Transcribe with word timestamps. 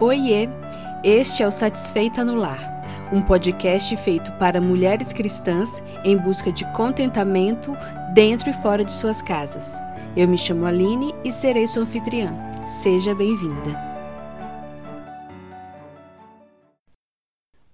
Oiê! 0.00 0.48
Este 1.04 1.42
é 1.42 1.46
o 1.46 1.50
Satisfeita 1.50 2.24
no 2.24 2.34
Lar, 2.34 2.58
um 3.12 3.20
podcast 3.20 3.94
feito 3.98 4.32
para 4.38 4.58
mulheres 4.58 5.12
cristãs 5.12 5.82
em 6.02 6.16
busca 6.16 6.50
de 6.50 6.64
contentamento 6.72 7.76
dentro 8.14 8.48
e 8.48 8.52
fora 8.54 8.82
de 8.82 8.92
suas 8.92 9.20
casas. 9.20 9.78
Eu 10.16 10.26
me 10.26 10.38
chamo 10.38 10.64
Aline 10.64 11.14
e 11.22 11.30
serei 11.30 11.66
sua 11.66 11.82
anfitriã. 11.82 12.32
Seja 12.66 13.14
bem-vinda. 13.14 13.78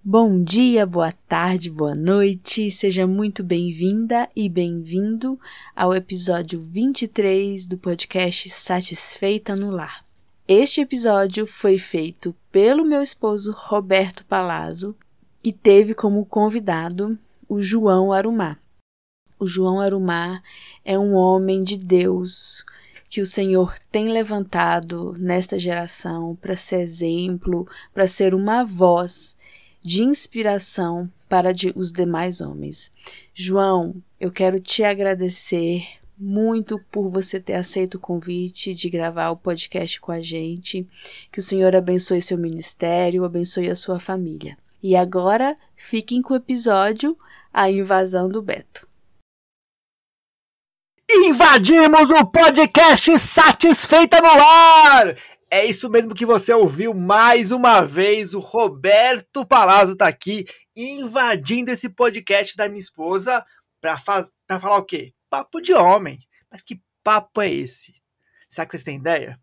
Bom 0.03 0.43
dia, 0.43 0.85
boa 0.85 1.13
tarde, 1.29 1.69
boa 1.69 1.95
noite, 1.95 2.69
seja 2.69 3.07
muito 3.07 3.41
bem-vinda 3.41 4.27
e 4.35 4.49
bem-vindo 4.49 5.39
ao 5.73 5.95
episódio 5.95 6.59
23 6.59 7.65
do 7.65 7.77
podcast 7.77 8.49
Satisfeita 8.49 9.55
no 9.55 9.71
Lar. 9.71 10.06
Este 10.49 10.79
episódio 10.79 11.45
foi 11.45 11.77
feito 11.77 12.33
pelo 12.49 12.85
meu 12.85 13.01
esposo 13.01 13.53
Roberto 13.53 14.23
Palazzo 14.23 14.95
e 15.43 15.51
teve 15.51 15.93
como 15.93 16.25
convidado 16.25 17.19
o 17.49 17.61
João 17.61 18.13
Arumá. 18.13 18.57
O 19.37 19.45
João 19.45 19.81
Arumá 19.81 20.41
é 20.85 20.97
um 20.97 21.15
homem 21.15 21.61
de 21.63 21.77
Deus 21.77 22.63
que 23.09 23.19
o 23.19 23.25
Senhor 23.25 23.77
tem 23.91 24.07
levantado 24.07 25.17
nesta 25.19 25.59
geração 25.59 26.37
para 26.37 26.55
ser 26.55 26.79
exemplo, 26.79 27.67
para 27.93 28.07
ser 28.07 28.33
uma 28.33 28.63
voz 28.63 29.35
de 29.81 30.01
inspiração 30.01 31.11
para 31.27 31.51
os 31.75 31.91
demais 31.91 32.39
homens. 32.39 32.89
João, 33.33 34.01
eu 34.17 34.31
quero 34.31 34.61
te 34.61 34.81
agradecer 34.81 35.96
muito 36.17 36.79
por 36.91 37.07
você 37.09 37.39
ter 37.39 37.53
aceito 37.53 37.95
o 37.95 37.99
convite 37.99 38.73
de 38.73 38.89
gravar 38.89 39.29
o 39.29 39.37
podcast 39.37 40.01
com 40.01 40.11
a 40.11 40.19
gente. 40.19 40.87
Que 41.31 41.39
o 41.39 41.43
Senhor 41.43 41.75
abençoe 41.75 42.21
seu 42.21 42.37
ministério, 42.37 43.23
abençoe 43.23 43.69
a 43.69 43.75
sua 43.75 43.99
família. 43.99 44.57
E 44.81 44.95
agora, 44.95 45.57
fiquem 45.75 46.21
com 46.21 46.33
o 46.33 46.37
episódio 46.37 47.17
A 47.53 47.69
Invasão 47.69 48.27
do 48.27 48.41
Beto. 48.41 48.87
Invadimos 51.09 52.09
o 52.09 52.25
podcast 52.25 53.17
Satisfeita 53.19 54.19
no 54.19 54.27
Ar! 54.27 55.15
É 55.49 55.65
isso 55.65 55.89
mesmo 55.89 56.13
que 56.13 56.25
você 56.25 56.53
ouviu 56.53 56.93
mais 56.93 57.51
uma 57.51 57.81
vez. 57.81 58.33
O 58.33 58.39
Roberto 58.39 59.45
Palazzo 59.45 59.95
tá 59.95 60.07
aqui 60.07 60.45
invadindo 60.75 61.71
esse 61.71 61.89
podcast 61.89 62.55
da 62.57 62.67
minha 62.67 62.81
esposa 62.81 63.45
para 63.79 63.97
falar 64.59 64.77
o 64.77 64.85
quê? 64.85 65.13
Papo 65.29 65.61
de 65.61 65.73
homem. 65.73 66.19
Mas 66.49 66.61
que 66.61 66.81
papo 67.03 67.41
é 67.41 67.49
esse? 67.49 67.95
Será 68.47 68.65
que 68.65 68.71
vocês 68.71 68.83
têm 68.83 68.97
ideia? 68.97 69.39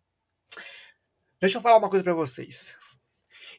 Deixa 1.40 1.58
eu 1.58 1.62
falar 1.62 1.76
uma 1.76 1.90
coisa 1.90 2.02
para 2.02 2.14
vocês. 2.14 2.76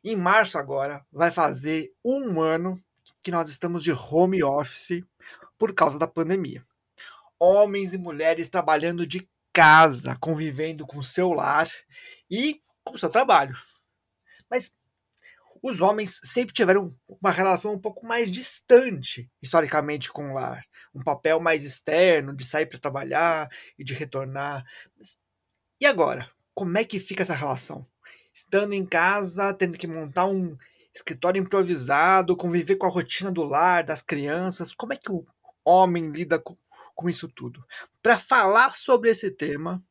Em 0.04 0.16
março 0.16 0.58
agora 0.58 1.06
vai 1.12 1.32
fazer 1.32 1.94
um 2.04 2.42
ano 2.42 2.82
que 3.22 3.32
nós 3.32 3.50
estamos 3.50 3.84
de 3.84 3.92
home 3.92 4.44
office 4.44 5.04
por 5.58 5.74
causa 5.74 5.98
da 5.98 6.08
pandemia. 6.08 6.66
Homens 7.40 7.94
e 7.94 7.98
mulheres 7.98 8.50
trabalhando 8.50 9.06
de 9.06 9.28
casa, 9.52 10.18
convivendo 10.20 10.86
com 10.86 10.98
o 10.98 11.04
seu 11.04 11.32
lar 11.34 11.70
e 12.30 12.62
com 12.84 12.96
o 12.96 12.98
seu 12.98 13.10
trabalho. 13.10 13.56
Mas 14.50 14.76
os 15.62 15.82
homens 15.82 16.20
sempre 16.24 16.54
tiveram 16.54 16.96
uma 17.08 17.32
relação 17.32 17.74
um 17.74 17.80
pouco 17.80 18.06
mais 18.06 18.32
distante, 18.32 19.30
historicamente, 19.42 20.12
com 20.12 20.32
o 20.32 20.34
lar 20.34 20.66
um 20.96 21.02
papel 21.02 21.40
mais 21.40 21.66
externo, 21.66 22.34
de 22.34 22.46
sair 22.46 22.66
para 22.66 22.80
trabalhar 22.80 23.50
e 23.78 23.84
de 23.84 23.94
retornar. 23.94 24.66
E 25.80 25.86
agora? 25.86 26.30
Como 26.54 26.78
é 26.78 26.86
que 26.86 27.02
fica 27.02 27.22
essa 27.22 27.34
relação? 27.34 27.86
Estando 28.34 28.74
em 28.74 28.86
casa, 28.86 29.54
tendo 29.54 29.78
que 29.78 29.88
montar 29.88 30.26
um 30.26 30.58
escritório 30.94 31.42
improvisado, 31.42 32.38
conviver 32.38 32.78
com 32.78 32.86
a 32.86 32.90
rotina 32.90 33.30
do 33.30 33.44
lar, 33.44 33.84
das 33.84 34.02
crianças, 34.02 34.74
como 34.74 34.94
é 34.94 34.96
que 34.96 35.12
o 35.12 35.26
homem 35.66 36.10
lida 36.10 36.40
com, 36.40 36.58
com 36.96 37.10
isso 37.10 37.28
tudo? 37.28 37.66
Para 38.02 38.18
falar 38.18 38.74
sobre 38.74 39.10
esse 39.10 39.30
tema, 39.30 39.84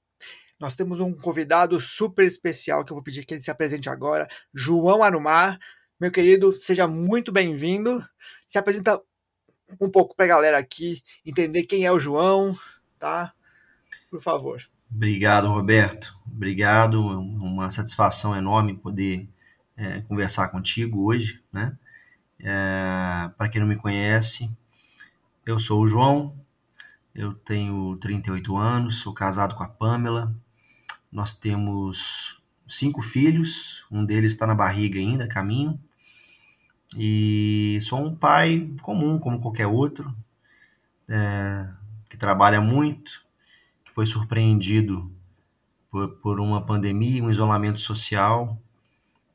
nós 0.59 0.75
temos 0.75 0.99
um 1.01 1.12
convidado 1.12 1.78
super 1.81 2.25
especial 2.25 2.83
que 2.83 2.93
eu 2.93 2.95
vou 2.95 3.05
pedir 3.05 3.27
que 3.27 3.34
ele 3.34 3.43
se 3.43 3.51
apresente 3.51 3.91
agora, 3.91 4.27
João 4.55 5.03
Arumar. 5.03 5.59
Meu 6.01 6.11
querido, 6.11 6.57
seja 6.57 6.89
muito 6.89 7.31
bem-vindo. 7.31 8.03
Se 8.47 8.59
apresenta 8.59 9.01
um 9.81 9.91
pouco 9.91 10.15
para 10.15 10.25
a 10.25 10.29
galera 10.29 10.59
aqui 10.59 11.03
entender 11.25 11.65
quem 11.65 11.85
é 11.85 11.93
o 11.93 11.99
João, 11.99 12.57
tá? 12.99 13.33
Por 14.11 14.21
favor. 14.21 14.63
Obrigado, 14.91 15.49
Roberto. 15.49 16.17
Obrigado. 16.27 17.01
Uma 17.01 17.71
satisfação 17.71 18.37
enorme 18.37 18.77
poder 18.77 19.29
é, 19.77 20.01
conversar 20.03 20.49
contigo 20.49 21.05
hoje, 21.05 21.43
né? 21.53 21.77
É, 22.39 23.31
para 23.37 23.49
quem 23.49 23.61
não 23.61 23.69
me 23.69 23.77
conhece, 23.77 24.51
eu 25.47 25.59
sou 25.59 25.83
o 25.83 25.87
João, 25.87 26.37
eu 27.15 27.35
tenho 27.35 27.97
38 27.97 28.57
anos, 28.57 28.99
sou 28.99 29.13
casado 29.13 29.55
com 29.55 29.63
a 29.63 29.69
Pamela. 29.69 30.35
Nós 31.11 31.33
temos 31.33 32.41
cinco 32.69 33.03
filhos, 33.03 33.85
um 33.91 34.05
deles 34.05 34.33
está 34.33 34.47
na 34.47 34.55
barriga 34.55 34.99
ainda, 34.99 35.29
caminho. 35.29 35.79
E 36.97 37.78
sou 37.82 38.05
um 38.05 38.15
pai 38.15 38.71
comum, 38.82 39.19
como 39.19 39.41
qualquer 39.41 39.66
outro, 39.66 40.15
é, 41.09 41.69
que 42.09 42.16
trabalha 42.16 42.60
muito, 42.60 43.25
que 43.84 43.93
foi 43.93 44.06
surpreendido 44.06 45.10
por, 45.91 46.09
por 46.16 46.41
uma 46.41 46.62
pandemia, 46.62 47.22
um 47.22 47.31
isolamento 47.31 47.81
social 47.81 48.59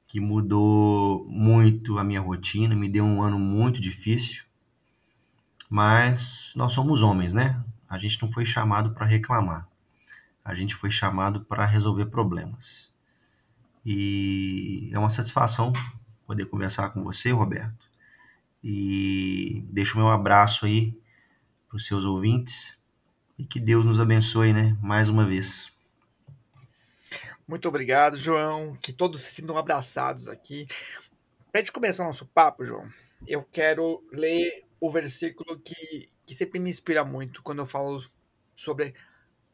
que 0.08 0.19
mudou 0.19 1.25
muito 1.30 2.00
a 2.00 2.03
minha 2.03 2.19
rotina, 2.19 2.75
me 2.75 2.90
deu 2.90 3.06
um 3.06 3.22
ano 3.22 3.38
muito 3.38 3.80
difícil. 3.80 4.44
Mas 5.69 6.53
nós 6.56 6.74
somos 6.74 7.03
homens, 7.03 7.34
né? 7.36 7.64
A 7.88 7.98
gente 8.00 8.19
não 8.22 8.31
foi 8.31 8.44
chamado 8.44 8.92
para 8.92 9.06
reclamar. 9.06 9.68
A 10.44 10.56
gente 10.56 10.75
foi 10.75 10.90
chamado 10.90 11.42
para 11.42 11.64
resolver 11.66 12.08
problemas. 12.08 12.92
E 13.86 14.90
é 14.92 14.98
uma 14.98 15.12
satisfação 15.12 15.72
poder 16.30 16.46
conversar 16.46 16.92
com 16.92 17.04
você, 17.04 17.32
Roberto. 17.32 17.90
E 18.64 19.64
deixo 19.72 19.98
meu 19.98 20.10
abraço 20.10 20.68
aí 20.68 20.96
para 21.68 21.76
os 21.76 21.88
seus 21.88 22.06
ouvintes 22.06 22.78
e 23.36 23.44
que 23.44 23.60
Deus 23.60 23.84
nos 23.84 24.00
abençoe, 24.00 24.54
né? 24.54 24.78
Mais 24.80 25.10
uma 25.10 25.26
vez. 25.26 25.72
Muito 27.48 27.68
obrigado, 27.68 28.16
João. 28.16 28.78
Que 28.80 28.94
todos 28.94 29.24
se 29.24 29.32
sintam 29.32 29.58
abraçados 29.58 30.28
aqui. 30.28 30.68
Para 31.52 31.62
gente 31.62 31.72
começar 31.72 32.04
nosso 32.04 32.28
papo, 32.28 32.64
João, 32.64 32.88
eu 33.26 33.44
quero 33.52 34.04
ler 34.12 34.66
o 34.80 34.92
versículo 34.92 35.60
que, 35.60 36.12
que 36.28 36.36
sempre 36.36 36.60
me 36.60 36.70
inspira 36.70 37.04
muito 37.04 37.42
quando 37.42 37.58
eu 37.58 37.66
falo 37.66 38.06
sobre 38.56 38.94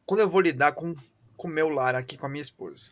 quando 0.04 0.20
eu 0.20 0.28
vou 0.28 0.42
lidar 0.42 0.72
com 0.72 0.94
o 1.38 1.48
meu 1.48 1.70
lar 1.70 1.94
aqui 1.94 2.18
com 2.18 2.26
a 2.26 2.28
minha 2.28 2.42
esposa. 2.42 2.90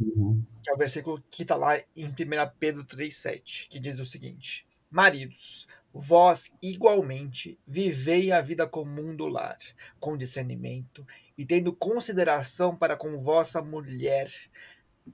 Uhum. 0.00 0.44
Que 0.62 0.70
é 0.70 0.74
o 0.74 0.78
versículo 0.78 1.22
que 1.30 1.42
está 1.42 1.56
lá 1.56 1.78
em 1.96 2.06
1 2.06 2.12
Pedro 2.58 2.84
3,7, 2.84 3.68
que 3.68 3.80
diz 3.80 3.98
o 3.98 4.06
seguinte: 4.06 4.66
Maridos, 4.90 5.66
vós 5.92 6.54
igualmente 6.62 7.58
vivei 7.66 8.30
a 8.30 8.40
vida 8.40 8.66
comum 8.66 9.14
do 9.16 9.26
lar, 9.26 9.58
com 9.98 10.16
discernimento 10.16 11.06
e 11.36 11.44
tendo 11.44 11.72
consideração 11.72 12.76
para 12.76 12.96
com 12.96 13.18
vossa 13.18 13.62
mulher 13.62 14.30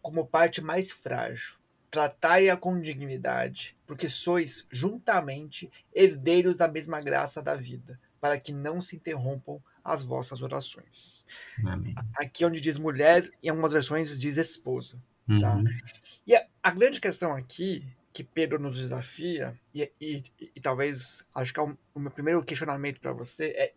como 0.03 0.27
parte 0.27 0.61
mais 0.61 0.91
frágil. 0.91 1.57
Tratai-a 1.91 2.57
com 2.57 2.81
dignidade, 2.81 3.77
porque 3.87 4.09
sois 4.09 4.67
juntamente 4.71 5.71
herdeiros 5.95 6.57
da 6.57 6.67
mesma 6.67 7.01
graça 7.01 7.41
da 7.41 7.55
vida, 7.55 8.01
para 8.21 8.39
que 8.39 8.53
não 8.53 8.81
se 8.81 8.97
interrompam 8.97 9.63
as 9.85 10.03
vossas 10.03 10.41
orações. 10.41 11.27
Amém. 11.65 11.95
Aqui 12.17 12.45
onde 12.45 12.61
diz 12.61 12.79
mulher, 12.79 13.31
em 13.43 13.51
algumas 13.51 13.73
versões 13.73 14.19
diz 14.19 14.37
esposa. 14.37 14.99
Tá? 15.41 15.55
Uhum. 15.55 15.65
E 16.27 16.35
a, 16.35 16.47
a, 16.63 16.71
grande 16.71 17.01
questão 17.01 17.35
aqui 17.35 17.87
que 18.13 18.25
Pedro 18.25 18.59
nos 18.59 18.79
desafia, 18.79 19.59
e, 19.75 19.91
e, 20.01 20.23
e 20.41 20.61
talvez 20.61 21.27
acho 21.35 21.53
que 21.53 21.61
é 21.61 21.63
o, 21.63 21.77
o 21.95 22.01
meu 22.01 22.11
primeiro 22.11 22.43
questionamento 22.43 23.01
para 23.01 23.13
você, 23.13 23.47
é 23.57 23.73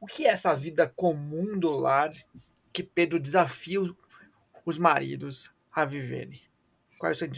o 0.00 0.06
que 0.06 0.26
é 0.26 0.30
essa 0.30 0.54
vida 0.54 0.92
comum 0.94 1.58
do 1.58 1.70
lar 1.70 2.12
que 2.72 2.82
Pedro 2.82 3.18
desafia 3.18 3.80
os, 3.80 3.94
os 4.64 4.76
maridos 4.76 5.50
a 5.72 5.84
viverem? 5.84 6.42
Qual 6.98 7.10
é 7.10 7.14
o 7.14 7.16
seu 7.16 7.30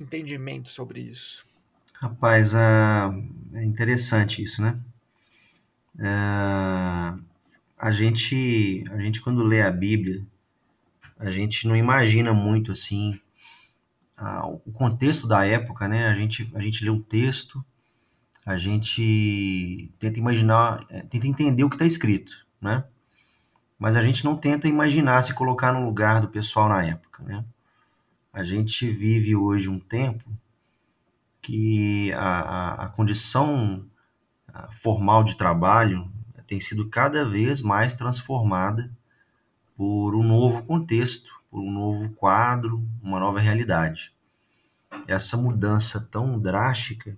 entendimento 0.00 0.68
sobre 0.68 1.00
isso? 1.00 1.46
Rapaz, 1.94 2.52
é 2.54 3.64
interessante 3.64 4.42
isso, 4.42 4.60
né? 4.60 4.78
É, 5.98 7.14
a 7.84 7.90
gente, 7.90 8.82
a 8.90 8.98
gente 8.98 9.20
quando 9.20 9.42
lê 9.42 9.60
a 9.60 9.70
Bíblia, 9.70 10.26
a 11.18 11.30
gente 11.30 11.68
não 11.68 11.76
imagina 11.76 12.32
muito 12.32 12.72
assim 12.72 13.20
a, 14.16 14.46
o 14.46 14.72
contexto 14.72 15.26
da 15.26 15.44
época, 15.44 15.86
né? 15.86 16.08
A 16.08 16.14
gente, 16.14 16.50
a 16.54 16.60
gente 16.60 16.82
lê 16.82 16.88
o 16.88 17.02
texto, 17.02 17.62
a 18.46 18.56
gente 18.56 19.92
tenta 19.98 20.18
imaginar, 20.18 20.86
é, 20.88 21.02
tenta 21.02 21.26
entender 21.26 21.62
o 21.62 21.68
que 21.68 21.74
está 21.74 21.84
escrito, 21.84 22.32
né? 22.58 22.84
Mas 23.78 23.96
a 23.96 24.00
gente 24.00 24.24
não 24.24 24.34
tenta 24.34 24.66
imaginar 24.66 25.20
se 25.20 25.34
colocar 25.34 25.70
no 25.70 25.84
lugar 25.84 26.22
do 26.22 26.28
pessoal 26.28 26.70
na 26.70 26.82
época, 26.82 27.22
né? 27.22 27.44
a 28.32 28.42
gente 28.42 28.90
vive 28.90 29.36
hoje 29.36 29.68
um 29.68 29.78
tempo 29.78 30.24
que 31.42 32.10
a, 32.14 32.40
a, 32.40 32.84
a 32.86 32.88
condição 32.88 33.84
formal 34.80 35.22
de 35.22 35.36
trabalho 35.36 36.10
tem 36.46 36.60
sido 36.60 36.88
cada 36.88 37.24
vez 37.24 37.60
mais 37.60 37.94
transformada 37.94 38.90
por 39.76 40.14
um 40.14 40.22
novo 40.22 40.62
contexto, 40.62 41.32
por 41.50 41.60
um 41.60 41.70
novo 41.70 42.08
quadro, 42.14 42.82
uma 43.02 43.18
nova 43.18 43.40
realidade. 43.40 44.12
Essa 45.06 45.36
mudança 45.36 46.00
tão 46.10 46.38
drástica, 46.38 47.16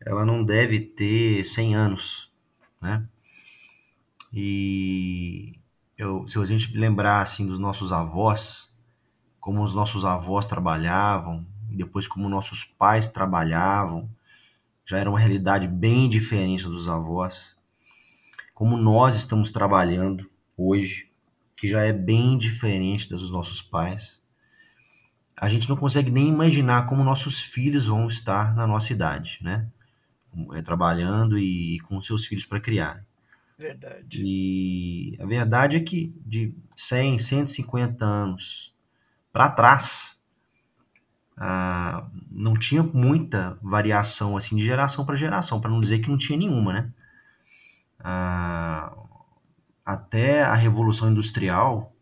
ela 0.00 0.24
não 0.24 0.44
deve 0.44 0.80
ter 0.80 1.44
100 1.44 1.74
anos, 1.74 2.30
né? 2.80 3.04
E 4.32 5.58
eu, 5.98 6.26
se 6.28 6.38
a 6.38 6.44
gente 6.44 6.76
lembrar 6.76 7.20
assim 7.20 7.46
dos 7.46 7.58
nossos 7.58 7.92
avós, 7.92 8.72
como 9.40 9.62
os 9.62 9.74
nossos 9.74 10.04
avós 10.04 10.46
trabalhavam, 10.46 11.44
depois 11.68 12.06
como 12.06 12.28
nossos 12.28 12.64
pais 12.64 13.08
trabalhavam, 13.08 14.08
já 14.84 14.98
era 14.98 15.10
uma 15.10 15.18
realidade 15.18 15.66
bem 15.66 16.08
diferente 16.08 16.64
dos 16.64 16.88
avós. 16.88 17.56
Como 18.60 18.76
nós 18.76 19.16
estamos 19.16 19.50
trabalhando 19.50 20.30
hoje, 20.54 21.08
que 21.56 21.66
já 21.66 21.80
é 21.80 21.94
bem 21.94 22.36
diferente 22.36 23.08
dos 23.08 23.30
nossos 23.30 23.62
pais. 23.62 24.20
A 25.34 25.48
gente 25.48 25.66
não 25.66 25.78
consegue 25.78 26.10
nem 26.10 26.28
imaginar 26.28 26.86
como 26.86 27.02
nossos 27.02 27.40
filhos 27.40 27.86
vão 27.86 28.06
estar 28.06 28.54
na 28.54 28.66
nossa 28.66 28.92
idade, 28.92 29.38
né? 29.40 29.66
É, 30.52 30.60
trabalhando 30.60 31.38
e 31.38 31.80
com 31.88 32.02
seus 32.02 32.26
filhos 32.26 32.44
para 32.44 32.60
criar. 32.60 33.02
Verdade. 33.58 34.22
E 34.22 35.16
a 35.18 35.24
verdade 35.24 35.78
é 35.78 35.80
que 35.80 36.14
de 36.26 36.54
100, 36.76 37.18
150 37.18 38.04
anos 38.04 38.74
para 39.32 39.48
trás, 39.48 40.18
ah, 41.34 42.06
não 42.30 42.52
tinha 42.58 42.82
muita 42.82 43.58
variação 43.62 44.36
assim 44.36 44.54
de 44.54 44.66
geração 44.66 45.06
para 45.06 45.16
geração, 45.16 45.62
para 45.62 45.70
não 45.70 45.80
dizer 45.80 46.00
que 46.00 46.10
não 46.10 46.18
tinha 46.18 46.38
nenhuma, 46.38 46.74
né? 46.74 46.92
Até 49.84 50.42
a 50.42 50.54
Revolução 50.54 51.10
Industrial 51.10 51.94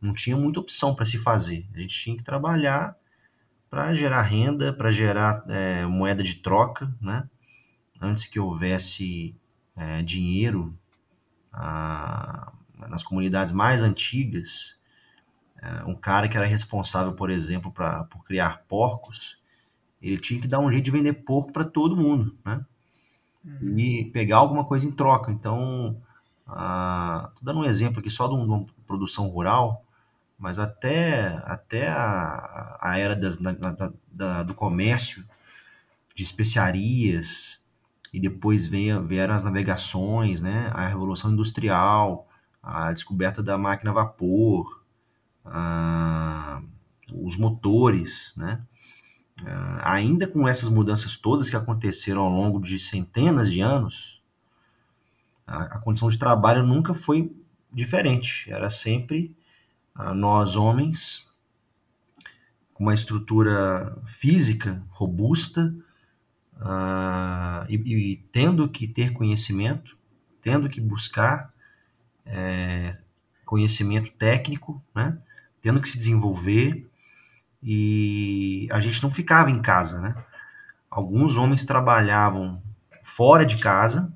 não 0.00 0.12
tinha 0.12 0.36
muita 0.36 0.60
opção 0.60 0.94
para 0.94 1.06
se 1.06 1.18
fazer. 1.18 1.66
A 1.74 1.78
gente 1.78 1.98
tinha 1.98 2.16
que 2.16 2.22
trabalhar 2.22 2.96
para 3.70 3.94
gerar 3.94 4.22
renda, 4.22 4.72
para 4.72 4.92
gerar 4.92 5.44
é, 5.48 5.84
moeda 5.86 6.22
de 6.22 6.36
troca, 6.36 6.94
né? 7.00 7.28
Antes 8.00 8.26
que 8.26 8.38
houvesse 8.38 9.34
é, 9.76 10.02
dinheiro 10.02 10.78
nas 12.88 13.02
comunidades 13.02 13.52
mais 13.52 13.80
antigas, 13.80 14.76
é, 15.60 15.84
um 15.84 15.94
cara 15.94 16.28
que 16.28 16.36
era 16.36 16.46
responsável, 16.46 17.14
por 17.14 17.30
exemplo, 17.30 17.72
pra, 17.72 18.04
por 18.04 18.24
criar 18.24 18.62
porcos, 18.68 19.38
ele 20.02 20.18
tinha 20.18 20.40
que 20.40 20.48
dar 20.48 20.58
um 20.58 20.70
jeito 20.70 20.84
de 20.84 20.90
vender 20.90 21.14
porco 21.14 21.52
para 21.52 21.64
todo 21.64 21.96
mundo, 21.96 22.36
né? 22.44 22.64
Uhum. 23.44 23.78
E 23.78 24.04
pegar 24.06 24.38
alguma 24.38 24.64
coisa 24.64 24.86
em 24.86 24.92
troca. 24.92 25.30
Então, 25.30 25.96
ah, 26.46 27.30
tô 27.36 27.44
dando 27.44 27.60
um 27.60 27.64
exemplo 27.64 28.00
aqui 28.00 28.10
só 28.10 28.26
de, 28.26 28.34
um, 28.34 28.44
de 28.44 28.50
uma 28.50 28.66
produção 28.86 29.28
rural, 29.28 29.84
mas 30.38 30.58
até, 30.58 31.40
até 31.44 31.88
a, 31.88 32.78
a 32.80 32.98
era 32.98 33.14
das, 33.14 33.36
da, 33.36 33.52
da, 34.10 34.42
do 34.42 34.54
comércio, 34.54 35.24
de 36.14 36.22
especiarias, 36.22 37.60
e 38.12 38.20
depois 38.20 38.66
vem, 38.66 39.04
vieram 39.06 39.34
as 39.34 39.44
navegações, 39.44 40.40
né? 40.40 40.70
a 40.72 40.86
Revolução 40.86 41.32
Industrial, 41.32 42.28
a 42.62 42.92
descoberta 42.92 43.42
da 43.42 43.58
máquina 43.58 43.90
a 43.90 43.94
vapor, 43.94 44.82
a, 45.44 46.62
os 47.12 47.36
motores, 47.36 48.32
né? 48.36 48.62
Ainda 49.82 50.26
com 50.26 50.46
essas 50.46 50.68
mudanças 50.68 51.16
todas 51.16 51.50
que 51.50 51.56
aconteceram 51.56 52.22
ao 52.22 52.30
longo 52.30 52.60
de 52.60 52.78
centenas 52.78 53.50
de 53.50 53.60
anos, 53.60 54.22
a, 55.46 55.76
a 55.76 55.78
condição 55.78 56.08
de 56.08 56.18
trabalho 56.18 56.64
nunca 56.64 56.94
foi 56.94 57.34
diferente. 57.72 58.50
Era 58.50 58.70
sempre 58.70 59.36
nós, 60.14 60.56
homens, 60.56 61.30
com 62.72 62.84
uma 62.84 62.94
estrutura 62.94 63.96
física 64.06 64.82
robusta, 64.90 65.74
uh, 66.56 67.64
e, 67.68 67.76
e, 67.76 68.16
tendo 68.32 68.68
que 68.68 68.88
ter 68.88 69.12
conhecimento, 69.12 69.96
tendo 70.42 70.68
que 70.68 70.80
buscar 70.80 71.52
é, 72.26 72.98
conhecimento 73.44 74.10
técnico, 74.12 74.82
né? 74.94 75.16
tendo 75.62 75.80
que 75.80 75.88
se 75.88 75.96
desenvolver, 75.96 76.86
e 77.64 78.68
a 78.70 78.78
gente 78.78 79.02
não 79.02 79.10
ficava 79.10 79.50
em 79.50 79.62
casa, 79.62 79.98
né? 79.98 80.14
Alguns 80.90 81.38
homens 81.38 81.64
trabalhavam 81.64 82.62
fora 83.02 83.46
de 83.46 83.56
casa, 83.56 84.12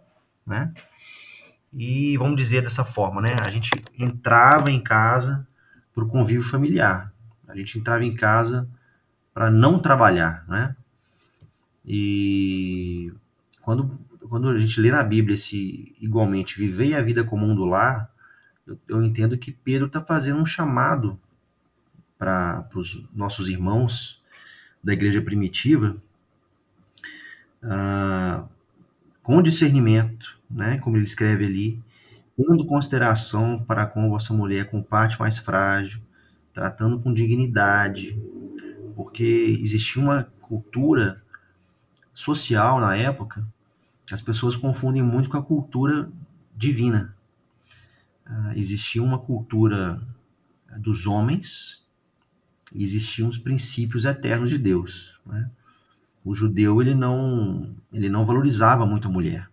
né? 0.47 0.71
E 1.73 2.17
vamos 2.19 2.37
dizer 2.37 2.63
dessa 2.63 2.85
forma, 2.85 3.23
né? 3.23 3.37
A 3.45 3.51
gente 3.51 3.71
entrava 3.99 4.71
em 4.71 4.81
casa 4.81 5.49
para 5.95 6.05
o 6.05 6.09
convívio 6.09 6.43
familiar. 6.43 7.11
A 7.49 7.57
gente 7.57 7.79
entrava 7.79 8.05
em 8.05 8.15
casa 8.15 8.69
para 9.33 9.51
não 9.51 9.79
trabalhar, 9.79 10.45
né? 10.47 10.77
E 11.87 13.11
quando, 13.63 13.99
quando 14.29 14.51
a 14.51 14.59
gente 14.59 14.79
lê 14.79 14.91
na 14.91 15.03
Bíblia 15.03 15.37
esse 15.37 15.97
igualmente 15.99 16.59
viver 16.59 16.95
a 16.95 17.01
vida 17.01 17.25
comum 17.25 17.55
do 17.55 17.65
lar, 17.65 18.11
eu, 18.67 18.79
eu 18.87 19.03
entendo 19.03 19.39
que 19.39 19.53
Pedro 19.53 19.87
está 19.87 20.03
fazendo 20.03 20.39
um 20.39 20.45
chamado 20.45 21.19
para 22.19 22.69
os 22.75 23.05
nossos 23.15 23.49
irmãos 23.49 24.21
da 24.83 24.93
igreja 24.93 25.23
primitiva 25.23 25.97
uh, 27.63 28.49
com 29.23 29.43
discernimento, 29.43 30.39
né, 30.51 30.79
como 30.79 30.97
ele 30.97 31.05
escreve 31.05 31.45
ali, 31.45 31.83
tendo 32.37 32.65
consideração 32.67 33.63
para 33.65 33.87
com 33.87 34.09
vossa 34.09 34.33
mulher 34.33 34.71
com 34.71 34.83
parte 34.83 35.19
mais 35.19 35.39
frágil, 35.39 36.01
tratando 36.55 36.99
com 36.99 37.13
dignidade, 37.13 38.19
porque 38.97 39.59
existia 39.61 40.03
uma 40.03 40.25
cultura 40.41 41.23
social 42.15 42.81
na 42.81 42.97
época, 42.97 43.47
as 44.11 44.23
pessoas 44.23 44.57
confundem 44.57 45.03
muito 45.03 45.29
com 45.29 45.37
a 45.37 45.43
cultura 45.43 46.11
divina. 46.57 47.15
Uh, 48.27 48.53
existia 48.57 49.03
uma 49.03 49.19
cultura 49.19 50.01
dos 50.77 51.07
homens 51.07 51.85
existiam 52.75 53.29
os 53.29 53.39
princípios 53.39 54.05
eternos 54.05 54.51
de 54.51 54.59
Deus. 54.59 55.19
Né? 55.25 55.51
O 56.25 56.35
judeu 56.35 56.81
ele 56.81 56.95
não 56.95 57.75
ele 57.93 58.09
não 58.09 58.27
valorizava 58.27 58.85
muito 58.85 59.09
a 59.09 59.11
mulher. 59.11 59.49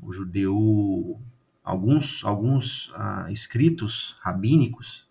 O 0.00 0.12
judeu 0.12 1.20
alguns 1.62 2.24
alguns 2.24 2.92
ah, 2.94 3.26
escritos 3.30 4.16
rabínicos 4.20 5.06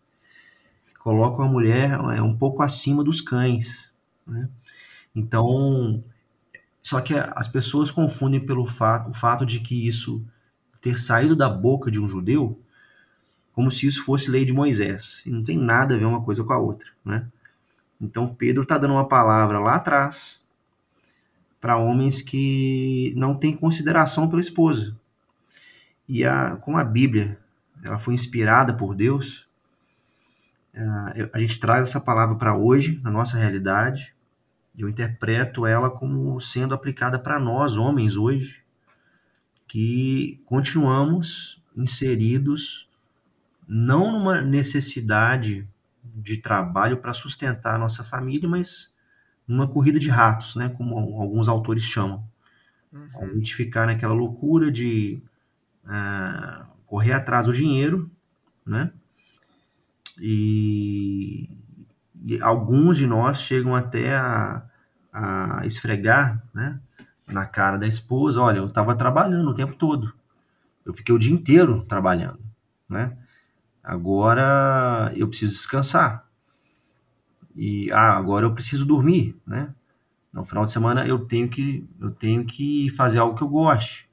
colocam 1.00 1.46
a 1.46 1.48
mulher 1.48 1.92
é, 2.16 2.22
um 2.22 2.36
pouco 2.36 2.64
acima 2.64 3.04
dos 3.04 3.22
cães. 3.22 3.92
Né? 4.26 4.50
Então 5.16 6.04
só 6.82 7.02
que 7.02 7.14
as 7.14 7.48
pessoas 7.48 7.92
confundem 7.92 8.40
pelo 8.46 8.66
fato, 8.66 9.12
o 9.12 9.14
fato 9.14 9.46
de 9.46 9.60
que 9.60 9.88
isso 9.88 10.26
ter 10.82 10.98
saído 10.98 11.36
da 11.36 11.50
boca 11.50 11.92
de 11.92 12.00
um 12.00 12.08
judeu 12.08 12.62
como 13.58 13.72
se 13.72 13.88
isso 13.88 14.04
fosse 14.04 14.30
lei 14.30 14.46
de 14.46 14.54
Moisés. 14.54 15.24
E 15.26 15.32
não 15.32 15.44
tem 15.44 15.58
nada 15.58 15.96
a 15.96 15.98
ver 15.98 16.06
uma 16.06 16.22
coisa 16.22 16.44
com 16.44 16.54
a 16.54 16.60
outra, 16.60 16.88
né? 17.04 17.26
Então 18.00 18.32
Pedro 18.32 18.62
está 18.62 18.78
dando 18.78 18.94
uma 18.94 19.08
palavra 19.08 19.58
lá 19.58 19.78
atrás 19.78 20.40
para 21.60 21.76
homens 21.76 22.22
que 22.22 23.12
não 23.18 23.34
têm 23.34 23.58
consideração 23.58 24.30
pela 24.30 24.42
esposa. 24.42 24.96
E 26.08 26.24
a, 26.24 26.56
como 26.58 26.78
a 26.78 26.84
Bíblia 26.84 27.36
ela 27.84 27.98
foi 27.98 28.14
inspirada 28.14 28.76
por 28.76 28.94
Deus, 28.94 29.48
a, 30.76 31.14
a 31.34 31.40
gente 31.40 31.60
traz 31.60 31.84
essa 31.84 32.00
palavra 32.00 32.36
para 32.36 32.56
hoje, 32.56 33.02
na 33.04 33.10
nossa 33.10 33.38
realidade, 33.38 34.14
eu 34.78 34.88
interpreto 34.88 35.66
ela 35.66 35.90
como 35.90 36.40
sendo 36.40 36.76
aplicada 36.76 37.18
para 37.18 37.40
nós, 37.40 37.76
homens, 37.76 38.16
hoje, 38.18 38.62
que 39.68 40.40
continuamos 40.46 41.60
inseridos 41.76 42.87
não 43.68 44.12
numa 44.12 44.42
necessidade 44.42 45.68
de 46.04 46.38
trabalho 46.38 46.98
para 46.98 47.14
sustentar 47.14 47.76
a 47.76 47.78
nossa 47.78 48.04
família, 48.04 48.48
mas 48.48 48.94
numa 49.48 49.68
corrida 49.68 50.00
de 50.00 50.10
ratos, 50.10 50.56
né, 50.56 50.70
como 50.70 50.98
alguns 50.98 51.48
autores 51.48 51.84
chamam. 51.84 52.24
Uhum. 52.92 53.10
A 53.22 53.26
gente 53.28 53.56
ficar 53.56 53.86
naquela 53.88 54.14
loucura 54.14 54.72
de 54.72 55.22
uh, 55.84 56.66
correr 56.86 57.14
atrás 57.14 57.46
do 57.46 57.54
dinheiro, 57.54 58.10
né? 58.66 58.92
E 60.20 61.50
e 62.28 62.42
alguns 62.42 62.98
de 62.98 63.08
nós 63.08 63.40
chegam 63.40 63.74
até 63.74 64.16
a, 64.16 64.62
a 65.14 65.62
esfregar 65.66 66.44
né, 66.54 66.80
na 67.26 67.46
cara 67.46 67.78
da 67.78 67.88
esposa, 67.88 68.42
olha, 68.42 68.58
eu 68.58 68.68
estava 68.68 68.96
trabalhando 68.96 69.50
o 69.50 69.56
tempo 69.56 69.76
todo, 69.76 70.14
eu 70.86 70.94
fiquei 70.94 71.14
o 71.14 71.20
dia 71.20 71.32
inteiro 71.32 71.86
trabalhando, 71.88 72.40
né? 72.90 73.18
Agora 73.88 75.14
eu 75.16 75.30
preciso 75.30 75.54
descansar. 75.54 76.28
e 77.56 77.90
ah, 77.94 78.18
agora 78.18 78.46
eu 78.46 78.54
preciso 78.54 78.86
dormir, 78.86 79.34
né? 79.48 79.74
No 80.34 80.44
final 80.44 80.66
de 80.66 80.74
semana 80.74 81.08
eu 81.08 81.20
tenho 81.20 81.48
que 81.48 81.88
eu 81.98 82.12
tenho 82.12 82.44
que 82.46 82.90
fazer 82.98 83.20
algo 83.20 83.38
que 83.38 83.44
eu 83.44 83.48
goste. 83.48 84.06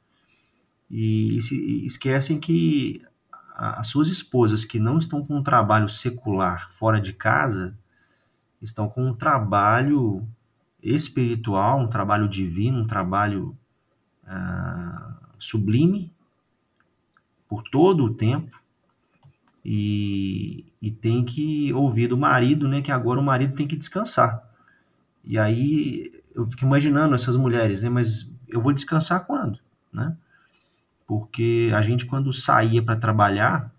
E, 0.88 1.40
e 1.50 1.84
esquecem 1.84 2.38
que 2.38 3.02
as 3.52 3.88
suas 3.88 4.06
esposas 4.08 4.64
que 4.64 4.78
não 4.78 4.96
estão 4.96 5.26
com 5.26 5.38
um 5.38 5.42
trabalho 5.42 5.88
secular 5.88 6.70
fora 6.70 7.00
de 7.00 7.12
casa 7.12 7.76
estão 8.62 8.88
com 8.88 9.08
um 9.08 9.14
trabalho 9.14 10.24
espiritual, 10.80 11.80
um 11.80 11.88
trabalho 11.88 12.28
divino, 12.28 12.78
um 12.78 12.86
trabalho 12.86 13.58
ah, 14.24 15.16
sublime 15.36 16.12
por 17.48 17.64
todo 17.64 18.04
o 18.04 18.14
tempo 18.14 18.63
e, 19.64 20.66
e 20.80 20.90
tem 20.90 21.24
que 21.24 21.72
ouvir 21.72 22.08
do 22.08 22.18
marido, 22.18 22.68
né, 22.68 22.82
que 22.82 22.92
agora 22.92 23.18
o 23.18 23.24
marido 23.24 23.54
tem 23.54 23.66
que 23.66 23.76
descansar. 23.76 24.42
E 25.24 25.38
aí 25.38 26.12
eu 26.34 26.46
fico 26.46 26.64
imaginando 26.64 27.14
essas 27.14 27.36
mulheres, 27.36 27.82
né, 27.82 27.88
mas 27.88 28.30
eu 28.48 28.60
vou 28.60 28.72
descansar 28.72 29.24
quando, 29.24 29.58
né? 29.92 30.16
Porque 31.06 31.70
a 31.74 31.82
gente 31.82 32.06
quando 32.06 32.32
saía 32.32 32.82
para 32.82 32.96
trabalhar, 32.96 33.72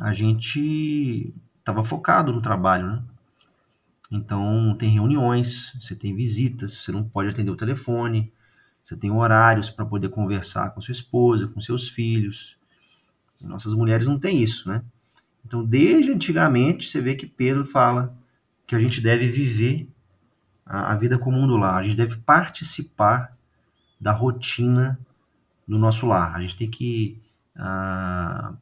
a 0.00 0.12
gente 0.12 1.32
estava 1.58 1.84
focado 1.84 2.32
no 2.32 2.40
trabalho, 2.40 2.86
né? 2.86 3.02
Então 4.10 4.76
tem 4.78 4.90
reuniões, 4.90 5.76
você 5.80 5.94
tem 5.94 6.14
visitas, 6.14 6.76
você 6.76 6.92
não 6.92 7.02
pode 7.04 7.30
atender 7.30 7.50
o 7.50 7.56
telefone, 7.56 8.32
você 8.82 8.96
tem 8.96 9.10
horários 9.10 9.68
para 9.68 9.84
poder 9.84 10.10
conversar 10.10 10.70
com 10.70 10.80
sua 10.80 10.92
esposa, 10.92 11.48
com 11.48 11.60
seus 11.60 11.88
filhos. 11.88 12.55
Nossas 13.40 13.74
mulheres 13.74 14.06
não 14.06 14.18
têm 14.18 14.42
isso, 14.42 14.68
né? 14.68 14.82
Então, 15.44 15.64
desde 15.64 16.12
antigamente, 16.12 16.88
você 16.88 17.00
vê 17.00 17.14
que 17.14 17.26
Pedro 17.26 17.64
fala 17.64 18.16
que 18.66 18.74
a 18.74 18.78
gente 18.80 19.00
deve 19.00 19.28
viver 19.28 19.88
a, 20.64 20.92
a 20.92 20.96
vida 20.96 21.18
comum 21.18 21.46
do 21.46 21.56
lar, 21.56 21.76
a 21.76 21.82
gente 21.84 21.96
deve 21.96 22.16
participar 22.16 23.36
da 24.00 24.12
rotina 24.12 24.98
do 25.66 25.78
nosso 25.78 26.06
lar. 26.06 26.34
A 26.34 26.40
gente 26.40 26.56
tem 26.56 26.70
que 26.70 27.20
ah, 27.56 28.54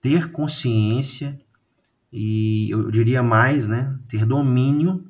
ter 0.00 0.30
consciência 0.30 1.38
e 2.12 2.70
eu 2.70 2.90
diria 2.90 3.22
mais, 3.22 3.66
né, 3.66 3.98
ter 4.08 4.24
domínio 4.24 5.04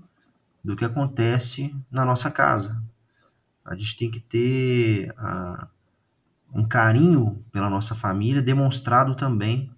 do 0.64 0.74
que 0.74 0.84
acontece 0.84 1.74
na 1.90 2.04
nossa 2.04 2.30
casa. 2.30 2.82
A 3.64 3.74
gente 3.74 3.96
tem 3.96 4.10
que 4.10 4.20
ter 4.20 5.12
ah, 5.18 5.68
um 6.54 6.66
carinho 6.66 7.44
pela 7.50 7.68
nossa 7.68 7.94
família 7.94 8.40
demonstrado 8.40 9.14
também 9.16 9.70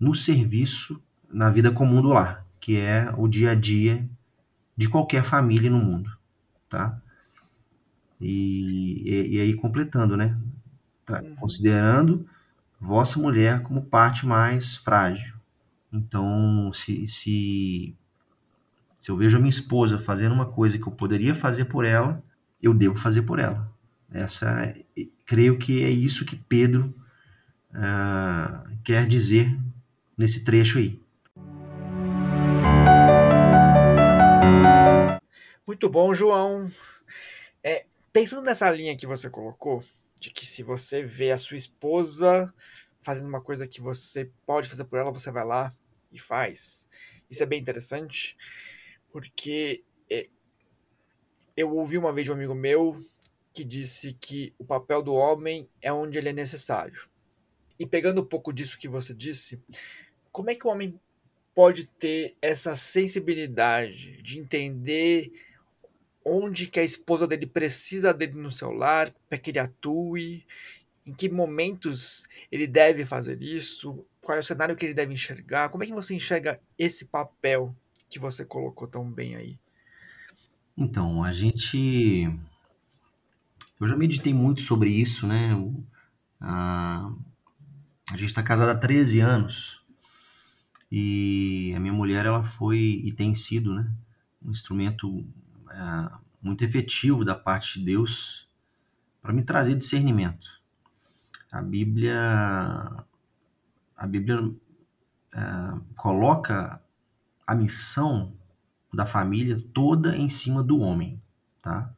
no 0.00 0.14
serviço 0.14 1.00
na 1.30 1.50
vida 1.50 1.70
comum 1.70 2.00
do 2.00 2.08
lar, 2.08 2.46
que 2.58 2.76
é 2.76 3.12
o 3.16 3.28
dia 3.28 3.50
a 3.50 3.54
dia 3.54 4.08
de 4.76 4.88
qualquer 4.88 5.24
família 5.24 5.70
no 5.70 5.78
mundo, 5.78 6.10
tá? 6.68 7.00
E, 8.20 9.02
e, 9.04 9.36
e 9.36 9.40
aí 9.40 9.54
completando, 9.54 10.16
né? 10.16 10.36
Tá, 11.04 11.20
uhum. 11.20 11.36
Considerando 11.36 12.26
vossa 12.80 13.18
mulher 13.18 13.62
como 13.62 13.84
parte 13.84 14.26
mais 14.26 14.76
frágil. 14.76 15.34
Então, 15.92 16.72
se, 16.72 17.06
se, 17.06 17.94
se 18.98 19.10
eu 19.10 19.16
vejo 19.16 19.36
a 19.36 19.40
minha 19.40 19.50
esposa 19.50 19.98
fazendo 19.98 20.34
uma 20.34 20.46
coisa 20.46 20.78
que 20.78 20.86
eu 20.86 20.92
poderia 20.92 21.34
fazer 21.34 21.66
por 21.66 21.84
ela, 21.84 22.22
eu 22.62 22.72
devo 22.72 22.96
fazer 22.96 23.22
por 23.22 23.38
ela. 23.38 23.70
Essa, 24.10 24.74
creio 25.26 25.58
que 25.58 25.82
é 25.82 25.90
isso 25.90 26.24
que 26.24 26.36
Pedro 26.36 26.94
uh, 27.70 28.78
quer 28.84 29.06
dizer 29.06 29.48
nesse 30.16 30.44
trecho 30.44 30.78
aí. 30.78 31.00
Muito 35.66 35.88
bom, 35.88 36.14
João. 36.14 36.70
É, 37.62 37.86
pensando 38.12 38.44
nessa 38.44 38.70
linha 38.70 38.96
que 38.96 39.06
você 39.06 39.30
colocou, 39.30 39.82
de 40.20 40.30
que 40.30 40.46
se 40.46 40.62
você 40.62 41.02
vê 41.02 41.30
a 41.30 41.38
sua 41.38 41.56
esposa 41.56 42.52
fazendo 43.02 43.28
uma 43.28 43.40
coisa 43.40 43.68
que 43.68 43.80
você 43.80 44.30
pode 44.46 44.68
fazer 44.68 44.84
por 44.84 44.98
ela, 44.98 45.12
você 45.12 45.30
vai 45.30 45.44
lá 45.44 45.74
e 46.12 46.18
faz. 46.18 46.88
Isso 47.30 47.42
é 47.42 47.46
bem 47.46 47.60
interessante, 47.60 48.36
porque 49.10 49.82
é, 50.08 50.28
eu 51.56 51.70
ouvi 51.70 51.98
uma 51.98 52.12
vez 52.12 52.24
de 52.26 52.30
um 52.30 52.34
amigo 52.34 52.54
meu 52.54 53.04
que 53.54 53.64
disse 53.64 54.12
que 54.20 54.52
o 54.58 54.64
papel 54.64 55.00
do 55.00 55.14
homem 55.14 55.68
é 55.80 55.92
onde 55.92 56.18
ele 56.18 56.28
é 56.28 56.32
necessário. 56.32 57.08
E 57.78 57.86
pegando 57.86 58.20
um 58.20 58.26
pouco 58.26 58.52
disso 58.52 58.78
que 58.78 58.88
você 58.88 59.14
disse, 59.14 59.62
como 60.32 60.50
é 60.50 60.54
que 60.56 60.66
o 60.66 60.70
homem 60.70 60.98
pode 61.54 61.86
ter 61.86 62.36
essa 62.42 62.74
sensibilidade 62.74 64.20
de 64.20 64.40
entender 64.40 65.32
onde 66.24 66.66
que 66.66 66.80
a 66.80 66.84
esposa 66.84 67.28
dele 67.28 67.46
precisa 67.46 68.12
dele 68.12 68.32
no 68.32 68.50
celular 68.50 69.14
para 69.28 69.38
que 69.38 69.52
ele 69.52 69.60
atue, 69.60 70.44
em 71.06 71.14
que 71.14 71.28
momentos 71.28 72.24
ele 72.50 72.66
deve 72.66 73.04
fazer 73.04 73.40
isso, 73.40 74.04
qual 74.20 74.36
é 74.36 74.40
o 74.40 74.44
cenário 74.44 74.74
que 74.74 74.84
ele 74.84 74.94
deve 74.94 75.12
enxergar, 75.12 75.68
como 75.68 75.84
é 75.84 75.86
que 75.86 75.92
você 75.92 76.14
enxerga 76.14 76.60
esse 76.76 77.04
papel 77.04 77.76
que 78.08 78.18
você 78.18 78.44
colocou 78.44 78.88
tão 78.88 79.08
bem 79.08 79.36
aí? 79.36 79.58
Então, 80.76 81.22
a 81.22 81.32
gente 81.32 82.28
eu 83.84 83.88
já 83.88 83.96
meditei 83.96 84.32
muito 84.32 84.62
sobre 84.62 84.90
isso, 84.90 85.26
né? 85.26 85.52
A, 86.40 87.12
a 88.10 88.16
gente 88.16 88.28
está 88.28 88.42
casado 88.42 88.70
há 88.70 88.74
13 88.74 89.20
anos 89.20 89.82
e 90.90 91.72
a 91.76 91.80
minha 91.80 91.92
mulher 91.92 92.24
ela 92.24 92.42
foi 92.44 92.78
e 92.78 93.12
tem 93.12 93.34
sido, 93.34 93.74
né, 93.74 93.90
um 94.42 94.50
instrumento 94.50 95.26
é, 95.70 96.10
muito 96.40 96.64
efetivo 96.64 97.24
da 97.24 97.34
parte 97.34 97.78
de 97.78 97.84
Deus 97.84 98.48
para 99.20 99.32
me 99.32 99.42
trazer 99.42 99.74
discernimento. 99.74 100.48
A 101.52 101.60
Bíblia, 101.60 103.04
a 103.96 104.06
Bíblia 104.06 104.50
é, 105.32 105.40
coloca 105.96 106.80
a 107.46 107.54
missão 107.54 108.32
da 108.92 109.04
família 109.04 109.62
toda 109.74 110.16
em 110.16 110.28
cima 110.28 110.62
do 110.62 110.78
homem, 110.78 111.20
tá? 111.60 111.93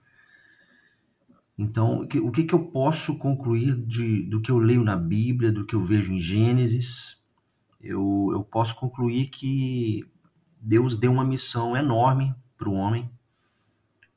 Então, 1.58 2.02
o 2.02 2.06
que, 2.06 2.18
o 2.18 2.30
que, 2.30 2.52
eu 2.52 2.66
posso 2.66 3.16
concluir 3.16 3.74
de, 3.74 4.22
do 4.24 4.42
que 4.42 4.50
eu 4.50 4.58
leio 4.58 4.84
na 4.84 4.94
Bíblia, 4.94 5.50
do 5.50 5.64
que 5.64 5.74
eu 5.74 5.82
vejo 5.82 6.12
em 6.12 6.18
Gênesis? 6.18 7.22
Eu, 7.80 8.28
eu 8.32 8.44
posso 8.44 8.76
concluir 8.76 9.28
que 9.28 10.04
Deus 10.60 10.96
deu 10.96 11.12
uma 11.12 11.24
missão 11.24 11.76
enorme 11.76 12.34
para 12.58 12.68
o 12.68 12.74
homem, 12.74 13.08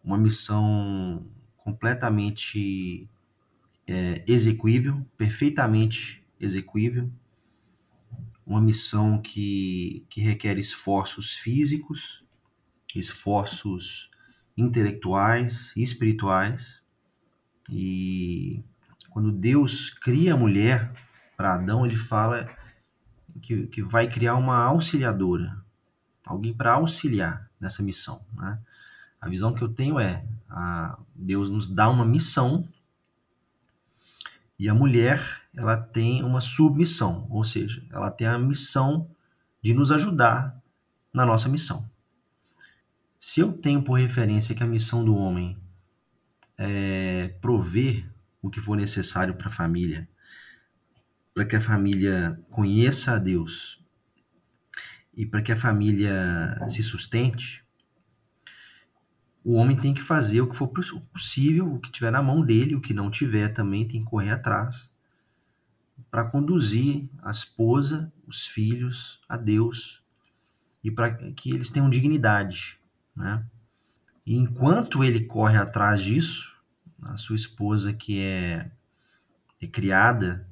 uma 0.03 0.17
missão 0.17 1.25
completamente 1.58 3.08
é, 3.88 4.24
execuível, 4.27 5.05
perfeitamente 5.17 6.22
execuível, 6.39 7.10
uma 8.46 8.60
missão 8.60 9.22
que, 9.22 10.05
que 10.10 10.22
requer 10.22 10.58
esforços 10.58 11.36
físicos, 11.36 12.24
esforços 12.96 14.10
intelectuais 14.58 15.72
e 15.75 15.84
espirituais, 15.84 16.81
e 17.71 18.63
quando 19.09 19.31
Deus 19.31 19.89
cria 19.89 20.33
a 20.33 20.38
mulher 20.38 20.91
para 21.35 21.55
Adão, 21.55 21.85
ele 21.85 21.95
fala 21.95 22.49
que, 23.41 23.67
que 23.67 23.81
vai 23.81 24.09
criar 24.09 24.35
uma 24.35 24.57
auxiliadora, 24.57 25.57
alguém 26.25 26.53
para 26.53 26.73
auxiliar 26.73 27.49
nessa 27.59 27.81
missão. 27.81 28.21
Né? 28.33 28.59
A 29.19 29.27
visão 29.27 29.53
que 29.53 29.61
eu 29.61 29.69
tenho 29.69 29.99
é: 29.99 30.25
a, 30.49 30.97
Deus 31.15 31.49
nos 31.49 31.67
dá 31.67 31.89
uma 31.89 32.05
missão 32.05 32.67
e 34.57 34.67
a 34.67 34.73
mulher 34.73 35.41
ela 35.55 35.77
tem 35.77 36.23
uma 36.23 36.41
submissão, 36.41 37.25
ou 37.29 37.43
seja, 37.43 37.83
ela 37.91 38.11
tem 38.11 38.27
a 38.27 38.38
missão 38.38 39.09
de 39.61 39.73
nos 39.73 39.91
ajudar 39.91 40.57
na 41.13 41.25
nossa 41.25 41.49
missão. 41.49 41.89
Se 43.19 43.41
eu 43.41 43.51
tenho 43.51 43.81
por 43.81 43.99
referência 43.99 44.55
que 44.55 44.63
a 44.63 44.67
missão 44.67 45.03
do 45.03 45.15
homem 45.15 45.57
é, 46.59 47.29
prover 47.39 48.05
o 48.41 48.49
que 48.49 48.59
for 48.59 48.75
necessário 48.75 49.33
para 49.33 49.47
a 49.47 49.51
família, 49.51 50.07
para 51.33 51.45
que 51.45 51.55
a 51.55 51.61
família 51.61 52.37
conheça 52.49 53.13
a 53.13 53.17
Deus 53.17 53.81
e 55.15 55.25
para 55.25 55.41
que 55.41 55.53
a 55.53 55.57
família 55.57 56.57
se 56.69 56.83
sustente, 56.83 57.63
o 59.43 59.53
homem 59.53 59.77
tem 59.77 59.93
que 59.93 60.01
fazer 60.01 60.41
o 60.41 60.47
que 60.49 60.55
for 60.55 60.67
possível, 60.67 61.73
o 61.73 61.79
que 61.79 61.91
tiver 61.91 62.11
na 62.11 62.21
mão 62.21 62.43
dele, 62.45 62.75
o 62.75 62.81
que 62.81 62.93
não 62.93 63.09
tiver 63.09 63.49
também 63.49 63.87
tem 63.87 64.03
que 64.03 64.09
correr 64.09 64.31
atrás 64.31 64.93
para 66.11 66.25
conduzir 66.25 67.09
a 67.21 67.31
esposa, 67.31 68.11
os 68.27 68.45
filhos 68.45 69.21
a 69.29 69.37
Deus 69.37 70.03
e 70.83 70.91
para 70.91 71.13
que 71.33 71.51
eles 71.51 71.71
tenham 71.71 71.89
dignidade, 71.89 72.79
né? 73.15 73.45
E 74.25 74.35
enquanto 74.35 75.03
ele 75.03 75.25
corre 75.25 75.57
atrás 75.57 76.03
disso, 76.03 76.49
a 77.03 77.18
sua 77.18 77.36
esposa, 77.36 77.94
que 77.94 78.22
é, 78.22 78.72
é 79.62 79.68
criada 79.68 80.48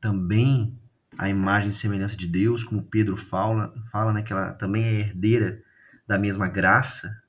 também 0.00 0.78
à 1.18 1.28
imagem 1.28 1.70
e 1.70 1.74
semelhança 1.74 2.16
de 2.16 2.26
Deus, 2.26 2.64
como 2.64 2.82
Pedro 2.82 3.16
fala, 3.16 3.74
fala 3.90 4.12
né, 4.12 4.22
que 4.22 4.32
ela 4.32 4.52
também 4.54 4.84
é 4.84 5.00
herdeira 5.00 5.62
da 6.06 6.18
mesma 6.18 6.48
graça, 6.48 7.22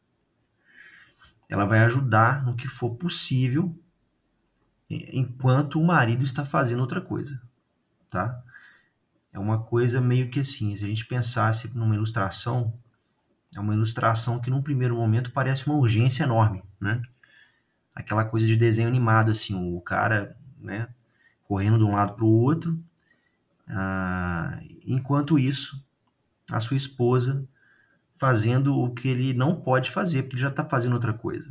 ela 1.50 1.66
vai 1.66 1.80
ajudar 1.80 2.46
no 2.46 2.56
que 2.56 2.68
for 2.68 2.96
possível 2.96 3.78
enquanto 4.90 5.80
o 5.80 5.86
marido 5.86 6.24
está 6.24 6.44
fazendo 6.44 6.80
outra 6.80 7.00
coisa, 7.00 7.40
tá? 8.10 8.42
É 9.34 9.40
uma 9.40 9.62
coisa 9.62 10.02
meio 10.02 10.30
que 10.30 10.40
assim, 10.40 10.76
se 10.76 10.84
a 10.84 10.88
gente 10.88 11.06
pensasse 11.06 11.76
numa 11.78 11.96
ilustração, 11.96 12.74
é 13.56 13.60
uma 13.60 13.74
ilustração 13.74 14.40
que 14.40 14.50
num 14.50 14.62
primeiro 14.62 14.96
momento 14.96 15.32
parece 15.32 15.66
uma 15.68 15.76
urgência 15.76 16.24
enorme, 16.24 16.64
né? 16.80 17.02
Aquela 17.96 18.26
coisa 18.26 18.48
de 18.48 18.56
desenho 18.56 18.88
animado, 18.88 19.32
assim, 19.32 19.76
o 19.76 19.82
cara, 19.82 20.38
né, 20.60 20.88
correndo 21.44 21.78
de 21.78 21.84
um 21.84 21.94
lado 21.94 22.14
para 22.14 22.26
o 22.26 22.30
outro, 22.30 22.82
ah, 23.68 24.60
enquanto 24.86 25.38
isso, 25.38 25.84
a 26.50 26.60
sua 26.60 26.78
esposa 26.78 27.48
fazendo 28.18 28.78
o 28.78 28.94
que 28.94 29.08
ele 29.08 29.34
não 29.34 29.56
pode 29.56 29.90
fazer, 29.90 30.24
porque 30.24 30.36
ele 30.36 30.44
já 30.44 30.50
está 30.50 30.64
fazendo 30.64 30.94
outra 30.94 31.14
coisa. 31.14 31.50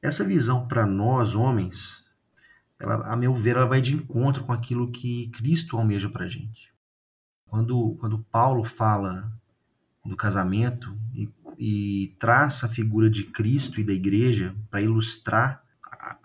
Essa 0.00 0.22
visão 0.22 0.68
para 0.68 0.86
nós, 0.86 1.34
homens, 1.34 2.04
ela, 2.78 3.12
a 3.12 3.16
meu 3.16 3.34
ver, 3.34 3.56
ela 3.56 3.66
vai 3.66 3.80
de 3.80 3.94
encontro 3.94 4.44
com 4.44 4.52
aquilo 4.52 4.90
que 4.90 5.28
Cristo 5.30 5.76
almeja 5.76 6.08
para 6.08 6.24
a 6.24 6.28
gente. 6.28 6.72
Quando, 7.46 7.96
quando 7.98 8.24
Paulo 8.30 8.64
fala 8.64 9.30
do 10.04 10.16
casamento 10.16 10.96
e, 11.12 11.28
e 11.62 12.16
traça 12.18 12.64
a 12.64 12.70
figura 12.70 13.10
de 13.10 13.22
Cristo 13.22 13.78
e 13.78 13.84
da 13.84 13.92
igreja 13.92 14.56
para 14.70 14.80
ilustrar 14.80 15.62
a, 15.84 16.16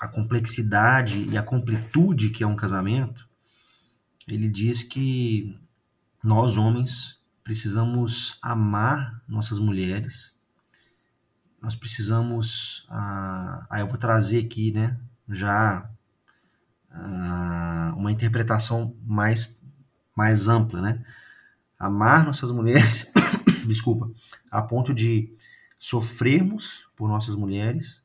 a 0.00 0.08
complexidade 0.08 1.22
e 1.30 1.38
a 1.38 1.42
completude 1.42 2.30
que 2.30 2.42
é 2.42 2.46
um 2.46 2.56
casamento, 2.56 3.28
ele 4.26 4.48
diz 4.48 4.82
que 4.82 5.56
nós, 6.20 6.56
homens, 6.56 7.16
precisamos 7.44 8.36
amar 8.42 9.22
nossas 9.28 9.56
mulheres. 9.56 10.32
Nós 11.60 11.76
precisamos. 11.76 12.84
Ah, 12.90 13.64
aí 13.70 13.82
eu 13.82 13.88
vou 13.88 13.98
trazer 13.98 14.44
aqui, 14.44 14.72
né? 14.72 14.98
Já 15.28 15.88
ah, 16.90 17.94
uma 17.96 18.10
interpretação 18.10 18.96
mais, 19.06 19.56
mais 20.16 20.48
ampla, 20.48 20.80
né? 20.80 21.04
Amar 21.78 22.26
nossas 22.26 22.50
mulheres, 22.50 23.06
desculpa, 23.66 24.10
a 24.50 24.62
ponto 24.62 24.92
de 24.92 25.32
sofrermos 25.78 26.88
por 26.96 27.08
nossas 27.08 27.34
mulheres, 27.34 28.02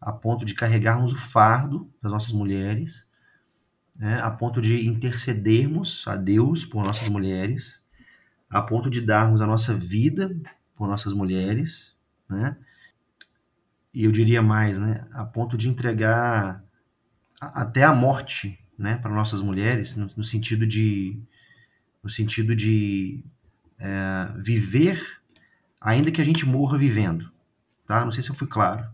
a 0.00 0.12
ponto 0.12 0.44
de 0.44 0.54
carregarmos 0.54 1.12
o 1.12 1.16
fardo 1.16 1.90
das 2.02 2.12
nossas 2.12 2.32
mulheres, 2.32 3.06
né? 3.96 4.20
a 4.20 4.30
ponto 4.30 4.60
de 4.60 4.86
intercedermos 4.86 6.04
a 6.06 6.16
Deus 6.16 6.64
por 6.64 6.84
nossas 6.84 7.08
mulheres, 7.08 7.80
a 8.50 8.60
ponto 8.60 8.90
de 8.90 9.00
darmos 9.00 9.40
a 9.40 9.46
nossa 9.46 9.74
vida 9.74 10.36
por 10.76 10.88
nossas 10.88 11.12
mulheres, 11.12 11.94
né? 12.28 12.56
E 13.92 14.04
eu 14.04 14.12
diria 14.12 14.42
mais, 14.42 14.78
né? 14.78 15.06
A 15.12 15.24
ponto 15.24 15.56
de 15.56 15.68
entregar 15.68 16.62
até 17.40 17.82
a 17.84 17.94
morte, 17.94 18.58
né, 18.78 18.96
para 18.96 19.12
nossas 19.12 19.40
mulheres, 19.40 19.96
no, 19.96 20.08
no, 20.16 20.24
sentido 20.24 20.66
de, 20.66 21.20
no 22.02 22.10
sentido 22.10 22.56
de 22.56 23.24
é, 23.78 24.32
viver, 24.36 25.00
ainda 25.80 26.10
que 26.10 26.20
a 26.20 26.24
gente 26.24 26.46
morra 26.46 26.78
vivendo, 26.78 27.30
tá? 27.86 28.04
Não 28.04 28.12
sei 28.12 28.22
se 28.22 28.30
eu 28.30 28.34
fui 28.34 28.46
claro. 28.46 28.86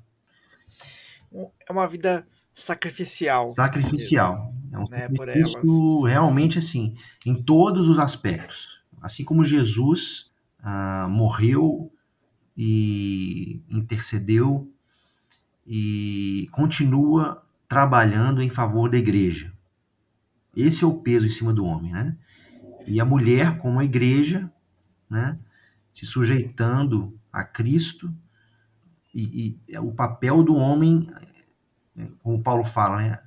É 1.69 1.73
uma 1.73 1.87
vida 1.87 2.27
sacrificial. 2.53 3.51
Sacrificial. 3.51 4.53
Mesmo, 4.55 4.61
é 4.73 4.79
um 4.79 4.89
né, 4.89 5.09
sacrifício 5.09 6.03
realmente 6.03 6.59
assim, 6.59 6.97
em 7.25 7.35
todos 7.35 7.89
os 7.89 7.99
aspectos. 7.99 8.81
Assim 9.01 9.25
como 9.25 9.45
Jesus 9.45 10.31
ah, 10.63 11.07
morreu 11.09 11.93
e 12.57 13.63
intercedeu 13.71 14.71
e 15.67 16.49
continua 16.51 17.43
trabalhando 17.69 18.43
em 18.43 18.51
favor 18.51 18.91
da 18.91 18.99
igreja. 18.99 19.53
Esse 20.55 20.85
é 20.85 20.87
o 20.87 20.99
peso 20.99 21.27
em 21.27 21.31
cima 21.31 21.53
do 21.53 21.65
homem, 21.65 21.93
né? 21.93 22.17
E 22.87 23.01
a 23.01 23.05
mulher, 23.05 23.59
como 23.59 23.79
a 23.79 23.85
igreja, 23.85 24.51
né, 25.11 25.39
se 25.93 26.07
sujeitando 26.07 27.19
a 27.33 27.45
Cristo, 27.45 28.15
e, 29.13 29.59
e 29.69 29.79
o 29.79 29.93
papel 29.93 30.43
do 30.43 30.55
homem, 30.55 31.13
como 32.23 32.43
Paulo 32.43 32.65
fala, 32.65 32.99
né, 32.99 33.19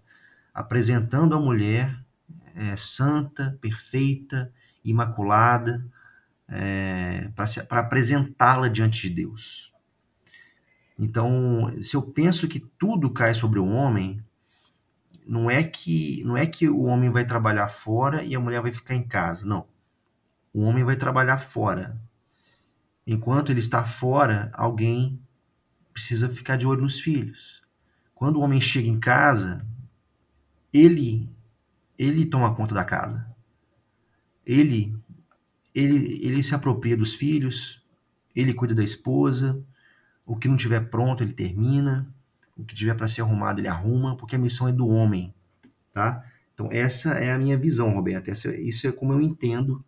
apresentando 0.53 1.35
a 1.35 1.39
mulher 1.39 1.93
é, 2.55 2.75
santa, 2.77 3.57
perfeita, 3.59 4.51
imaculada, 4.83 5.85
é, 6.47 7.29
para 7.67 7.81
apresentá-la 7.81 8.67
diante 8.67 9.09
de 9.09 9.15
Deus. 9.15 9.71
Então, 10.97 11.73
se 11.81 11.95
eu 11.95 12.01
penso 12.01 12.47
que 12.47 12.59
tudo 12.59 13.09
cai 13.09 13.33
sobre 13.33 13.59
o 13.59 13.67
homem, 13.67 14.23
não 15.25 15.49
é 15.49 15.63
que 15.63 16.23
não 16.23 16.37
é 16.37 16.45
que 16.45 16.67
o 16.69 16.83
homem 16.83 17.09
vai 17.09 17.25
trabalhar 17.25 17.67
fora 17.67 18.23
e 18.23 18.35
a 18.35 18.39
mulher 18.39 18.61
vai 18.61 18.73
ficar 18.73 18.93
em 18.93 19.03
casa, 19.03 19.45
não. 19.45 19.65
O 20.53 20.61
homem 20.61 20.83
vai 20.83 20.95
trabalhar 20.95 21.39
fora. 21.39 21.99
Enquanto 23.05 23.51
ele 23.51 23.59
está 23.59 23.83
fora, 23.85 24.51
alguém 24.53 25.19
precisa 25.91 26.29
ficar 26.29 26.57
de 26.57 26.67
olho 26.67 26.83
nos 26.83 26.99
filhos. 26.99 27.61
Quando 28.15 28.37
o 28.37 28.41
homem 28.41 28.61
chega 28.61 28.87
em 28.87 28.99
casa, 28.99 29.65
ele 30.71 31.29
ele 31.97 32.25
toma 32.25 32.55
conta 32.55 32.73
da 32.73 32.83
casa 32.83 33.33
ele, 34.45 34.95
ele, 35.73 36.19
ele 36.25 36.43
se 36.43 36.53
apropria 36.53 36.97
dos 36.97 37.13
filhos, 37.13 37.81
ele 38.35 38.53
cuida 38.53 38.75
da 38.75 38.83
esposa, 38.83 39.61
o 40.25 40.35
que 40.35 40.47
não 40.47 40.57
tiver 40.57 40.89
pronto 40.89 41.23
ele 41.23 41.33
termina, 41.33 42.07
o 42.57 42.63
que 42.63 42.75
tiver 42.75 42.95
para 42.95 43.07
ser 43.07 43.21
arrumado 43.21 43.59
ele 43.59 43.67
arruma, 43.67 44.15
porque 44.15 44.35
a 44.35 44.39
missão 44.39 44.67
é 44.67 44.71
do 44.71 44.87
homem, 44.87 45.33
tá? 45.91 46.23
Então 46.53 46.69
essa 46.71 47.13
é 47.13 47.31
a 47.31 47.37
minha 47.37 47.57
visão, 47.57 47.93
Roberto. 47.93 48.29
Essa, 48.29 48.55
isso 48.55 48.87
é 48.87 48.91
como 48.91 49.13
eu 49.13 49.21
entendo. 49.21 49.83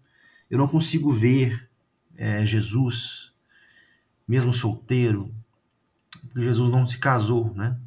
Eu 0.49 0.58
não 0.58 0.67
consigo 0.67 1.12
ver 1.12 1.69
é, 2.15 2.45
Jesus, 2.45 3.31
mesmo 4.27 4.53
solteiro, 4.53 5.34
porque 6.27 6.41
Jesus 6.41 6.71
não 6.71 6.88
se 6.88 6.97
casou, 6.97 7.53
né? 7.53 7.77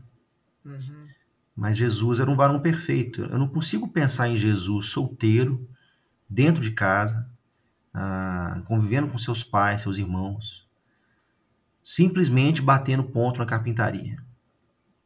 Uhum. 0.64 1.08
Mas 1.56 1.76
Jesus 1.76 2.20
era 2.20 2.30
um 2.30 2.36
varão 2.36 2.60
perfeito. 2.60 3.22
Eu 3.22 3.38
não 3.38 3.48
consigo 3.48 3.88
pensar 3.88 4.28
em 4.28 4.38
Jesus 4.38 4.86
solteiro, 4.86 5.68
dentro 6.28 6.62
de 6.62 6.70
casa, 6.70 7.28
ah, 7.92 8.62
convivendo 8.66 9.08
com 9.08 9.18
seus 9.18 9.42
pais, 9.42 9.82
seus 9.82 9.96
irmãos, 9.96 10.66
simplesmente 11.82 12.60
batendo 12.60 13.02
ponto 13.02 13.38
na 13.38 13.46
carpintaria. 13.46 14.22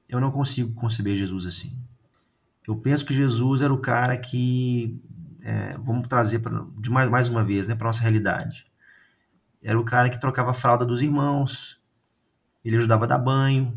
Eu 0.09 0.21
não 0.21 0.31
consigo 0.31 0.75
conceber 0.75 1.17
Jesus 1.17 1.47
assim. 1.47 1.75
Eu 2.67 2.77
penso 2.77 3.07
que 3.07 3.15
Jesus 3.15 3.63
era 3.63 3.73
o 3.73 3.79
cara 3.79 4.17
que, 4.17 5.01
é, 5.43 5.77
vamos 5.79 6.09
trazer 6.09 6.39
pra, 6.39 6.65
de 6.79 6.91
mais, 6.91 7.09
mais 7.09 7.29
uma 7.29 7.45
vez 7.45 7.69
né, 7.69 7.75
para 7.75 7.89
nossa 7.89 8.01
realidade. 8.01 8.67
Era 9.63 9.79
o 9.79 9.85
cara 9.85 10.11
que 10.11 10.21
trocava 10.21 10.51
a 10.51 10.55
fralda 10.55 10.85
dos 10.85 11.03
irmãos, 11.03 11.81
ele 12.65 12.77
ajudava 12.77 13.05
a 13.05 13.09
dar 13.09 13.19
banho, 13.19 13.77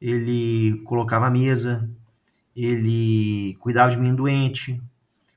ele 0.00 0.80
colocava 0.84 1.26
a 1.26 1.30
mesa, 1.30 1.88
ele 2.54 3.56
cuidava 3.60 3.90
de 3.90 3.96
menino 3.96 4.16
doente, 4.16 4.82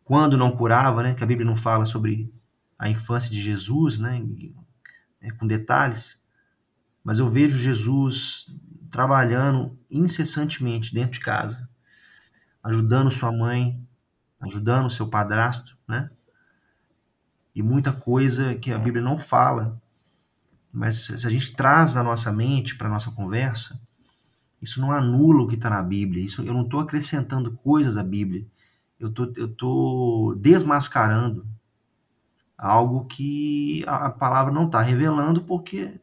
quando 0.03 0.37
não 0.37 0.51
curava, 0.51 1.03
né, 1.03 1.13
que 1.13 1.23
a 1.23 1.27
Bíblia 1.27 1.45
não 1.45 1.55
fala 1.55 1.85
sobre 1.85 2.33
a 2.77 2.89
infância 2.89 3.29
de 3.29 3.41
Jesus, 3.41 3.99
né, 3.99 4.23
é, 5.21 5.31
com 5.31 5.45
detalhes, 5.45 6.21
mas 7.03 7.19
eu 7.19 7.29
vejo 7.29 7.57
Jesus 7.57 8.45
trabalhando 8.89 9.77
incessantemente 9.89 10.93
dentro 10.93 11.13
de 11.13 11.19
casa, 11.19 11.67
ajudando 12.63 13.09
sua 13.09 13.31
mãe, 13.31 13.81
ajudando 14.41 14.89
seu 14.89 15.07
padrasto, 15.07 15.77
né? 15.87 16.09
E 17.53 17.61
muita 17.61 17.93
coisa 17.93 18.55
que 18.55 18.71
a 18.71 18.79
Bíblia 18.79 19.03
não 19.03 19.19
fala, 19.19 19.79
mas 20.71 21.05
se 21.05 21.27
a 21.27 21.29
gente 21.29 21.53
traz 21.53 21.95
a 21.95 22.03
nossa 22.03 22.31
mente 22.31 22.75
para 22.75 22.87
a 22.87 22.91
nossa 22.91 23.11
conversa, 23.11 23.79
isso 24.61 24.79
não 24.79 24.91
anula 24.91 25.43
o 25.43 25.47
que 25.47 25.55
está 25.55 25.69
na 25.69 25.81
Bíblia. 25.81 26.23
Isso 26.23 26.41
eu 26.43 26.53
não 26.53 26.63
estou 26.63 26.79
acrescentando 26.79 27.51
coisas 27.51 27.97
à 27.97 28.03
Bíblia 28.03 28.45
eu 29.01 29.11
tô, 29.11 29.33
eu 29.35 29.47
tô 29.47 30.35
desmascarando 30.39 31.45
algo 32.55 33.05
que 33.05 33.83
a 33.87 34.11
palavra 34.11 34.53
não 34.53 34.67
está 34.67 34.79
revelando, 34.79 35.43
porque 35.43 35.99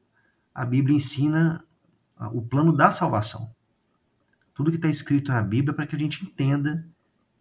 a 0.53 0.65
Bíblia 0.65 0.97
ensina 0.97 1.65
o 2.33 2.43
plano 2.43 2.73
da 2.73 2.91
salvação. 2.91 3.55
Tudo 4.53 4.73
que 4.73 4.77
está 4.77 4.89
escrito 4.89 5.31
na 5.31 5.41
Bíblia 5.41 5.73
é 5.73 5.77
para 5.77 5.87
que 5.87 5.95
a 5.95 5.99
gente 5.99 6.25
entenda 6.25 6.85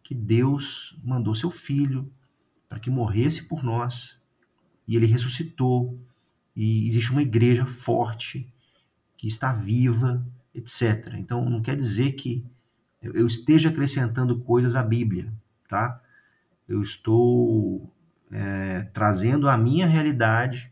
que 0.07 0.15
Deus 0.15 0.97
mandou 1.03 1.35
seu 1.35 1.51
Filho 1.51 2.09
para 2.69 2.79
que 2.79 2.89
morresse 2.89 3.43
por 3.43 3.61
nós 3.61 4.17
e 4.87 4.95
ele 4.95 5.05
ressuscitou 5.05 5.99
e 6.55 6.87
existe 6.87 7.11
uma 7.11 7.21
igreja 7.21 7.65
forte 7.65 8.49
que 9.17 9.27
está 9.27 9.51
viva, 9.51 10.25
etc. 10.55 11.13
Então 11.17 11.49
não 11.49 11.61
quer 11.61 11.75
dizer 11.75 12.13
que 12.13 12.41
eu 13.03 13.27
esteja 13.27 13.67
acrescentando 13.67 14.39
coisas 14.39 14.77
à 14.77 14.81
Bíblia 14.81 15.29
tá? 15.67 16.01
Eu 16.69 16.81
estou 16.81 17.93
é, 18.31 18.83
trazendo 18.93 19.49
a 19.49 19.57
minha 19.57 19.85
realidade, 19.85 20.71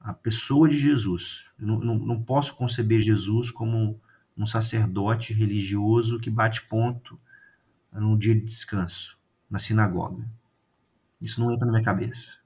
a 0.00 0.12
pessoa 0.12 0.68
de 0.68 0.76
Jesus. 0.76 1.44
Eu 1.60 1.68
não, 1.68 1.78
não, 1.78 1.94
não 1.94 2.20
posso 2.20 2.56
conceber 2.56 3.02
Jesus 3.02 3.52
como 3.52 4.00
um 4.36 4.48
sacerdote 4.48 5.32
religioso 5.32 6.18
que 6.18 6.28
bate 6.28 6.62
ponto 6.62 7.16
no 7.92 8.18
dia 8.18 8.34
de 8.34 8.42
descanso, 8.42 9.18
na 9.50 9.58
sinagoga. 9.58 10.26
Isso 11.20 11.40
não 11.40 11.52
entra 11.52 11.66
na 11.66 11.72
minha 11.72 11.84
cabeça. 11.84 12.38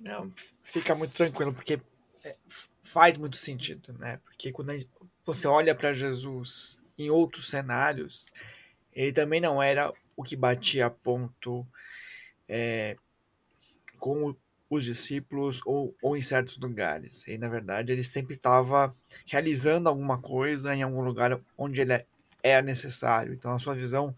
Não, 0.00 0.32
fica 0.62 0.94
muito 0.94 1.12
tranquilo, 1.12 1.52
porque 1.52 1.80
é, 2.24 2.36
faz 2.82 3.16
muito 3.16 3.36
sentido, 3.36 3.92
né? 3.98 4.18
Porque 4.24 4.52
quando 4.52 4.72
você 5.24 5.46
olha 5.46 5.74
para 5.74 5.92
Jesus 5.92 6.78
em 6.96 7.10
outros 7.10 7.48
cenários, 7.48 8.32
ele 8.92 9.12
também 9.12 9.40
não 9.40 9.62
era 9.62 9.92
o 10.16 10.22
que 10.22 10.36
batia 10.36 10.88
ponto 10.88 11.66
é, 12.48 12.96
com 13.98 14.34
os 14.70 14.84
discípulos 14.84 15.60
ou, 15.64 15.94
ou 16.02 16.16
em 16.16 16.20
certos 16.20 16.58
lugares. 16.58 17.26
E 17.26 17.36
na 17.38 17.48
verdade 17.48 17.92
ele 17.92 18.02
sempre 18.02 18.34
estava 18.34 18.94
realizando 19.26 19.88
alguma 19.88 20.20
coisa 20.20 20.74
em 20.74 20.82
algum 20.82 21.02
lugar 21.02 21.40
onde 21.56 21.80
ele 21.80 21.92
é, 21.92 22.06
era 22.42 22.62
necessário. 22.62 23.32
Então 23.32 23.52
a 23.52 23.58
sua 23.58 23.74
visão 23.74 24.14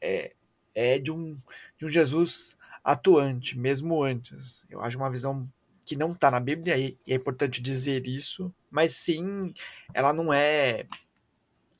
é, 0.00 0.34
é 0.74 0.98
de, 0.98 1.10
um, 1.10 1.38
de 1.78 1.86
um 1.86 1.88
Jesus 1.88 2.56
atuante, 2.84 3.58
mesmo 3.58 4.02
antes. 4.02 4.64
Eu 4.70 4.80
acho 4.80 4.96
uma 4.96 5.10
visão 5.10 5.48
que 5.84 5.96
não 5.96 6.12
está 6.12 6.30
na 6.30 6.40
Bíblia, 6.40 6.76
e 6.76 6.98
é 7.06 7.14
importante 7.14 7.62
dizer 7.62 8.06
isso, 8.06 8.52
mas 8.70 8.92
sim, 8.92 9.54
ela 9.94 10.12
não 10.12 10.32
é 10.32 10.86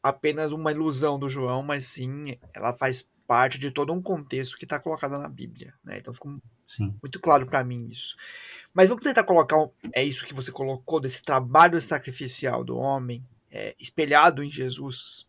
apenas 0.03 0.53
uma 0.53 0.71
ilusão 0.71 1.19
do 1.19 1.29
João, 1.29 1.63
mas 1.63 1.85
sim, 1.85 2.39
ela 2.55 2.73
faz 2.73 3.11
parte 3.27 3.59
de 3.59 3.71
todo 3.71 3.93
um 3.93 4.01
contexto 4.01 4.57
que 4.57 4.65
está 4.65 4.79
colocado 4.79 5.19
na 5.19 5.29
Bíblia. 5.29 5.75
Né? 5.85 5.99
Então 5.99 6.15
ficou 6.15 6.41
sim. 6.67 6.95
muito 7.03 7.21
claro 7.21 7.47
para 7.47 7.65
mim 7.65 7.89
isso. 7.89 8.17
Mas 8.73 8.89
vamos 8.89 9.03
tentar 9.03 9.25
colocar 9.25 9.57
é 9.93 10.05
isso 10.05 10.25
que 10.25 10.35
você 10.35 10.53
colocou 10.53 11.01
desse 11.01 11.23
trabalho 11.23 11.81
sacrificial 11.81 12.63
do 12.63 12.77
homem, 12.77 13.25
é, 13.51 13.75
espelhado 13.79 14.43
em 14.43 14.51
Jesus, 14.51 15.27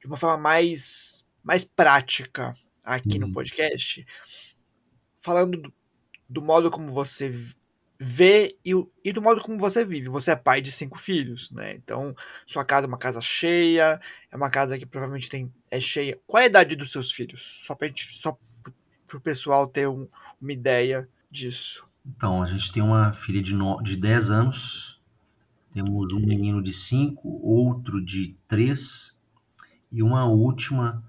de 0.00 0.06
uma 0.06 0.16
forma 0.16 0.36
mais 0.36 1.25
mais 1.46 1.64
prática 1.64 2.56
aqui 2.82 3.20
uhum. 3.20 3.28
no 3.28 3.32
podcast, 3.32 4.04
falando 5.20 5.56
do, 5.56 5.72
do 6.28 6.42
modo 6.42 6.72
como 6.72 6.88
você 6.88 7.32
vê 7.98 8.58
e, 8.64 8.72
e, 9.04 9.12
do 9.12 9.22
modo 9.22 9.40
como 9.40 9.56
você 9.56 9.84
vive. 9.84 10.08
Você 10.08 10.32
é 10.32 10.36
pai 10.36 10.60
de 10.60 10.72
cinco 10.72 10.98
filhos, 10.98 11.52
né? 11.52 11.76
Então, 11.76 12.16
sua 12.44 12.64
casa 12.64 12.86
é 12.86 12.88
uma 12.88 12.98
casa 12.98 13.20
cheia, 13.20 14.00
é 14.28 14.36
uma 14.36 14.50
casa 14.50 14.76
que 14.76 14.84
provavelmente 14.84 15.30
tem 15.30 15.52
é 15.70 15.78
cheia. 15.78 16.18
Qual 16.26 16.40
é 16.40 16.46
a 16.46 16.48
idade 16.48 16.74
dos 16.74 16.90
seus 16.90 17.12
filhos? 17.12 17.64
Só 17.64 17.76
para 17.76 17.88
só 17.94 18.36
o 19.14 19.20
pessoal 19.20 19.68
ter 19.68 19.88
um, 19.88 20.08
uma 20.42 20.52
ideia 20.52 21.08
disso. 21.30 21.86
Então, 22.04 22.42
a 22.42 22.46
gente 22.46 22.72
tem 22.72 22.82
uma 22.82 23.12
filha 23.12 23.40
de, 23.40 23.54
no, 23.54 23.80
de 23.82 23.96
10 23.96 24.30
anos, 24.30 25.00
temos 25.72 26.12
um 26.12 26.20
menino 26.20 26.60
de 26.60 26.72
5, 26.72 27.28
outro 27.40 28.04
de 28.04 28.36
3 28.48 29.16
e 29.92 30.02
uma 30.02 30.26
última 30.26 31.04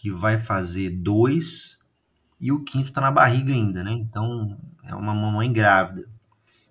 que 0.00 0.12
vai 0.12 0.38
fazer 0.38 0.90
2 0.90 1.76
e 2.40 2.52
o 2.52 2.62
quinto 2.62 2.88
está 2.88 3.00
na 3.00 3.10
barriga 3.10 3.52
ainda, 3.52 3.82
né? 3.82 3.90
Então, 3.92 4.56
é 4.84 4.94
uma 4.94 5.12
mamãe 5.12 5.52
grávida. 5.52 6.08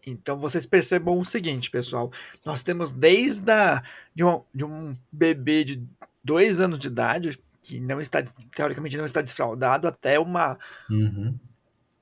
Então 0.06 0.38
vocês 0.38 0.66
percebam 0.66 1.20
o 1.20 1.26
seguinte, 1.26 1.70
pessoal. 1.70 2.10
Nós 2.46 2.64
temos 2.64 2.94
desde 2.94 3.52
a, 3.52 3.84
de, 4.16 4.24
um, 4.24 4.42
de 4.56 4.64
um 4.64 4.96
bebê 5.12 5.66
de 5.66 5.84
dois 6.24 6.62
anos 6.62 6.80
de 6.80 6.88
idade, 6.88 7.38
que 7.62 7.82
não 7.82 8.00
está, 8.00 8.24
teoricamente 8.56 8.96
não 8.96 9.06
está 9.06 9.22
desfraudado, 9.22 9.90
até 9.90 10.18
uma, 10.18 10.58
uhum. 10.90 11.38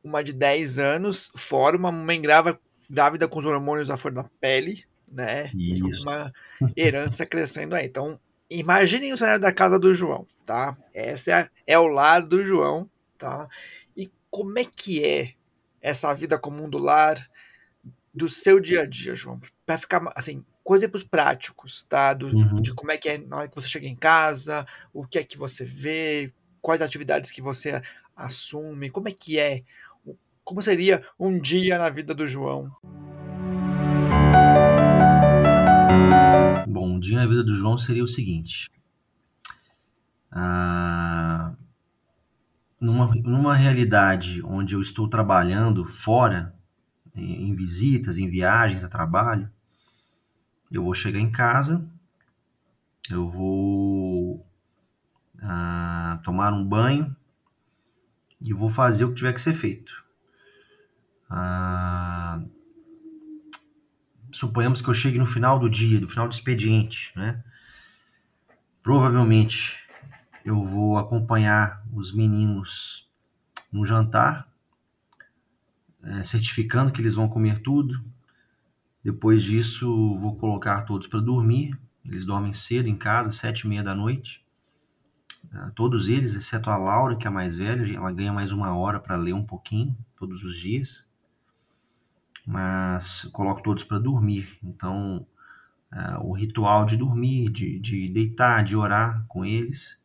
uma 0.04 0.24
de 0.24 0.32
10 0.32 0.78
anos, 0.78 1.32
fora 1.36 1.76
uma 1.76 1.92
mãe 1.92 2.22
grávida, 2.22 2.60
grávida 2.88 3.28
com 3.28 3.40
os 3.40 3.46
hormônios 3.48 3.90
à 3.90 3.98
flor 3.98 4.14
da 4.14 4.26
pele, 4.40 4.86
né? 5.12 5.50
Isso. 5.56 5.88
E 5.88 6.02
uma 6.04 6.32
herança 6.78 7.26
crescendo 7.26 7.74
aí. 7.74 7.88
Então, 7.88 8.20
imaginem 8.50 9.14
o 9.14 9.18
cenário 9.18 9.42
da 9.42 9.54
casa 9.54 9.80
do 9.80 9.94
João, 9.94 10.28
tá? 10.46 10.78
Essa 10.94 11.32
é, 11.32 11.50
é 11.68 11.80
o 11.80 11.88
lar 11.88 12.22
do 12.22 12.44
João, 12.44 12.90
tá? 13.18 13.48
E 13.96 14.12
como 14.30 14.58
é 14.60 14.66
que 14.66 15.04
é 15.04 15.34
essa 15.82 16.14
vida 16.14 16.38
comum 16.38 16.70
do 16.70 16.78
lar? 16.78 17.18
do 18.16 18.30
seu 18.30 18.62
dia 18.62 18.84
a 18.84 18.86
dia, 18.86 19.14
João, 19.14 19.40
para 19.66 19.78
ficar 19.78 20.02
assim, 20.16 20.44
coisa 20.64 20.88
para 20.88 20.98
os 20.98 21.04
práticos, 21.04 21.84
tá? 21.84 22.14
Do, 22.14 22.28
uhum. 22.28 22.62
De 22.62 22.74
como 22.74 22.92
é 22.92 22.98
que 22.98 23.10
é 23.10 23.18
na 23.18 23.38
hora 23.38 23.48
que 23.50 23.56
você 23.56 23.68
chega 23.68 23.88
em 23.88 23.96
casa, 23.96 24.66
o 24.94 25.06
que 25.06 25.20
é 25.20 25.24
que 25.24 25.38
você 25.38 25.66
vê, 25.66 26.34
quais 26.62 26.82
atividades 26.82 27.30
que 27.30 27.42
você 27.42 27.82
assume, 28.16 28.90
como 28.90 29.10
é 29.10 29.12
que 29.12 29.38
é, 29.38 29.64
como 30.46 30.62
seria 30.62 31.06
um 31.20 31.38
dia 31.38 31.78
na 31.78 31.90
vida 31.90 32.16
do 32.16 32.26
João. 32.26 32.72
Dia 37.00 37.18
na 37.18 37.28
vida 37.28 37.44
do 37.44 37.56
João 37.56 37.78
seria 37.78 38.04
o 38.04 38.08
seguinte. 38.08 38.70
Ah, 40.32 41.54
numa, 42.80 43.08
numa 43.16 43.56
realidade 43.56 44.42
onde 44.44 44.76
eu 44.76 44.82
estou 44.82 45.08
trabalhando 45.08 45.86
fora, 45.86 46.54
em 47.16 47.56
visitas, 47.56 48.18
em 48.18 48.30
viagens 48.30 48.84
a 48.84 48.90
trabalho, 48.90 49.50
eu 50.70 50.84
vou 50.84 50.94
chegar 50.94 51.20
em 51.20 51.32
casa, 51.32 51.90
eu 53.10 53.30
vou 53.30 54.46
ah, 55.42 56.20
tomar 56.24 56.52
um 56.54 56.66
banho 56.66 57.16
e 58.42 58.54
vou 58.54 58.70
fazer 58.70 59.06
o 59.06 59.10
que 59.10 59.16
tiver 59.16 59.34
que 59.34 59.42
ser 59.42 59.54
feito. 59.54 60.04
Ah, 61.30 62.44
suponhamos 64.36 64.82
que 64.82 64.90
eu 64.90 64.94
chegue 64.94 65.18
no 65.18 65.26
final 65.26 65.58
do 65.58 65.70
dia, 65.70 66.00
no 66.00 66.10
final 66.10 66.28
do 66.28 66.34
expediente, 66.34 67.12
né? 67.16 67.42
Provavelmente 68.84 69.78
eu 70.44 70.62
vou 70.64 70.98
acompanhar 70.98 71.82
os 71.94 72.14
meninos 72.14 73.10
no 73.72 73.86
jantar 73.86 74.48
é, 76.04 76.24
certificando 76.24 76.92
que 76.92 77.02
eles 77.02 77.16
vão 77.16 77.30
comer 77.30 77.60
tudo. 77.62 78.04
Depois 79.04 79.44
disso, 79.44 79.88
vou 80.20 80.36
colocar 80.36 80.82
todos 80.82 81.08
para 81.08 81.22
dormir. 81.22 81.78
Eles 82.04 82.26
dormem 82.26 82.54
cedo 82.54 82.90
em 82.90 82.96
casa, 82.96 83.32
sete 83.32 83.62
e 83.62 83.68
meia 83.68 83.84
da 83.84 83.96
noite. 83.96 84.46
É, 85.52 85.72
todos 85.74 86.10
eles, 86.10 86.36
exceto 86.36 86.70
a 86.70 86.78
Laura, 86.78 87.16
que 87.16 87.26
é 87.26 87.30
a 87.30 87.34
mais 87.34 87.56
velha, 87.56 87.96
ela 87.96 88.12
ganha 88.12 88.34
mais 88.34 88.52
uma 88.52 88.76
hora 88.76 89.00
para 89.00 89.16
ler 89.16 89.34
um 89.34 89.46
pouquinho 89.46 89.98
todos 90.18 90.44
os 90.44 90.58
dias. 90.58 91.05
Mas 92.46 93.24
coloco 93.34 93.64
todos 93.64 93.84
para 93.84 94.00
dormir. 94.00 94.58
Então, 94.64 95.26
é, 95.92 96.18
o 96.20 96.32
ritual 96.34 96.86
de 96.86 96.98
dormir, 96.98 97.50
de, 97.50 97.80
de 97.80 98.08
deitar, 98.10 98.64
de 98.64 98.76
orar 98.76 99.26
com 99.28 99.44
eles. 99.44 99.98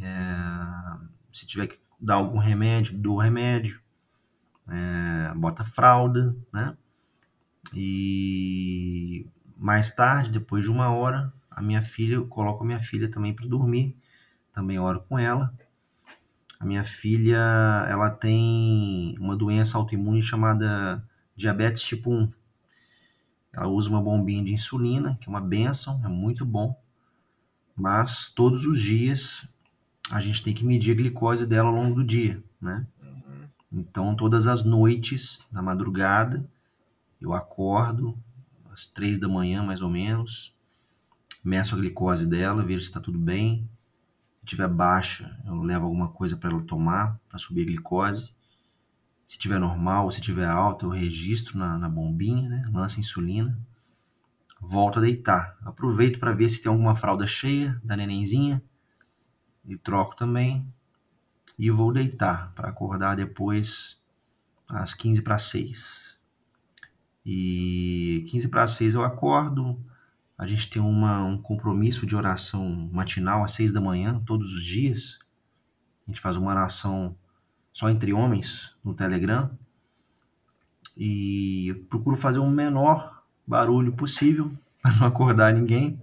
É, 0.00 1.06
se 1.32 1.46
tiver 1.46 1.68
que 1.68 1.78
dar 2.00 2.14
algum 2.14 2.38
remédio, 2.38 2.96
dou 2.98 3.18
remédio 3.18 3.82
é, 4.68 5.34
bota 5.34 5.64
fralda, 5.64 6.34
né? 6.52 6.76
E 7.74 9.26
mais 9.56 9.90
tarde, 9.90 10.30
depois 10.30 10.64
de 10.64 10.70
uma 10.70 10.90
hora, 10.90 11.32
a 11.50 11.62
minha 11.62 11.82
filha, 11.82 12.14
eu 12.14 12.26
coloco 12.26 12.64
a 12.64 12.66
minha 12.66 12.80
filha 12.80 13.10
também 13.10 13.34
para 13.34 13.46
dormir, 13.46 13.96
também 14.52 14.78
oro 14.78 15.04
com 15.08 15.18
ela. 15.18 15.52
A 16.58 16.64
minha 16.64 16.84
filha, 16.84 17.86
ela 17.88 18.10
tem 18.10 19.16
uma 19.18 19.36
doença 19.36 19.76
autoimune 19.78 20.22
chamada 20.22 21.06
diabetes 21.36 21.82
tipo 21.82 22.10
1. 22.10 22.32
Ela 23.52 23.68
usa 23.68 23.90
uma 23.90 24.00
bombinha 24.00 24.44
de 24.44 24.52
insulina, 24.52 25.16
que 25.20 25.28
é 25.28 25.30
uma 25.30 25.40
benção, 25.40 26.00
é 26.04 26.08
muito 26.08 26.44
bom. 26.44 26.78
Mas 27.76 28.28
todos 28.28 28.64
os 28.64 28.80
dias 28.80 29.46
a 30.10 30.20
gente 30.20 30.42
tem 30.42 30.54
que 30.54 30.64
medir 30.64 30.92
a 30.92 30.96
glicose 30.96 31.46
dela 31.46 31.68
ao 31.68 31.74
longo 31.74 31.94
do 31.96 32.04
dia, 32.04 32.42
né? 32.60 32.86
Então, 33.70 34.14
todas 34.14 34.46
as 34.46 34.64
noites, 34.64 35.46
na 35.50 35.62
madrugada, 35.62 36.46
eu 37.20 37.32
acordo 37.32 38.18
às 38.70 38.86
três 38.86 39.18
da 39.18 39.28
manhã, 39.28 39.62
mais 39.62 39.80
ou 39.80 39.88
menos, 39.88 40.54
meço 41.42 41.74
a 41.74 41.78
glicose 41.78 42.26
dela, 42.26 42.62
vejo 42.62 42.82
se 42.82 42.88
está 42.88 43.00
tudo 43.00 43.18
bem. 43.18 43.66
Se 44.40 44.46
tiver 44.46 44.68
baixa, 44.68 45.38
eu 45.46 45.62
levo 45.62 45.86
alguma 45.86 46.08
coisa 46.08 46.36
para 46.36 46.50
ela 46.50 46.62
tomar, 46.62 47.18
para 47.28 47.38
subir 47.38 47.62
a 47.62 47.66
glicose. 47.66 48.30
Se 49.32 49.38
tiver 49.38 49.58
normal, 49.58 50.10
se 50.10 50.20
tiver 50.20 50.44
alta, 50.44 50.84
eu 50.84 50.90
registro 50.90 51.56
na, 51.56 51.78
na 51.78 51.88
bombinha, 51.88 52.50
né? 52.50 52.70
lanço 52.70 53.00
insulina. 53.00 53.58
Volto 54.60 54.98
a 54.98 55.02
deitar. 55.02 55.56
Aproveito 55.64 56.20
para 56.20 56.34
ver 56.34 56.50
se 56.50 56.60
tem 56.60 56.68
alguma 56.70 56.94
fralda 56.94 57.26
cheia 57.26 57.80
da 57.82 57.96
nenenzinha 57.96 58.62
e 59.64 59.78
troco 59.78 60.14
também 60.14 60.70
e 61.58 61.70
vou 61.70 61.94
deitar 61.94 62.52
para 62.52 62.68
acordar 62.68 63.16
depois 63.16 63.98
às 64.68 64.92
15 64.92 65.22
para 65.22 65.38
6. 65.38 66.18
E 67.24 68.26
15 68.28 68.48
para 68.48 68.66
6 68.66 68.92
eu 68.92 69.02
acordo. 69.02 69.82
A 70.36 70.46
gente 70.46 70.68
tem 70.68 70.82
uma, 70.82 71.24
um 71.24 71.40
compromisso 71.40 72.04
de 72.04 72.14
oração 72.14 72.68
matinal 72.92 73.42
às 73.42 73.52
6 73.52 73.72
da 73.72 73.80
manhã, 73.80 74.22
todos 74.26 74.52
os 74.52 74.62
dias. 74.62 75.20
A 76.06 76.10
gente 76.10 76.20
faz 76.20 76.36
uma 76.36 76.50
oração 76.50 77.16
só 77.72 77.88
entre 77.90 78.12
homens 78.12 78.74
no 78.84 78.94
Telegram. 78.94 79.50
e 80.96 81.84
procuro 81.88 82.16
fazer 82.16 82.38
o 82.38 82.50
menor 82.50 83.22
barulho 83.46 83.92
possível 83.92 84.52
para 84.82 84.92
não 84.96 85.06
acordar 85.06 85.54
ninguém. 85.54 85.98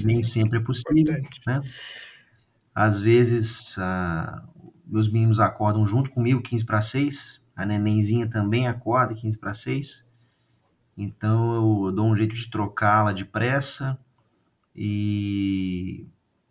Nem 0.00 0.22
sempre 0.22 0.58
é 0.58 0.60
possível, 0.60 1.14
né? 1.46 1.62
Às 2.74 3.00
vezes, 3.00 3.78
ah, 3.78 4.42
meus 4.86 5.08
meninos 5.08 5.40
acordam 5.40 5.86
junto 5.86 6.10
comigo, 6.10 6.42
15 6.42 6.64
para 6.64 6.82
6. 6.82 7.40
A 7.54 7.64
nenenzinha 7.64 8.28
também 8.28 8.68
acorda, 8.68 9.14
15 9.14 9.38
para 9.38 9.54
6. 9.54 10.04
Então, 10.98 11.86
eu 11.86 11.92
dou 11.92 12.06
um 12.06 12.16
jeito 12.16 12.34
de 12.34 12.50
trocá-la 12.50 13.12
depressa 13.12 13.98
e 14.74 16.06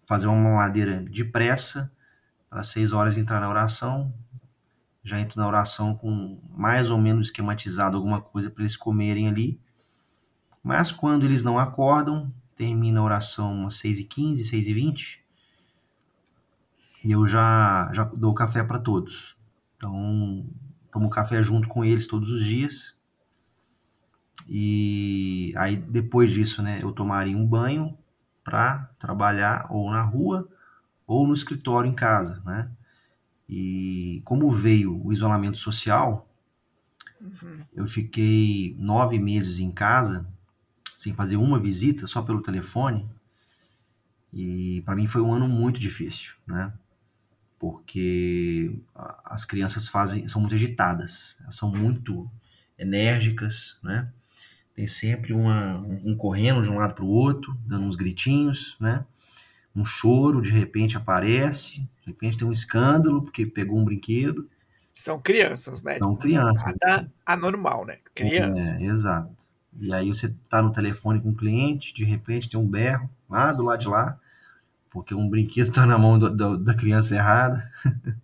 fazer 0.08 0.28
uma 0.28 0.56
madeira 0.56 1.02
depressa 1.02 1.92
para 2.50 2.64
6 2.64 2.92
horas 2.92 3.18
entrar 3.18 3.40
na 3.40 3.50
oração, 3.50 4.14
já 5.06 5.20
entro 5.20 5.40
na 5.40 5.48
oração 5.48 5.96
com 5.96 6.40
mais 6.50 6.90
ou 6.90 6.98
menos 6.98 7.28
esquematizado 7.28 7.96
alguma 7.96 8.20
coisa 8.20 8.50
para 8.50 8.64
eles 8.64 8.76
comerem 8.76 9.28
ali. 9.28 9.60
Mas 10.64 10.92
quando 10.92 11.24
eles 11.24 11.44
não 11.44 11.60
acordam, 11.60 12.34
termina 12.58 13.00
a 13.00 13.04
oração 13.04 13.54
umas 13.54 13.76
6h15, 13.76 14.42
6h20, 14.52 15.20
e 17.04 17.12
eu 17.12 17.28
já, 17.28 17.92
já 17.94 18.04
dou 18.04 18.34
café 18.34 18.64
para 18.64 18.80
todos. 18.80 19.38
Então, 19.78 20.44
tomo 20.92 21.08
café 21.08 21.44
junto 21.44 21.68
com 21.68 21.86
eles 21.86 22.08
todos 22.08 22.32
os 22.32 22.44
dias. 22.44 22.96
E 24.50 25.54
aí, 25.56 25.76
depois 25.76 26.34
disso, 26.34 26.64
né, 26.64 26.80
eu 26.82 26.92
tomaria 26.92 27.38
um 27.38 27.46
banho 27.46 27.96
para 28.44 28.90
trabalhar 28.98 29.68
ou 29.70 29.92
na 29.92 30.02
rua 30.02 30.50
ou 31.06 31.28
no 31.28 31.34
escritório 31.36 31.88
em 31.88 31.94
casa, 31.94 32.42
né? 32.44 32.72
E 33.48 34.22
como 34.26 34.52
veio 34.52 35.06
o 35.06 35.14
isolamento 35.14 35.58
social, 35.58 36.28
uhum. 37.22 37.62
eu 37.76 37.88
fiquei 37.88 38.76
nove 38.80 39.20
meses 39.20 39.60
em 39.60 39.72
casa, 39.72 40.28
sem 40.98 41.14
fazer 41.14 41.38
uma 41.38 41.60
visita, 41.60 42.08
só 42.08 42.22
pelo 42.22 42.42
telefone. 42.42 43.08
E 44.34 44.82
para 44.84 44.96
mim 44.96 45.08
foi 45.08 45.22
um 45.22 45.34
ano 45.34 45.48
muito 45.48 45.80
difícil, 45.80 46.34
né? 46.48 46.74
Porque 47.60 48.78
as 49.24 49.46
crianças 49.46 49.88
fazem, 49.88 50.28
são 50.28 50.42
muito 50.42 50.56
agitadas, 50.56 51.40
são 51.50 51.72
muito 51.72 52.30
enérgicas, 52.78 53.80
né? 53.84 54.12
Tem 54.74 54.88
sempre 54.88 55.32
uma, 55.32 55.78
um 55.78 56.18
correndo 56.18 56.62
de 56.62 56.70
um 56.70 56.78
lado 56.78 56.94
para 56.96 57.06
o 57.06 57.08
outro, 57.08 57.58
dando 57.66 57.86
uns 57.86 57.96
gritinhos, 57.96 58.76
né? 58.80 59.06
Um 59.76 59.84
choro 59.84 60.42
de 60.42 60.52
repente 60.52 60.96
aparece, 60.96 61.82
de 62.02 62.08
repente 62.08 62.38
tem 62.38 62.48
um 62.48 62.52
escândalo 62.52 63.22
porque 63.22 63.46
pegou 63.46 63.78
um 63.78 63.84
brinquedo. 63.84 64.50
São 64.94 65.20
crianças, 65.20 65.84
né? 65.84 65.98
São 65.98 66.16
crianças. 66.16 66.64
Nada 66.82 67.12
anormal, 67.26 67.86
né? 67.86 67.98
Crianças. 68.14 68.82
É, 68.82 68.86
exato. 68.86 69.36
E 69.78 69.94
aí 69.94 70.08
você 70.08 70.34
tá 70.50 70.62
no 70.62 70.72
telefone 70.72 71.20
com 71.20 71.32
o 71.32 71.36
cliente, 71.36 71.94
de 71.94 72.06
repente 72.06 72.50
tem 72.50 72.58
um 72.58 72.68
berro 72.68 73.10
lá 73.30 73.52
do 73.52 73.64
lado 73.64 73.82
de 73.82 73.88
lá, 73.90 74.18
porque 74.90 75.14
um 75.14 75.28
brinquedo 75.28 75.72
tá 75.72 75.86
na 75.86 75.98
mão 75.98 76.18
do, 76.18 76.30
do, 76.30 76.58
da 76.58 76.74
criança 76.74 77.14
errada. 77.14 77.70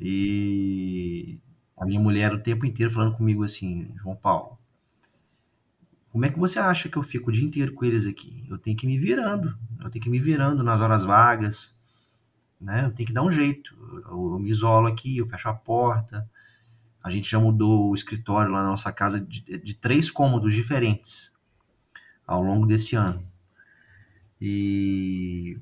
e 0.00 1.38
a 1.76 1.86
minha 1.86 2.00
mulher 2.00 2.32
o 2.32 2.42
tempo 2.42 2.66
inteiro 2.66 2.92
falando 2.92 3.16
comigo 3.16 3.44
assim, 3.44 3.94
João 4.02 4.16
Paulo, 4.16 4.58
como 6.16 6.24
é 6.24 6.30
que 6.30 6.38
você 6.38 6.58
acha 6.58 6.88
que 6.88 6.96
eu 6.96 7.02
fico 7.02 7.28
o 7.28 7.32
dia 7.32 7.44
inteiro 7.44 7.74
com 7.74 7.84
eles 7.84 8.06
aqui? 8.06 8.42
Eu 8.48 8.56
tenho 8.56 8.74
que 8.74 8.86
ir 8.86 8.88
me 8.88 8.98
virando. 8.98 9.54
Eu 9.78 9.90
tenho 9.90 10.02
que 10.02 10.08
ir 10.08 10.10
me 10.10 10.18
virando 10.18 10.62
nas 10.62 10.80
horas 10.80 11.04
vagas. 11.04 11.76
Né? 12.58 12.86
Eu 12.86 12.90
tenho 12.90 13.06
que 13.06 13.12
dar 13.12 13.22
um 13.22 13.30
jeito. 13.30 13.76
Eu, 14.06 14.32
eu 14.32 14.38
me 14.38 14.48
isolo 14.48 14.86
aqui, 14.86 15.18
eu 15.18 15.28
fecho 15.28 15.46
a 15.46 15.52
porta. 15.52 16.26
A 17.04 17.10
gente 17.10 17.30
já 17.30 17.38
mudou 17.38 17.90
o 17.90 17.94
escritório 17.94 18.50
lá 18.50 18.62
na 18.62 18.70
nossa 18.70 18.90
casa 18.90 19.20
de, 19.20 19.58
de 19.58 19.74
três 19.74 20.10
cômodos 20.10 20.54
diferentes 20.54 21.30
ao 22.26 22.42
longo 22.42 22.64
desse 22.64 22.96
ano. 22.96 23.22
E, 24.40 25.60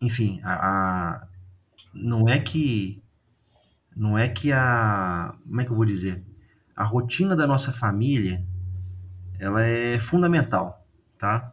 enfim, 0.00 0.40
a, 0.44 0.52
a, 0.54 1.26
não 1.92 2.28
é 2.28 2.38
que 2.38 3.02
não 3.96 4.16
é 4.16 4.28
que 4.28 4.52
a 4.52 5.34
como 5.44 5.60
é 5.60 5.64
que 5.64 5.72
eu 5.72 5.76
vou 5.76 5.84
dizer 5.84 6.22
a 6.76 6.84
rotina 6.84 7.34
da 7.34 7.46
nossa 7.46 7.72
família 7.72 8.46
ela 9.42 9.64
é 9.64 10.00
fundamental, 10.00 10.86
tá? 11.18 11.52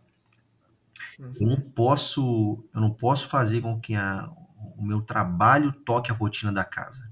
Eu 1.18 1.48
não 1.48 1.60
posso, 1.60 2.64
eu 2.72 2.80
não 2.80 2.94
posso 2.94 3.28
fazer 3.28 3.62
com 3.62 3.80
que 3.80 3.96
a, 3.96 4.30
o 4.78 4.84
meu 4.84 5.02
trabalho 5.02 5.74
toque 5.74 6.12
a 6.12 6.14
rotina 6.14 6.52
da 6.52 6.64
casa. 6.64 7.10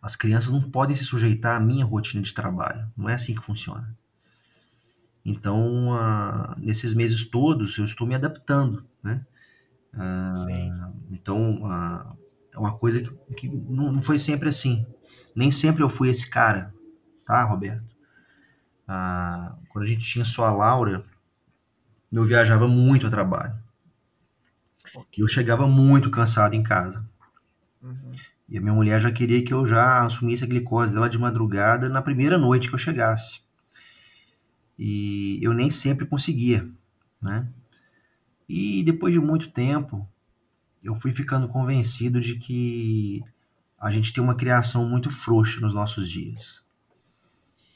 As 0.00 0.14
crianças 0.14 0.52
não 0.52 0.62
podem 0.70 0.94
se 0.94 1.02
sujeitar 1.02 1.56
à 1.56 1.60
minha 1.60 1.84
rotina 1.84 2.22
de 2.22 2.32
trabalho. 2.32 2.86
Não 2.96 3.08
é 3.08 3.14
assim 3.14 3.34
que 3.34 3.44
funciona. 3.44 3.96
Então, 5.24 5.88
nesses 6.58 6.94
meses 6.94 7.24
todos, 7.24 7.76
eu 7.78 7.84
estou 7.84 8.06
me 8.06 8.14
adaptando, 8.14 8.86
né? 9.02 9.26
Uh, 9.92 10.92
então, 11.10 11.64
uh, 11.64 12.16
é 12.52 12.58
uma 12.58 12.76
coisa 12.78 13.00
que, 13.00 13.10
que 13.34 13.48
não, 13.48 13.90
não, 13.90 14.02
foi 14.02 14.18
sempre 14.18 14.48
assim. 14.48 14.86
Nem 15.34 15.50
sempre 15.50 15.82
eu 15.82 15.88
fui 15.88 16.10
esse 16.10 16.28
cara, 16.30 16.72
tá, 17.24 17.42
Roberto? 17.42 17.93
Ah, 18.86 19.56
quando 19.70 19.84
a 19.84 19.88
gente 19.88 20.04
tinha 20.04 20.24
só 20.24 20.44
a 20.44 20.52
Laura, 20.52 21.04
eu 22.12 22.24
viajava 22.24 22.68
muito 22.68 23.06
a 23.06 23.10
trabalho. 23.10 23.54
Eu 25.16 25.26
chegava 25.26 25.66
muito 25.66 26.10
cansado 26.10 26.54
em 26.54 26.62
casa. 26.62 27.04
Uhum. 27.82 28.12
E 28.48 28.58
a 28.58 28.60
minha 28.60 28.74
mulher 28.74 29.00
já 29.00 29.10
queria 29.10 29.42
que 29.42 29.52
eu 29.52 29.66
já 29.66 30.04
assumisse 30.04 30.44
a 30.44 30.46
glicose 30.46 30.92
dela 30.92 31.08
de 31.08 31.18
madrugada 31.18 31.88
na 31.88 32.02
primeira 32.02 32.38
noite 32.38 32.68
que 32.68 32.74
eu 32.74 32.78
chegasse. 32.78 33.40
E 34.78 35.38
eu 35.42 35.52
nem 35.52 35.70
sempre 35.70 36.06
conseguia, 36.06 36.68
né? 37.20 37.48
E 38.48 38.82
depois 38.84 39.12
de 39.14 39.20
muito 39.20 39.50
tempo, 39.50 40.06
eu 40.82 40.94
fui 40.96 41.12
ficando 41.12 41.48
convencido 41.48 42.20
de 42.20 42.36
que 42.36 43.22
a 43.78 43.90
gente 43.90 44.12
tem 44.12 44.22
uma 44.22 44.34
criação 44.34 44.88
muito 44.88 45.10
frouxa 45.10 45.60
nos 45.60 45.72
nossos 45.72 46.08
dias. 46.08 46.63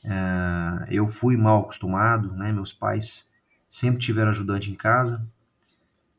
É, 0.04 0.88
eu 0.90 1.08
fui 1.08 1.36
mal 1.36 1.62
acostumado, 1.62 2.32
né? 2.32 2.52
Meus 2.52 2.72
pais 2.72 3.28
sempre 3.68 4.00
tiveram 4.00 4.30
ajudante 4.30 4.70
em 4.70 4.74
casa 4.74 5.26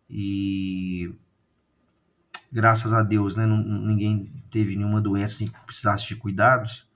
e 0.10 1.14
graças 2.52 2.92
a 2.94 3.02
Deus, 3.02 3.36
né? 3.36 3.46
Ninguém 3.46 4.32
teve 4.52 4.76
nenhuma 4.76 5.02
doença 5.02 5.36
assim, 5.36 5.48
que 5.48 5.60
precisasse 5.66 6.08
de 6.08 6.16
cuidados, 6.16 6.88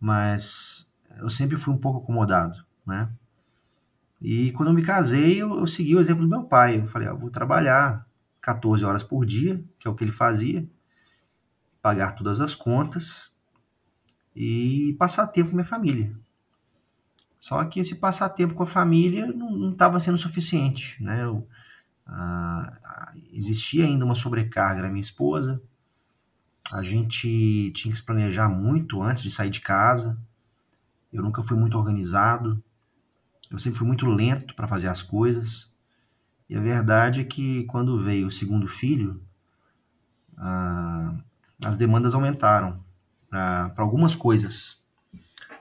mas 0.00 0.90
eu 1.18 1.30
sempre 1.30 1.56
fui 1.56 1.72
um 1.72 1.78
pouco 1.78 2.00
acomodado, 2.00 2.64
né? 2.86 3.08
E 4.20 4.52
quando 4.52 4.70
eu 4.70 4.74
me 4.74 4.82
casei, 4.82 5.42
eu, 5.42 5.58
eu 5.58 5.66
segui 5.66 5.94
o 5.94 6.00
exemplo 6.00 6.22
do 6.22 6.28
meu 6.28 6.44
pai. 6.44 6.78
Eu 6.78 6.88
falei, 6.88 7.06
ah, 7.06 7.10
eu 7.10 7.18
vou 7.18 7.30
trabalhar 7.30 8.06
14 8.40 8.84
horas 8.84 9.02
por 9.02 9.26
dia, 9.26 9.62
que 9.78 9.86
é 9.86 9.90
o 9.90 9.94
que 9.94 10.04
ele 10.04 10.12
fazia, 10.12 10.66
pagar 11.82 12.12
todas 12.12 12.40
as 12.40 12.54
contas 12.54 13.30
e 14.36 14.94
passar 14.98 15.26
tempo 15.28 15.48
com 15.48 15.56
minha 15.56 15.66
família. 15.66 16.14
Só 17.40 17.64
que 17.64 17.80
esse 17.80 17.94
passar 17.94 18.28
tempo 18.28 18.54
com 18.54 18.64
a 18.64 18.66
família 18.66 19.26
não 19.26 19.70
estava 19.70 19.98
sendo 19.98 20.18
suficiente, 20.18 21.02
né? 21.02 21.24
Eu, 21.24 21.48
ah, 22.06 23.12
existia 23.32 23.84
ainda 23.86 24.04
uma 24.04 24.14
sobrecarga 24.14 24.82
na 24.82 24.88
minha 24.88 25.00
esposa, 25.00 25.62
a 26.70 26.82
gente 26.82 27.70
tinha 27.74 27.92
que 27.92 27.98
se 27.98 28.04
planejar 28.04 28.48
muito 28.48 29.00
antes 29.00 29.22
de 29.22 29.30
sair 29.30 29.50
de 29.50 29.60
casa, 29.60 30.18
eu 31.12 31.22
nunca 31.22 31.42
fui 31.42 31.56
muito 31.56 31.78
organizado, 31.78 32.62
eu 33.50 33.58
sempre 33.58 33.78
fui 33.78 33.86
muito 33.86 34.06
lento 34.06 34.54
para 34.54 34.68
fazer 34.68 34.88
as 34.88 35.00
coisas, 35.00 35.70
e 36.48 36.56
a 36.56 36.60
verdade 36.60 37.20
é 37.20 37.24
que 37.24 37.64
quando 37.64 38.02
veio 38.02 38.26
o 38.26 38.32
segundo 38.32 38.68
filho, 38.68 39.22
ah, 40.36 41.14
as 41.64 41.76
demandas 41.76 42.12
aumentaram 42.12 42.84
para 43.74 43.84
algumas 43.84 44.14
coisas. 44.14 44.80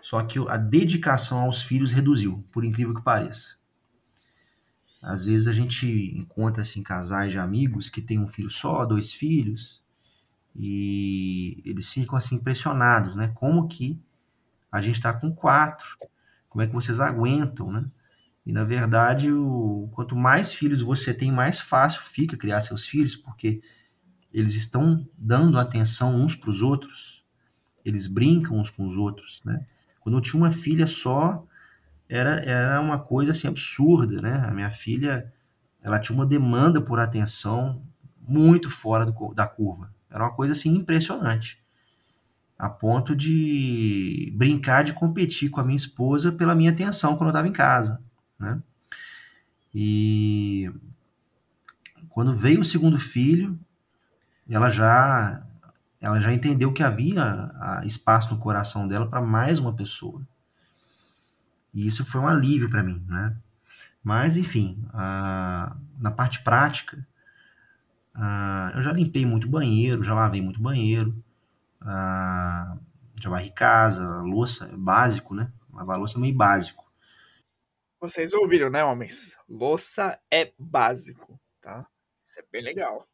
Só 0.02 0.22
que 0.24 0.40
a 0.48 0.58
dedicação 0.58 1.42
aos 1.42 1.62
filhos 1.62 1.92
reduziu, 1.92 2.46
por 2.52 2.64
incrível 2.64 2.94
que 2.94 3.02
pareça. 3.02 3.56
Às 5.02 5.26
vezes 5.26 5.48
a 5.48 5.54
gente 5.54 5.88
encontra 6.16 6.62
assim 6.62 6.82
casais 6.82 7.32
de 7.32 7.40
amigos 7.40 7.90
que 7.90 8.02
têm 8.02 8.20
um 8.20 8.28
filho 8.28 8.50
só, 8.50 8.86
dois 8.86 9.12
filhos, 9.12 9.82
e 10.56 11.62
eles 11.66 11.92
ficam 11.92 12.18
assim 12.18 12.36
impressionados, 12.36 13.16
né? 13.16 13.32
Como 13.36 13.68
que 13.68 14.00
a 14.72 14.82
gente 14.82 14.96
está 14.96 15.14
com 15.14 15.34
quatro? 15.34 15.88
Como 16.50 16.62
é 16.62 16.68
que 16.68 16.74
vocês 16.74 17.00
aguentam, 17.00 17.72
né? 17.72 17.86
E 18.46 18.52
na 18.52 18.64
verdade, 18.64 19.32
o, 19.32 19.90
quanto 19.92 20.16
mais 20.16 20.54
filhos 20.54 20.82
você 20.82 21.14
tem, 21.14 21.32
mais 21.32 21.60
fácil 21.60 22.02
fica 22.02 22.38
criar 22.38 22.62
seus 22.62 22.86
filhos, 22.86 23.16
porque 23.16 23.62
eles 24.32 24.56
estão 24.56 25.08
dando 25.18 25.58
atenção 25.58 26.16
uns 26.16 26.36
para 26.36 26.50
os 26.50 26.62
outros 26.62 27.15
eles 27.86 28.08
brincam 28.08 28.60
uns 28.60 28.70
com 28.70 28.88
os 28.88 28.98
outros, 28.98 29.42
né? 29.46 29.66
Quando 30.02 30.18
eu 30.18 30.22
tinha 30.22 30.42
uma 30.42 30.52
filha 30.52 30.88
só, 30.88 31.46
era, 32.10 32.40
era 32.44 32.82
uma 32.82 33.00
coisa 33.00 33.32
assim 33.32 33.48
absurda, 33.48 34.22
né? 34.22 34.44
A 34.48 34.52
minha 34.52 34.72
filha, 34.72 35.32
ela 35.82 36.00
tinha 36.00 36.16
uma 36.16 36.26
demanda 36.26 36.82
por 36.82 37.00
atenção 37.00 37.82
muito 38.28 38.70
fora 38.70 39.06
do, 39.06 39.34
da 39.34 39.48
curva. 39.48 39.94
Era 40.10 40.24
uma 40.24 40.34
coisa 40.34 40.54
assim 40.54 40.76
impressionante. 40.76 41.60
a 42.58 42.70
ponto 42.70 43.16
de 43.16 44.32
brincar 44.36 44.84
de 44.84 44.94
competir 44.94 45.50
com 45.50 45.60
a 45.60 45.64
minha 45.64 45.76
esposa 45.76 46.32
pela 46.32 46.56
minha 46.56 46.72
atenção 46.72 47.16
quando 47.18 47.28
eu 47.28 47.32
estava 47.32 47.48
em 47.48 47.52
casa, 47.52 48.02
né? 48.40 48.62
E 49.74 50.72
quando 52.10 52.36
veio 52.36 52.62
o 52.62 52.66
segundo 52.66 52.98
filho, 52.98 53.60
ela 54.50 54.70
já 54.70 55.45
ela 56.06 56.22
já 56.22 56.32
entendeu 56.32 56.72
que 56.72 56.84
havia 56.84 57.52
espaço 57.84 58.32
no 58.32 58.40
coração 58.40 58.88
dela 58.88 59.10
para 59.10 59.20
mais 59.24 59.58
uma 59.58 59.74
pessoa. 59.74 60.22
E 61.74 61.88
isso 61.88 62.06
foi 62.06 62.22
um 62.22 62.28
alívio 62.28 62.70
para 62.70 62.84
mim, 62.84 63.04
né? 63.10 63.36
Mas, 64.04 64.38
enfim, 64.38 64.86
a, 64.94 65.76
na 65.98 66.12
parte 66.12 66.44
prática, 66.44 67.04
a, 68.14 68.72
eu 68.76 68.84
já 68.84 68.94
limpei 68.94 69.26
muito 69.26 69.50
banheiro, 69.50 70.04
já 70.04 70.14
lavei 70.14 70.44
muito 70.44 70.62
banheiro, 70.62 71.12
a, 71.82 72.78
já 73.20 73.28
varri 73.28 73.50
casa, 73.50 74.06
louça, 74.22 74.66
é 74.66 74.78
básico, 74.78 75.34
né? 75.34 75.52
Lavar 75.74 75.98
louça 75.98 76.20
é 76.20 76.22
meio 76.22 76.36
básico. 76.36 76.86
Vocês 78.00 78.32
ouviram, 78.32 78.70
né, 78.70 78.84
homens? 78.84 79.36
Louça 79.50 80.20
é 80.30 80.54
básico, 80.60 81.40
tá? 81.60 81.84
Isso 82.24 82.40
é 82.40 82.44
bem 82.52 82.62
legal. 82.62 83.08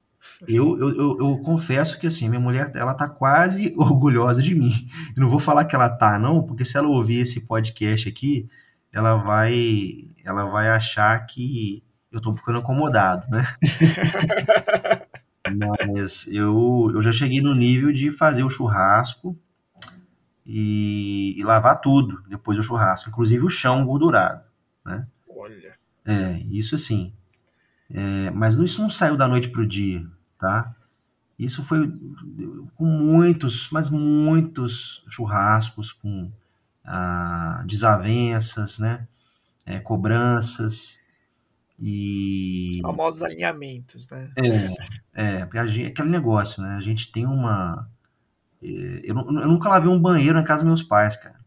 Eu, 0.47 0.77
eu, 0.79 0.89
eu, 0.95 1.17
eu, 1.19 1.37
confesso 1.39 1.99
que 1.99 2.07
assim, 2.07 2.27
minha 2.27 2.39
mulher 2.39 2.71
ela 2.75 2.93
tá 2.93 3.07
quase 3.07 3.73
orgulhosa 3.77 4.41
de 4.41 4.55
mim. 4.55 4.89
Eu 5.15 5.21
não 5.21 5.29
vou 5.29 5.39
falar 5.39 5.65
que 5.65 5.75
ela 5.75 5.89
tá, 5.89 6.17
não, 6.17 6.43
porque 6.43 6.65
se 6.65 6.77
ela 6.77 6.87
ouvir 6.87 7.19
esse 7.19 7.41
podcast 7.41 8.09
aqui, 8.09 8.49
ela 8.91 9.15
vai 9.15 10.07
ela 10.23 10.45
vai 10.45 10.69
achar 10.69 11.17
que 11.25 11.83
eu 12.11 12.21
tô 12.21 12.35
ficando 12.35 12.59
incomodado, 12.59 13.27
né? 13.29 13.47
Mas 15.55 16.27
eu, 16.27 16.91
eu 16.93 17.01
já 17.01 17.11
cheguei 17.11 17.41
no 17.41 17.55
nível 17.55 17.91
de 17.91 18.11
fazer 18.11 18.43
o 18.43 18.49
churrasco 18.49 19.37
e, 20.45 21.35
e 21.37 21.43
lavar 21.43 21.81
tudo 21.81 22.21
depois 22.27 22.57
do 22.57 22.63
churrasco, 22.63 23.09
inclusive 23.09 23.43
o 23.43 23.49
chão 23.49 23.85
gordurado, 23.85 24.43
né? 24.85 25.07
Olha. 25.27 25.73
É, 26.05 26.37
isso 26.49 26.75
assim. 26.75 27.13
É, 27.93 28.31
mas 28.31 28.55
isso 28.55 28.81
não 28.81 28.89
saiu 28.89 29.17
da 29.17 29.27
noite 29.27 29.49
para 29.49 29.61
o 29.61 29.67
dia, 29.67 30.05
tá? 30.39 30.73
Isso 31.37 31.63
foi 31.63 31.91
com 32.75 32.85
muitos, 32.85 33.69
mas 33.71 33.89
muitos 33.89 35.03
churrascos, 35.09 35.91
com 35.91 36.31
ah, 36.85 37.63
desavenças, 37.65 38.79
né? 38.79 39.07
É, 39.65 39.79
cobranças 39.79 40.99
e... 41.79 42.73
Os 42.75 42.81
famosos 42.81 43.23
alinhamentos, 43.23 44.07
né? 44.09 44.31
É, 45.13 45.41
é 45.41 45.45
porque 45.45 45.67
gente, 45.69 45.87
aquele 45.87 46.09
negócio, 46.09 46.61
né? 46.61 46.75
A 46.75 46.81
gente 46.81 47.11
tem 47.11 47.25
uma... 47.25 47.89
É, 48.61 48.67
eu, 49.03 49.15
eu 49.15 49.47
nunca 49.47 49.69
lavei 49.69 49.89
um 49.89 49.99
banheiro 49.99 50.35
na 50.35 50.43
casa 50.43 50.63
dos 50.63 50.67
meus 50.67 50.83
pais, 50.83 51.15
cara. 51.15 51.41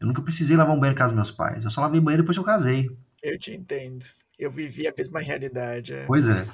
Eu 0.00 0.06
nunca 0.06 0.20
precisei 0.20 0.56
lavar 0.56 0.74
um 0.74 0.80
banheiro 0.80 0.96
na 0.96 0.98
casa 0.98 1.12
dos 1.12 1.16
meus 1.16 1.30
pais. 1.30 1.64
Eu 1.64 1.70
só 1.70 1.80
lavei 1.80 2.00
banheiro 2.00 2.22
depois 2.24 2.36
que 2.36 2.40
eu 2.40 2.44
casei. 2.44 2.90
Eu 3.22 3.38
te 3.38 3.52
entendo. 3.52 4.04
Eu 4.38 4.50
vivi 4.50 4.86
a 4.86 4.94
mesma 4.96 5.20
realidade. 5.20 5.94
É. 5.94 6.04
Pois 6.06 6.26
é. 6.26 6.46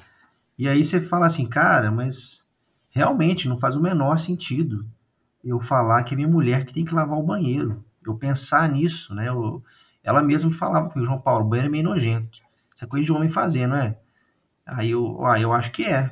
E 0.58 0.68
aí 0.68 0.84
você 0.84 1.00
fala 1.00 1.26
assim, 1.26 1.46
cara, 1.46 1.90
mas 1.90 2.46
realmente 2.90 3.48
não 3.48 3.58
faz 3.58 3.74
o 3.74 3.82
menor 3.82 4.18
sentido 4.18 4.86
eu 5.44 5.60
falar 5.60 6.04
que 6.04 6.14
é 6.14 6.16
minha 6.16 6.28
mulher 6.28 6.64
que 6.64 6.72
tem 6.72 6.84
que 6.84 6.94
lavar 6.94 7.18
o 7.18 7.22
banheiro. 7.22 7.84
Eu 8.06 8.16
pensar 8.16 8.68
nisso, 8.68 9.14
né? 9.14 9.28
Eu, 9.28 9.62
ela 10.02 10.22
mesma 10.22 10.50
falava 10.52 10.88
comigo, 10.88 11.06
João 11.06 11.20
Paulo, 11.20 11.44
o 11.44 11.48
banheiro 11.48 11.68
é 11.68 11.70
meio 11.70 11.84
nojento. 11.84 12.38
Isso 12.74 12.84
é 12.84 12.86
coisa 12.86 13.04
de 13.04 13.12
homem 13.12 13.30
fazer, 13.30 13.66
não 13.66 13.76
é? 13.76 13.96
Aí 14.64 14.90
eu, 14.90 15.24
ah, 15.26 15.40
eu 15.40 15.52
acho 15.52 15.72
que 15.72 15.84
é. 15.84 16.10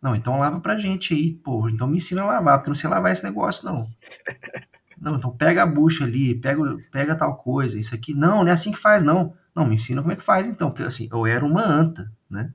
Não, 0.00 0.14
então 0.14 0.38
lava 0.38 0.60
pra 0.60 0.78
gente 0.78 1.14
aí, 1.14 1.32
pô. 1.32 1.68
Então 1.68 1.86
me 1.86 1.96
ensina 1.96 2.22
a 2.22 2.26
lavar, 2.26 2.58
porque 2.58 2.68
eu 2.68 2.72
não 2.72 2.80
sei 2.80 2.88
lavar 2.88 3.10
esse 3.10 3.24
negócio, 3.24 3.64
não. 3.64 3.88
Não, 4.96 5.16
então 5.16 5.36
pega 5.36 5.64
a 5.64 5.66
bucha 5.66 6.04
ali, 6.04 6.34
pega, 6.36 6.62
pega 6.90 7.16
tal 7.16 7.36
coisa, 7.36 7.78
isso 7.78 7.94
aqui. 7.94 8.14
Não, 8.14 8.42
não 8.42 8.48
é 8.48 8.52
assim 8.52 8.70
que 8.70 8.78
faz, 8.78 9.02
não. 9.02 9.34
Não, 9.54 9.66
me 9.66 9.76
ensina 9.76 10.02
como 10.02 10.12
é 10.12 10.16
que 10.16 10.24
faz 10.24 10.46
então, 10.46 10.70
porque 10.70 10.82
assim, 10.82 11.08
eu 11.12 11.26
era 11.26 11.44
uma 11.44 11.64
anta, 11.64 12.10
né? 12.28 12.52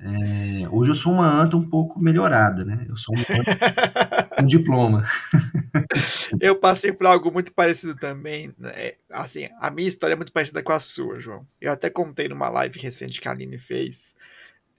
É, 0.00 0.68
hoje 0.68 0.92
eu 0.92 0.94
sou 0.94 1.12
uma 1.12 1.28
anta 1.28 1.56
um 1.56 1.68
pouco 1.68 2.00
melhorada, 2.00 2.64
né? 2.64 2.86
Eu 2.88 2.96
sou 2.96 3.14
um, 3.16 4.42
um 4.42 4.46
diploma. 4.46 5.04
eu 6.40 6.54
passei 6.54 6.92
por 6.92 7.06
algo 7.06 7.32
muito 7.32 7.52
parecido 7.52 7.96
também. 7.96 8.54
Né? 8.56 8.92
Assim, 9.10 9.48
a 9.60 9.70
minha 9.70 9.88
história 9.88 10.14
é 10.14 10.16
muito 10.16 10.32
parecida 10.32 10.62
com 10.62 10.72
a 10.72 10.78
sua, 10.78 11.18
João. 11.18 11.44
Eu 11.60 11.72
até 11.72 11.90
contei 11.90 12.28
numa 12.28 12.48
live 12.48 12.78
recente 12.78 13.20
que 13.20 13.26
a 13.26 13.32
Aline 13.32 13.58
fez. 13.58 14.14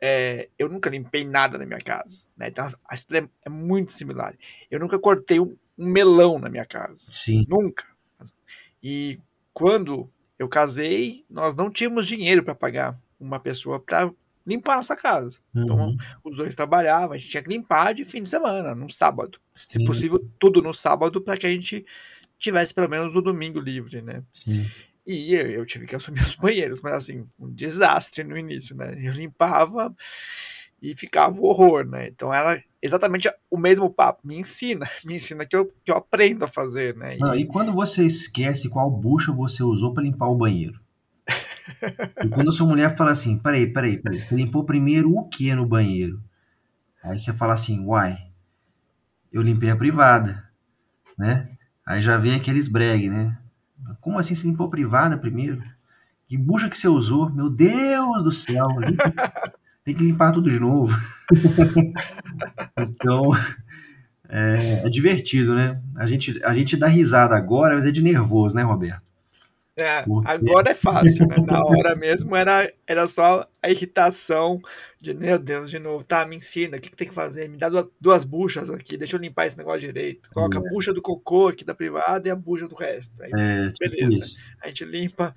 É, 0.02 0.48
eu 0.58 0.70
nunca 0.70 0.90
limpei 0.90 1.26
nada 1.26 1.58
na 1.58 1.66
minha 1.66 1.82
casa. 1.82 2.24
Né? 2.38 2.48
Então 2.48 2.66
a 2.88 2.96
história 2.96 3.30
é 3.46 3.50
muito 3.50 3.92
similar. 3.92 4.34
Eu 4.72 4.80
nunca 4.80 4.98
cortei 4.98 5.38
um, 5.38 5.54
um 5.78 5.86
melão 5.86 6.40
na 6.40 6.50
minha 6.50 6.66
casa. 6.66 7.12
Sim. 7.12 7.46
Nunca. 7.50 7.86
E 8.82 9.20
quando 9.54 10.10
eu 10.40 10.48
casei, 10.48 11.26
nós 11.30 11.54
não 11.54 11.70
tínhamos 11.70 12.08
dinheiro 12.08 12.42
para 12.42 12.56
pagar 12.56 12.98
uma 13.20 13.40
pessoa 13.40 13.78
para 13.78 14.10
limpar 14.48 14.78
nossa 14.78 14.96
casa. 14.96 15.40
Então, 15.54 15.78
uhum. 15.78 15.90
Então, 15.92 16.06
os 16.24 16.38
dois 16.38 16.56
trabalhavam, 16.56 17.12
a 17.12 17.18
gente 17.18 17.30
tinha 17.30 17.44
que 17.44 17.50
limpar 17.50 17.94
de 17.94 18.06
fim 18.06 18.24
de 18.24 18.30
semana, 18.30 18.74
no 18.74 18.90
sábado. 18.90 19.38
Sim. 19.54 19.80
Se 19.80 19.86
possível, 19.86 20.26
tudo 20.40 20.62
no 20.62 20.74
sábado, 20.74 21.22
para 21.22 21.38
que 21.38 21.46
a 21.46 21.50
gente 21.50 21.86
tivesse 22.40 22.74
pelo 22.74 22.90
menos 22.90 23.14
o 23.16 23.22
domingo 23.22 23.60
livre, 23.60 24.02
né? 24.02 24.24
Sim. 24.34 24.66
E 25.06 25.36
eu, 25.36 25.52
eu, 25.52 25.66
tive 25.66 25.86
que 25.86 25.96
assumir 25.96 26.22
os 26.24 26.36
banheiros, 26.36 26.82
mas 26.82 26.94
assim, 26.94 27.28
um 27.38 27.52
desastre 27.52 28.24
no 28.24 28.38
início, 28.38 28.76
né? 28.76 28.96
Eu 28.98 29.12
limpava 29.12 29.94
e 30.82 30.96
ficava 30.96 31.40
o 31.40 31.46
horror, 31.46 31.86
né? 31.86 32.08
Então 32.08 32.34
era 32.34 32.62
exatamente 32.82 33.30
o 33.50 33.58
mesmo 33.58 33.90
papo. 33.90 34.26
Me 34.26 34.36
ensina, 34.36 34.88
me 35.06 35.16
ensina 35.16 35.46
que 35.46 35.56
eu, 35.56 35.66
que 35.84 35.92
eu 35.92 35.98
aprendo 35.98 36.44
a 36.46 36.48
fazer, 36.48 36.96
né? 36.96 37.18
E... 37.18 37.42
e 37.42 37.46
quando 37.46 37.74
você 37.74 38.06
esquece 38.06 38.70
qual 38.70 38.90
bucha 38.90 39.32
você 39.32 39.64
usou 39.64 39.94
para 39.94 40.04
limpar 40.04 40.28
o 40.28 40.38
banheiro? 40.38 40.80
E 42.24 42.28
quando 42.28 42.50
a 42.50 42.52
sua 42.52 42.68
mulher 42.68 42.98
fala 42.98 43.12
assim, 43.12 43.38
peraí, 43.38 43.72
peraí, 43.72 43.98
peraí, 43.98 44.22
você 44.22 44.36
limpou 44.36 44.64
primeiro 44.64 45.16
o 45.16 45.28
que 45.30 45.54
no 45.54 45.66
banheiro? 45.66 46.22
Aí 47.04 47.18
você 47.18 47.32
fala 47.32 47.54
assim, 47.54 47.80
uai, 47.86 48.18
eu 49.32 49.42
limpei 49.42 49.70
a 49.70 49.76
privada, 49.76 50.44
né? 51.18 51.50
Aí 51.86 52.02
já 52.02 52.18
vem 52.18 52.36
aqueles 52.36 52.68
breg, 52.68 53.10
né? 53.10 53.38
Como 54.02 54.18
assim 54.18 54.36
você 54.36 54.48
limpou 54.48 54.68
a 54.68 54.70
privada 54.70 55.18
primeiro? 55.18 55.64
Que 56.28 56.38
bucha 56.38 56.70
que 56.70 56.78
você 56.78 56.88
usou? 56.88 57.30
Meu 57.30 57.50
Deus 57.50 58.24
do 58.24 58.32
céu! 58.32 58.68
Tem 59.90 59.96
que 59.96 60.04
limpar 60.04 60.32
tudo 60.32 60.52
de 60.52 60.60
novo. 60.60 60.96
então, 62.78 63.36
é, 64.30 64.84
é, 64.86 64.90
divertido, 64.90 65.56
né? 65.56 65.82
A 65.96 66.06
gente, 66.06 66.40
a 66.44 66.54
gente 66.54 66.78
dá 66.78 66.86
risada 66.86 67.36
agora, 67.36 67.74
mas 67.74 67.88
é 67.88 67.92
de 67.92 68.00
nervoso, 68.00 68.56
né, 68.56 68.62
Roberto? 68.62 69.02
É, 69.76 70.06
agora 70.26 70.70
é 70.70 70.76
fácil, 70.76 71.26
né? 71.26 71.38
Na 71.44 71.66
hora 71.66 71.96
mesmo 71.96 72.36
era, 72.36 72.72
era 72.86 73.08
só 73.08 73.50
a 73.64 73.72
irritação 73.72 74.62
de, 75.02 75.16
meu 75.16 75.40
Deus, 75.40 75.72
de 75.72 75.80
novo, 75.80 76.04
tá, 76.04 76.24
me 76.24 76.36
ensina, 76.36 76.78
o 76.78 76.80
que, 76.80 76.92
que 76.92 76.96
tem 76.96 77.08
que 77.08 77.14
fazer? 77.14 77.50
Me 77.50 77.58
dá 77.58 77.68
duas, 77.68 77.88
duas 78.00 78.24
buchas 78.24 78.70
aqui, 78.70 78.96
deixa 78.96 79.16
eu 79.16 79.20
limpar 79.20 79.48
esse 79.48 79.58
negócio 79.58 79.80
direito. 79.80 80.30
Coloca 80.30 80.60
é. 80.60 80.62
a 80.62 80.70
bucha 80.70 80.94
do 80.94 81.02
cocô 81.02 81.48
aqui 81.48 81.66
da 81.66 81.74
privada 81.74 82.28
e 82.28 82.32
a 82.32 82.36
bucha 82.36 82.68
do 82.68 82.76
resto. 82.76 83.12
Aí, 83.24 83.32
é, 83.34 83.72
tipo 83.72 83.90
beleza. 83.90 84.22
Isso. 84.22 84.36
A 84.62 84.68
gente 84.68 84.86
limpa. 84.86 85.34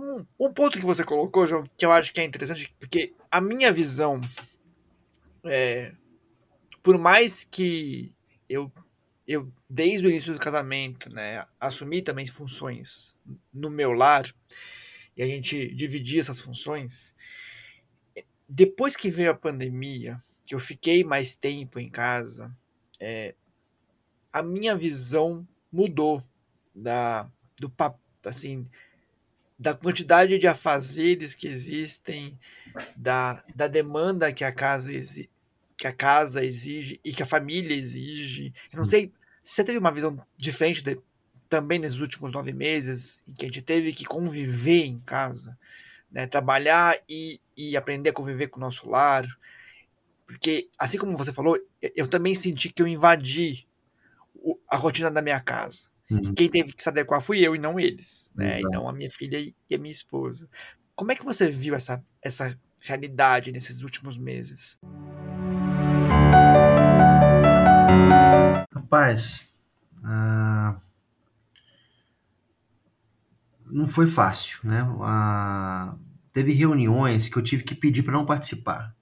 Um, 0.00 0.24
um 0.38 0.52
ponto 0.52 0.78
que 0.78 0.86
você 0.86 1.04
colocou, 1.04 1.46
João, 1.46 1.64
que 1.76 1.84
eu 1.84 1.92
acho 1.92 2.12
que 2.12 2.20
é 2.20 2.24
interessante, 2.24 2.74
porque 2.78 3.12
a 3.30 3.40
minha 3.40 3.72
visão, 3.72 4.20
é, 5.44 5.92
por 6.82 6.96
mais 6.96 7.44
que 7.44 8.14
eu 8.48 8.72
eu, 9.30 9.48
desde 9.68 10.04
o 10.04 10.10
início 10.10 10.32
do 10.34 10.40
casamento, 10.40 11.08
né, 11.08 11.46
assumi 11.60 12.02
também 12.02 12.26
funções 12.26 13.14
no 13.54 13.70
meu 13.70 13.92
lar, 13.92 14.24
e 15.16 15.22
a 15.22 15.26
gente 15.26 15.72
dividia 15.72 16.20
essas 16.20 16.40
funções. 16.40 17.14
Depois 18.48 18.96
que 18.96 19.08
veio 19.08 19.30
a 19.30 19.34
pandemia, 19.34 20.20
que 20.44 20.52
eu 20.52 20.58
fiquei 20.58 21.04
mais 21.04 21.36
tempo 21.36 21.78
em 21.78 21.88
casa, 21.88 22.52
é, 22.98 23.36
a 24.32 24.42
minha 24.42 24.74
visão 24.74 25.46
mudou 25.70 26.24
da, 26.74 27.30
do 27.60 27.72
assim, 28.24 28.66
da 29.60 29.74
quantidade 29.74 30.38
de 30.38 30.48
afazeres 30.48 31.34
que 31.34 31.46
existem, 31.46 32.36
da, 32.96 33.44
da 33.54 33.68
demanda 33.68 34.32
que 34.32 34.42
a 34.42 34.50
casa 34.50 34.92
exige 34.92 35.30
que 35.76 35.86
a 35.86 35.92
casa 35.94 36.44
exige 36.44 37.00
e 37.02 37.10
que 37.10 37.22
a 37.22 37.26
família 37.26 37.74
exige. 37.74 38.52
Eu 38.70 38.76
não 38.76 38.82
hum. 38.82 38.86
sei 38.86 39.10
você 39.42 39.64
teve 39.64 39.78
uma 39.78 39.90
visão 39.90 40.20
diferente 40.36 40.84
de, 40.84 41.00
também 41.48 41.78
nesses 41.78 42.00
últimos 42.00 42.30
nove 42.32 42.52
meses, 42.52 43.22
em 43.26 43.32
que 43.32 43.46
a 43.46 43.48
gente 43.48 43.62
teve 43.62 43.92
que 43.92 44.04
conviver 44.04 44.84
em 44.84 45.00
casa, 45.00 45.58
né? 46.10 46.26
trabalhar 46.26 46.98
e, 47.08 47.40
e 47.56 47.76
aprender 47.76 48.10
a 48.10 48.12
conviver 48.12 48.48
com 48.48 48.58
o 48.58 48.60
nosso 48.60 48.88
lar. 48.88 49.26
Porque, 50.26 50.68
assim 50.78 50.98
como 50.98 51.16
você 51.16 51.32
falou, 51.32 51.58
eu 51.80 52.06
também 52.06 52.34
senti 52.34 52.68
que 52.68 52.82
eu 52.82 52.86
invadi 52.86 53.66
a 54.68 54.76
rotina 54.76 55.10
da 55.10 55.22
minha 55.22 55.40
casa. 55.40 55.88
Uhum. 56.10 56.34
Quem 56.34 56.50
teve 56.50 56.72
que 56.72 56.82
se 56.82 56.88
adequar 56.88 57.20
fui 57.20 57.38
eu 57.40 57.54
e 57.54 57.58
não 57.58 57.78
eles, 57.78 58.30
né? 58.34 58.54
Uhum. 58.54 58.60
E 58.60 58.62
não 58.72 58.88
a 58.88 58.92
minha 58.92 59.10
filha 59.10 59.38
e 59.38 59.74
a 59.74 59.78
minha 59.78 59.92
esposa. 59.92 60.48
Como 60.94 61.12
é 61.12 61.14
que 61.14 61.24
você 61.24 61.50
viu 61.50 61.74
essa, 61.74 62.04
essa 62.20 62.58
realidade 62.82 63.52
nesses 63.52 63.82
últimos 63.82 64.18
meses? 64.18 64.78
Rapaz, 68.74 69.48
ah, 70.02 70.80
não 73.66 73.86
foi 73.86 74.06
fácil, 74.08 74.58
né? 74.64 74.80
Ah, 75.00 75.94
teve 76.32 76.52
reuniões 76.52 77.28
que 77.28 77.36
eu 77.36 77.42
tive 77.42 77.62
que 77.62 77.74
pedir 77.74 78.02
para 78.02 78.14
não 78.14 78.26
participar, 78.26 78.94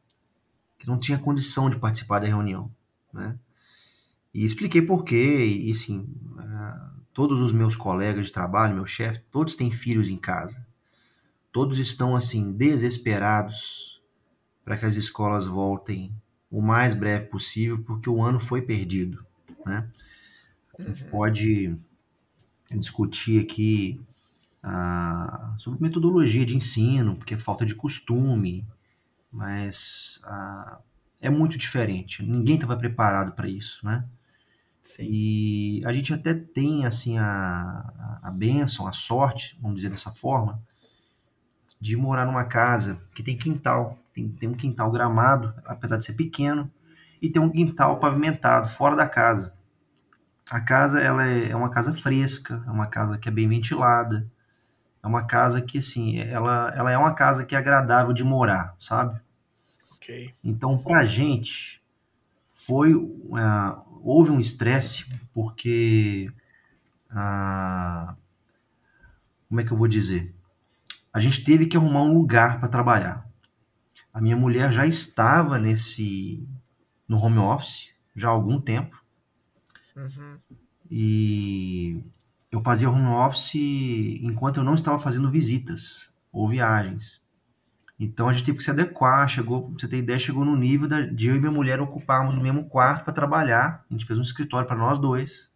que 0.78 0.86
não 0.86 0.98
tinha 0.98 1.18
condição 1.18 1.70
de 1.70 1.78
participar 1.78 2.18
da 2.18 2.26
reunião, 2.26 2.70
né? 3.12 3.38
E 4.32 4.44
expliquei 4.44 4.82
por 4.82 5.04
quê, 5.04 5.46
e 5.46 5.72
assim, 5.72 6.06
ah, 6.38 6.97
todos 7.18 7.40
os 7.40 7.50
meus 7.52 7.74
colegas 7.74 8.26
de 8.26 8.32
trabalho, 8.32 8.76
meu 8.76 8.86
chefe, 8.86 9.20
todos 9.32 9.56
têm 9.56 9.72
filhos 9.72 10.08
em 10.08 10.16
casa. 10.16 10.64
Todos 11.52 11.78
estão 11.78 12.16
assim 12.16 12.52
desesperados 12.52 14.00
para 14.64 14.78
que 14.78 14.86
as 14.86 14.94
escolas 14.94 15.46
voltem 15.46 16.12
o 16.50 16.62
mais 16.62 16.94
breve 16.94 17.26
possível, 17.26 17.82
porque 17.84 18.08
o 18.08 18.22
ano 18.22 18.38
foi 18.40 18.62
perdido, 18.62 19.26
né? 19.66 19.90
A 20.78 20.90
gente 20.90 21.04
Uhum. 21.04 21.10
pode 21.10 21.76
discutir 22.70 23.42
aqui 23.42 24.00
ah, 24.62 25.54
sobre 25.58 25.82
metodologia 25.82 26.46
de 26.46 26.56
ensino, 26.56 27.16
porque 27.16 27.34
é 27.34 27.38
falta 27.38 27.66
de 27.66 27.74
costume, 27.74 28.66
mas 29.32 30.20
ah, 30.24 30.80
é 31.20 31.30
muito 31.30 31.58
diferente. 31.58 32.22
Ninguém 32.22 32.56
estava 32.56 32.76
preparado 32.76 33.32
para 33.32 33.48
isso, 33.48 33.84
né? 33.86 34.04
Sim. 34.88 35.02
E 35.02 35.82
a 35.84 35.92
gente 35.92 36.14
até 36.14 36.32
tem 36.32 36.86
assim 36.86 37.18
a, 37.18 38.20
a, 38.22 38.30
bênção, 38.30 38.86
a 38.86 38.92
sorte, 38.92 39.58
vamos 39.60 39.76
dizer 39.76 39.90
dessa 39.90 40.10
forma, 40.10 40.62
de 41.78 41.94
morar 41.94 42.24
numa 42.24 42.44
casa 42.44 42.98
que 43.14 43.22
tem 43.22 43.36
quintal, 43.36 43.98
tem, 44.14 44.30
tem 44.30 44.48
um 44.48 44.54
quintal 44.54 44.90
gramado, 44.90 45.52
apesar 45.66 45.98
de 45.98 46.06
ser 46.06 46.14
pequeno, 46.14 46.70
e 47.20 47.28
tem 47.28 47.40
um 47.40 47.50
quintal 47.50 47.98
pavimentado 47.98 48.70
fora 48.70 48.96
da 48.96 49.06
casa. 49.06 49.52
A 50.50 50.60
casa 50.60 50.98
ela 51.00 51.26
é, 51.28 51.50
é 51.50 51.56
uma 51.56 51.68
casa 51.68 51.92
fresca, 51.92 52.64
é 52.66 52.70
uma 52.70 52.86
casa 52.86 53.18
que 53.18 53.28
é 53.28 53.32
bem 53.32 53.46
ventilada, 53.46 54.26
é 55.02 55.06
uma 55.06 55.26
casa 55.26 55.60
que 55.60 55.76
assim, 55.76 56.18
ela, 56.18 56.72
ela 56.74 56.90
é 56.90 56.96
uma 56.96 57.12
casa 57.12 57.44
que 57.44 57.54
é 57.54 57.58
agradável 57.58 58.14
de 58.14 58.24
morar, 58.24 58.74
sabe? 58.80 59.20
Ok. 59.92 60.34
Então, 60.42 60.78
pra 60.78 61.04
gente, 61.04 61.82
foi 62.68 62.94
uh, 62.94 63.87
houve 64.02 64.30
um 64.30 64.40
estresse 64.40 65.04
porque 65.32 66.30
uh, 67.10 68.14
como 69.48 69.60
é 69.60 69.64
que 69.64 69.72
eu 69.72 69.76
vou 69.76 69.88
dizer? 69.88 70.34
A 71.12 71.18
gente 71.18 71.42
teve 71.44 71.66
que 71.66 71.76
arrumar 71.76 72.02
um 72.02 72.14
lugar 72.14 72.60
para 72.60 72.68
trabalhar. 72.68 73.28
A 74.12 74.20
minha 74.20 74.36
mulher 74.36 74.72
já 74.72 74.86
estava 74.86 75.58
nesse 75.58 76.46
no 77.08 77.18
home 77.18 77.38
office 77.38 77.90
já 78.14 78.28
há 78.28 78.32
algum 78.32 78.60
tempo 78.60 79.02
Uhum. 79.96 80.38
e 80.90 82.02
eu 82.50 82.62
fazia 82.62 82.88
home 82.88 83.06
office 83.08 83.54
enquanto 84.22 84.58
eu 84.58 84.64
não 84.64 84.74
estava 84.74 84.98
fazendo 84.98 85.30
visitas 85.30 86.12
ou 86.32 86.48
viagens. 86.48 87.20
Então 87.98 88.28
a 88.28 88.32
gente 88.32 88.44
teve 88.44 88.58
que 88.58 88.64
se 88.64 88.70
adequar, 88.70 89.28
chegou, 89.28 89.72
você 89.72 89.88
ter 89.88 89.98
ideia, 89.98 90.18
chegou 90.18 90.44
no 90.44 90.56
nível 90.56 90.86
da, 90.86 91.00
de 91.00 91.28
eu 91.28 91.34
e 91.34 91.38
minha 91.38 91.50
mulher 91.50 91.80
ocuparmos 91.80 92.36
o 92.36 92.40
mesmo 92.40 92.68
quarto 92.68 93.04
para 93.04 93.12
trabalhar. 93.12 93.84
A 93.90 93.92
gente 93.92 94.06
fez 94.06 94.18
um 94.18 94.22
escritório 94.22 94.68
para 94.68 94.76
nós 94.76 94.98
dois. 94.98 95.50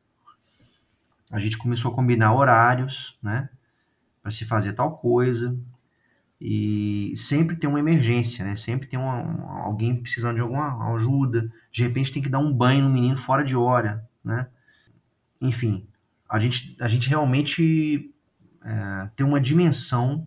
A 1.30 1.38
gente 1.38 1.56
começou 1.56 1.92
a 1.92 1.94
combinar 1.94 2.34
horários, 2.34 3.16
né, 3.22 3.48
para 4.22 4.32
se 4.32 4.44
fazer 4.44 4.72
tal 4.72 4.98
coisa. 4.98 5.56
E 6.40 7.12
sempre 7.14 7.54
tem 7.54 7.70
uma 7.70 7.78
emergência, 7.78 8.44
né? 8.44 8.56
Sempre 8.56 8.88
tem 8.88 8.98
uma, 8.98 9.62
alguém 9.62 9.94
precisando 10.02 10.34
de 10.34 10.40
alguma 10.40 10.92
ajuda. 10.92 11.48
De 11.70 11.84
repente 11.84 12.10
tem 12.10 12.20
que 12.20 12.28
dar 12.28 12.40
um 12.40 12.52
banho 12.52 12.82
no 12.82 12.90
menino 12.90 13.16
fora 13.16 13.44
de 13.44 13.54
hora, 13.54 14.04
né? 14.24 14.48
Enfim, 15.40 15.86
a 16.28 16.40
gente, 16.40 16.76
a 16.80 16.88
gente 16.88 17.08
realmente 17.08 18.12
é, 18.64 19.08
tem 19.14 19.24
uma 19.24 19.40
dimensão 19.40 20.26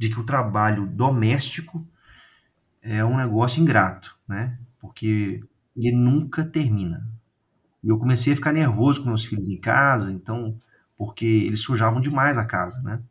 de 0.00 0.08
que 0.08 0.18
o 0.18 0.24
trabalho 0.24 0.86
doméstico 0.86 1.86
é 2.80 3.04
um 3.04 3.18
negócio 3.18 3.60
ingrato, 3.60 4.16
né? 4.26 4.58
Porque 4.80 5.44
ele 5.76 5.94
nunca 5.94 6.42
termina. 6.42 7.06
E 7.84 7.88
eu 7.90 7.98
comecei 7.98 8.32
a 8.32 8.36
ficar 8.36 8.50
nervoso 8.50 9.02
com 9.02 9.08
meus 9.08 9.26
filhos 9.26 9.50
em 9.50 9.58
casa, 9.58 10.10
então, 10.10 10.58
porque 10.96 11.26
eles 11.26 11.60
sujavam 11.60 12.00
demais 12.00 12.38
a 12.38 12.46
casa, 12.46 12.80
né? 12.80 13.02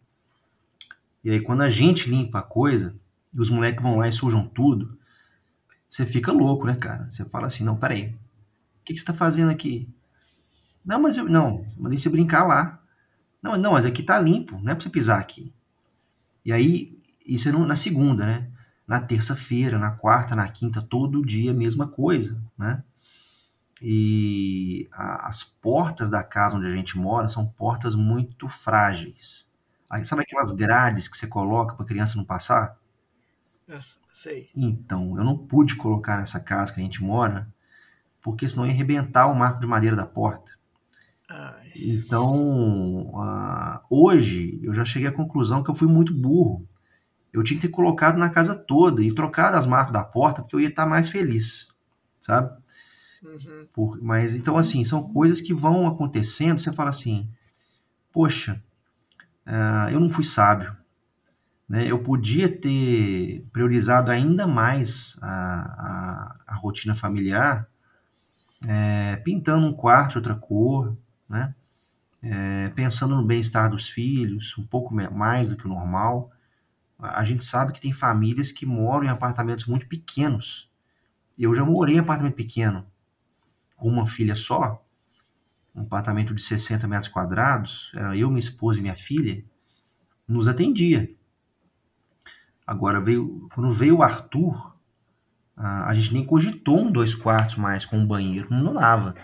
E 1.23 1.29
aí 1.29 1.39
quando 1.39 1.61
a 1.61 1.69
gente 1.69 2.09
limpa 2.09 2.39
a 2.39 2.43
coisa, 2.43 2.95
e 3.31 3.39
os 3.39 3.51
moleques 3.51 3.83
vão 3.83 3.97
lá 3.97 4.07
e 4.07 4.11
sujam 4.11 4.47
tudo, 4.47 4.97
você 5.87 6.07
fica 6.07 6.31
louco, 6.31 6.65
né, 6.65 6.75
cara? 6.75 7.07
Você 7.11 7.23
fala 7.23 7.45
assim, 7.45 7.63
não, 7.63 7.77
peraí, 7.77 8.15
o 8.81 8.83
que, 8.83 8.97
você 8.97 9.05
tá 9.05 9.13
fazendo 9.13 9.51
aqui? 9.51 9.87
Não, 10.83 10.99
mas 10.99 11.17
eu, 11.17 11.25
não, 11.25 11.67
mandei 11.77 11.99
você 11.99 12.09
brincar 12.09 12.45
lá. 12.45 12.81
Não, 13.43 13.55
não, 13.59 13.73
mas 13.73 13.85
aqui 13.85 14.01
tá 14.01 14.19
limpo, 14.19 14.59
não 14.59 14.71
é 14.71 14.75
pra 14.75 14.81
você 14.81 14.89
pisar 14.89 15.19
aqui. 15.19 15.53
E 16.43 16.51
aí, 16.51 16.97
isso 17.25 17.49
é 17.49 17.51
no, 17.51 17.65
na 17.65 17.75
segunda, 17.75 18.25
né? 18.25 18.49
Na 18.87 18.99
terça-feira, 18.99 19.77
na 19.77 19.91
quarta, 19.91 20.35
na 20.35 20.47
quinta, 20.49 20.81
todo 20.81 21.25
dia 21.25 21.51
a 21.51 21.53
mesma 21.53 21.87
coisa, 21.87 22.41
né? 22.57 22.83
E 23.81 24.89
a, 24.91 25.27
as 25.27 25.43
portas 25.43 26.09
da 26.09 26.23
casa 26.23 26.57
onde 26.57 26.67
a 26.67 26.75
gente 26.75 26.97
mora 26.97 27.27
são 27.27 27.45
portas 27.45 27.95
muito 27.95 28.49
frágeis. 28.49 29.47
Aí, 29.89 30.03
sabe 30.05 30.23
aquelas 30.23 30.51
grades 30.51 31.07
que 31.07 31.17
você 31.17 31.27
coloca 31.27 31.75
para 31.75 31.85
a 31.85 31.87
criança 31.87 32.17
não 32.17 32.25
passar? 32.25 32.77
Eu 33.67 33.79
sei. 34.11 34.49
Então, 34.55 35.17
eu 35.17 35.23
não 35.23 35.37
pude 35.37 35.75
colocar 35.75 36.17
nessa 36.17 36.39
casa 36.39 36.73
que 36.73 36.79
a 36.79 36.83
gente 36.83 37.03
mora, 37.03 37.47
porque 38.21 38.49
senão 38.49 38.65
ia 38.65 38.73
arrebentar 38.73 39.27
o 39.27 39.35
marco 39.35 39.59
de 39.59 39.67
madeira 39.67 39.95
da 39.95 40.05
porta. 40.05 40.58
Ai. 41.29 41.71
Então, 41.75 43.01
uh, 43.13 43.79
hoje 43.89 44.59
eu 44.63 44.73
já 44.73 44.83
cheguei 44.83 45.07
à 45.07 45.11
conclusão 45.11 45.63
que 45.63 45.69
eu 45.69 45.75
fui 45.75 45.87
muito 45.87 46.13
burro. 46.13 46.67
Eu 47.31 47.43
tinha 47.43 47.59
que 47.59 47.67
ter 47.67 47.73
colocado 47.73 48.17
na 48.17 48.29
casa 48.29 48.55
toda 48.55 49.03
e 49.03 49.13
trocado 49.13 49.55
as 49.55 49.65
marcas 49.65 49.93
da 49.93 50.03
porta, 50.03 50.41
porque 50.41 50.55
eu 50.55 50.59
ia 50.59 50.69
estar 50.69 50.87
mais 50.87 51.07
feliz, 51.07 51.67
sabe? 52.19 52.51
Uhum. 53.23 53.67
Por, 53.71 54.01
mas 54.01 54.33
então, 54.33 54.57
assim, 54.57 54.83
são 54.83 55.13
coisas 55.13 55.39
que 55.39 55.53
vão 55.53 55.85
acontecendo. 55.87 56.59
Você 56.59 56.73
fala 56.73 56.89
assim: 56.89 57.29
poxa, 58.11 58.63
uh, 59.45 59.89
eu 59.91 59.99
não 59.99 60.09
fui 60.09 60.23
sábio. 60.23 60.75
Né? 61.67 61.85
Eu 61.85 61.99
podia 61.99 62.49
ter 62.49 63.45
priorizado 63.53 64.09
ainda 64.09 64.47
mais 64.47 65.15
a, 65.21 65.27
a, 65.29 66.35
a 66.47 66.55
rotina 66.55 66.95
familiar, 66.95 67.67
é, 68.67 69.17
pintando 69.17 69.67
um 69.67 69.73
quarto 69.73 70.15
outra 70.15 70.33
cor, 70.33 70.97
né? 71.29 71.53
É, 72.21 72.69
pensando 72.69 73.15
no 73.15 73.25
bem-estar 73.25 73.69
dos 73.69 73.87
filhos, 73.87 74.57
um 74.57 74.65
pouco 74.65 74.93
mais 74.93 75.47
do 75.47 75.55
que 75.55 75.65
o 75.65 75.69
normal. 75.69 76.31
A 76.97 77.23
gente 77.23 77.43
sabe 77.43 77.71
que 77.71 77.79
tem 77.79 77.93
famílias 77.93 78.51
que 78.51 78.65
moram 78.65 79.05
em 79.05 79.09
apartamentos 79.09 79.65
muito 79.65 79.87
pequenos. 79.87 80.69
Eu 81.37 81.55
já 81.55 81.63
morei 81.63 81.95
em 81.95 81.99
apartamento 81.99 82.35
pequeno, 82.35 82.85
com 83.77 83.87
uma 83.87 84.05
filha 84.05 84.35
só, 84.35 84.83
um 85.73 85.83
apartamento 85.83 86.35
de 86.35 86.41
60 86.41 86.85
metros 86.87 87.07
quadrados, 87.07 87.91
era 87.95 88.17
eu, 88.17 88.27
minha 88.27 88.39
esposa 88.39 88.79
e 88.79 88.81
minha 88.81 88.97
filha, 88.97 89.45
nos 90.27 90.47
atendia. 90.47 91.09
Agora, 92.67 92.99
veio, 92.99 93.47
quando 93.55 93.71
veio 93.71 93.97
o 93.97 94.03
Arthur, 94.03 94.75
a 95.55 95.93
gente 95.93 96.13
nem 96.13 96.25
cogitou 96.25 96.81
um 96.81 96.91
dois 96.91 97.15
quartos 97.15 97.55
mais 97.55 97.85
com 97.85 97.97
um 97.97 98.05
banheiro, 98.05 98.47
não 98.49 98.73
dava. 98.73 99.15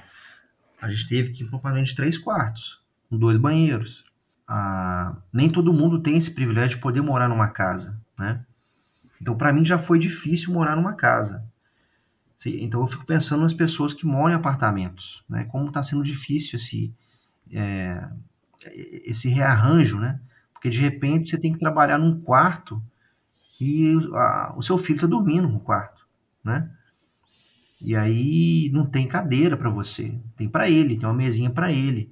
A 0.81 0.89
gente 0.89 1.07
teve 1.07 1.31
que 1.31 1.43
ir 1.43 1.47
para 1.47 1.55
um 1.55 1.59
apartamento 1.59 1.87
de 1.87 1.95
três 1.95 2.17
quartos, 2.17 2.81
com 3.09 3.17
dois 3.17 3.37
banheiros. 3.37 4.05
Ah, 4.47 5.15
nem 5.33 5.49
todo 5.49 5.73
mundo 5.73 5.99
tem 5.99 6.17
esse 6.17 6.33
privilégio 6.33 6.77
de 6.77 6.81
poder 6.81 7.01
morar 7.01 7.27
numa 7.27 7.47
casa, 7.47 7.99
né? 8.17 8.45
Então, 9.21 9.35
para 9.35 9.51
mim 9.51 9.65
já 9.65 9.77
foi 9.77 9.97
difícil 9.97 10.53
morar 10.53 10.75
numa 10.75 10.93
casa. 10.93 11.43
Então, 12.45 12.81
eu 12.81 12.87
fico 12.87 13.05
pensando 13.05 13.41
nas 13.41 13.53
pessoas 13.53 13.93
que 13.93 14.05
moram 14.05 14.33
em 14.33 14.35
apartamentos, 14.35 15.23
né? 15.27 15.45
Como 15.45 15.67
está 15.67 15.81
sendo 15.81 16.03
difícil 16.03 16.57
esse, 16.57 16.93
é, 17.51 18.07
esse 19.03 19.29
rearranjo, 19.29 19.97
né? 19.97 20.19
Porque 20.53 20.69
de 20.69 20.79
repente 20.79 21.29
você 21.29 21.39
tem 21.39 21.51
que 21.51 21.59
trabalhar 21.59 21.97
num 21.97 22.21
quarto 22.21 22.81
e 23.59 23.93
a, 24.13 24.53
o 24.55 24.61
seu 24.61 24.77
filho 24.77 24.97
está 24.97 25.07
dormindo 25.07 25.47
no 25.47 25.59
quarto, 25.59 26.05
né? 26.43 26.69
E 27.85 27.95
aí 27.95 28.71
não 28.73 28.83
tem 28.83 29.07
cadeira 29.07 29.55
para 29.55 29.69
você, 29.69 30.19
tem 30.35 30.49
para 30.49 30.67
ele, 30.67 30.97
tem 30.97 31.07
uma 31.07 31.13
mesinha 31.13 31.51
para 31.51 31.71
ele. 31.71 32.11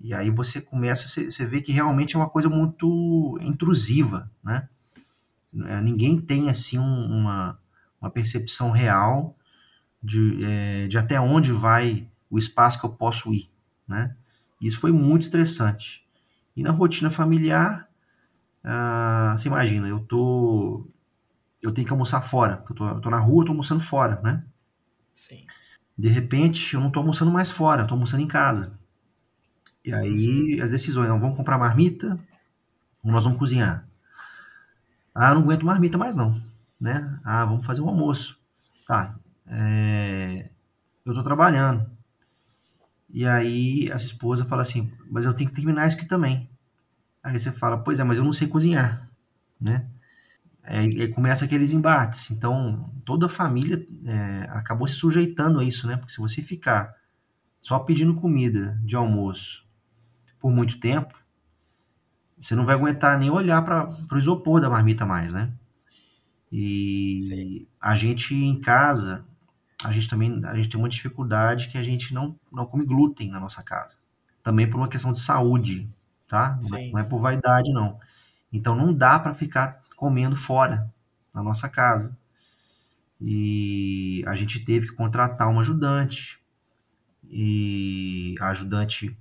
E 0.00 0.14
aí 0.14 0.30
você 0.30 0.60
começa, 0.60 1.08
você, 1.08 1.44
vê 1.44 1.60
que 1.60 1.72
realmente 1.72 2.14
é 2.14 2.18
uma 2.18 2.28
coisa 2.28 2.48
muito 2.48 3.36
intrusiva, 3.42 4.30
né? 4.44 4.68
Ninguém 5.82 6.20
tem 6.20 6.48
assim 6.48 6.78
um, 6.78 7.04
uma, 7.04 7.58
uma 8.00 8.10
percepção 8.10 8.70
real 8.70 9.36
de, 10.00 10.44
é, 10.44 10.86
de 10.86 10.96
até 10.96 11.20
onde 11.20 11.50
vai 11.50 12.06
o 12.30 12.38
espaço 12.38 12.78
que 12.78 12.86
eu 12.86 12.90
posso 12.90 13.34
ir, 13.34 13.50
né? 13.88 14.14
Isso 14.62 14.78
foi 14.78 14.92
muito 14.92 15.22
estressante. 15.22 16.06
E 16.56 16.62
na 16.62 16.70
rotina 16.70 17.10
familiar, 17.10 17.88
ah, 18.62 19.34
você 19.36 19.48
imagina, 19.48 19.88
eu 19.88 19.98
tô 19.98 20.86
eu 21.60 21.72
tenho 21.72 21.84
que 21.84 21.92
almoçar 21.92 22.20
fora, 22.20 22.62
eu 22.70 22.76
tô, 22.76 22.88
eu 22.88 23.00
tô 23.00 23.10
na 23.10 23.18
rua, 23.18 23.42
eu 23.42 23.46
tô 23.46 23.52
almoçando 23.52 23.80
fora, 23.80 24.20
né? 24.22 24.44
Sim. 25.16 25.46
De 25.96 26.08
repente, 26.08 26.74
eu 26.74 26.80
não 26.80 26.88
estou 26.88 27.00
almoçando 27.00 27.30
mais 27.30 27.50
fora, 27.50 27.82
estou 27.82 27.96
almoçando 27.96 28.22
em 28.22 28.28
casa. 28.28 28.78
E 29.82 29.90
aí, 29.92 30.58
uhum. 30.58 30.62
as 30.62 30.70
decisões, 30.70 31.08
não, 31.08 31.18
vamos 31.18 31.38
comprar 31.38 31.56
marmita 31.56 32.18
ou 33.02 33.10
nós 33.10 33.24
vamos 33.24 33.38
cozinhar? 33.38 33.88
Ah, 35.14 35.32
não 35.32 35.40
aguento 35.40 35.64
marmita 35.64 35.96
mais 35.96 36.16
não, 36.16 36.38
né? 36.78 37.18
Ah, 37.24 37.46
vamos 37.46 37.64
fazer 37.64 37.80
um 37.80 37.88
almoço. 37.88 38.38
Tá, 38.86 39.16
é... 39.46 40.50
eu 41.04 41.12
estou 41.12 41.24
trabalhando. 41.24 41.90
E 43.08 43.26
aí, 43.26 43.90
a 43.90 43.98
sua 43.98 44.08
esposa 44.08 44.44
fala 44.44 44.60
assim, 44.60 44.92
mas 45.10 45.24
eu 45.24 45.32
tenho 45.32 45.48
que 45.48 45.56
terminar 45.56 45.88
isso 45.88 45.96
aqui 45.96 46.06
também. 46.06 46.46
Aí 47.22 47.40
você 47.40 47.50
fala, 47.50 47.78
pois 47.78 47.98
é, 47.98 48.04
mas 48.04 48.18
eu 48.18 48.24
não 48.24 48.34
sei 48.34 48.48
cozinhar, 48.48 49.08
né? 49.58 49.86
Aí 50.66 51.08
começa 51.12 51.44
aqueles 51.44 51.72
embates. 51.72 52.30
Então, 52.30 52.92
toda 53.04 53.26
a 53.26 53.28
família 53.28 53.86
é, 54.04 54.48
acabou 54.50 54.88
se 54.88 54.94
sujeitando 54.94 55.60
a 55.60 55.64
isso, 55.64 55.86
né? 55.86 55.96
Porque 55.96 56.12
se 56.12 56.18
você 56.18 56.42
ficar 56.42 56.94
só 57.62 57.78
pedindo 57.78 58.14
comida 58.14 58.78
de 58.82 58.96
almoço 58.96 59.64
por 60.40 60.50
muito 60.50 60.78
tempo, 60.80 61.14
você 62.38 62.54
não 62.54 62.66
vai 62.66 62.74
aguentar 62.74 63.18
nem 63.18 63.30
olhar 63.30 63.62
para 63.62 63.88
o 64.12 64.18
isopor 64.18 64.60
da 64.60 64.68
marmita 64.68 65.06
mais, 65.06 65.32
né? 65.32 65.52
E 66.50 67.16
Sim. 67.28 67.66
a 67.80 67.96
gente 67.96 68.34
em 68.34 68.60
casa, 68.60 69.24
a 69.82 69.92
gente 69.92 70.08
também 70.08 70.44
a 70.44 70.54
gente 70.54 70.68
tem 70.68 70.78
uma 70.78 70.88
dificuldade 70.88 71.68
que 71.68 71.78
a 71.78 71.82
gente 71.82 72.12
não, 72.12 72.38
não 72.52 72.66
come 72.66 72.84
glúten 72.84 73.30
na 73.30 73.40
nossa 73.40 73.62
casa. 73.62 73.96
Também 74.42 74.68
por 74.68 74.78
uma 74.78 74.88
questão 74.88 75.12
de 75.12 75.20
saúde, 75.20 75.88
tá? 76.28 76.58
Não 76.70 76.78
é, 76.78 76.90
não 76.90 76.98
é 77.00 77.04
por 77.04 77.20
vaidade, 77.20 77.72
não. 77.72 77.98
Então 78.52 78.74
não 78.74 78.92
dá 78.92 79.18
para 79.18 79.34
ficar 79.34 79.80
comendo 79.96 80.36
fora 80.36 80.92
na 81.34 81.42
nossa 81.42 81.68
casa. 81.68 82.16
E 83.20 84.22
a 84.26 84.34
gente 84.34 84.60
teve 84.60 84.88
que 84.88 84.92
contratar 84.92 85.48
uma 85.48 85.62
ajudante. 85.62 86.38
E 87.28 88.36
a 88.40 88.48
ajudante 88.50 89.16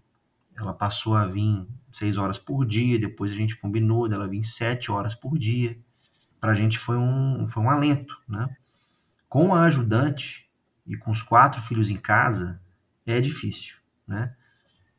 ela 0.56 0.74
passou 0.74 1.16
a 1.16 1.26
vir 1.26 1.66
seis 1.92 2.18
horas 2.18 2.38
por 2.38 2.66
dia, 2.66 3.00
depois 3.00 3.32
a 3.32 3.36
gente 3.36 3.56
combinou 3.56 4.08
dela 4.08 4.28
vir 4.28 4.44
sete 4.44 4.92
horas 4.92 5.16
por 5.16 5.38
dia. 5.38 5.78
Para 6.40 6.52
a 6.52 6.56
gente 6.56 6.78
foi 6.78 6.98
um, 6.98 7.48
foi 7.48 7.64
um 7.64 7.70
alento, 7.70 8.22
né? 8.28 8.56
Com 9.28 9.56
a 9.56 9.64
ajudante 9.64 10.48
e 10.86 10.96
com 10.96 11.12
os 11.12 11.24
quatro 11.24 11.62
filhos 11.62 11.90
em 11.90 11.98
casa, 11.98 12.62
é 13.06 13.20
difícil, 13.20 13.76
né? 14.08 14.34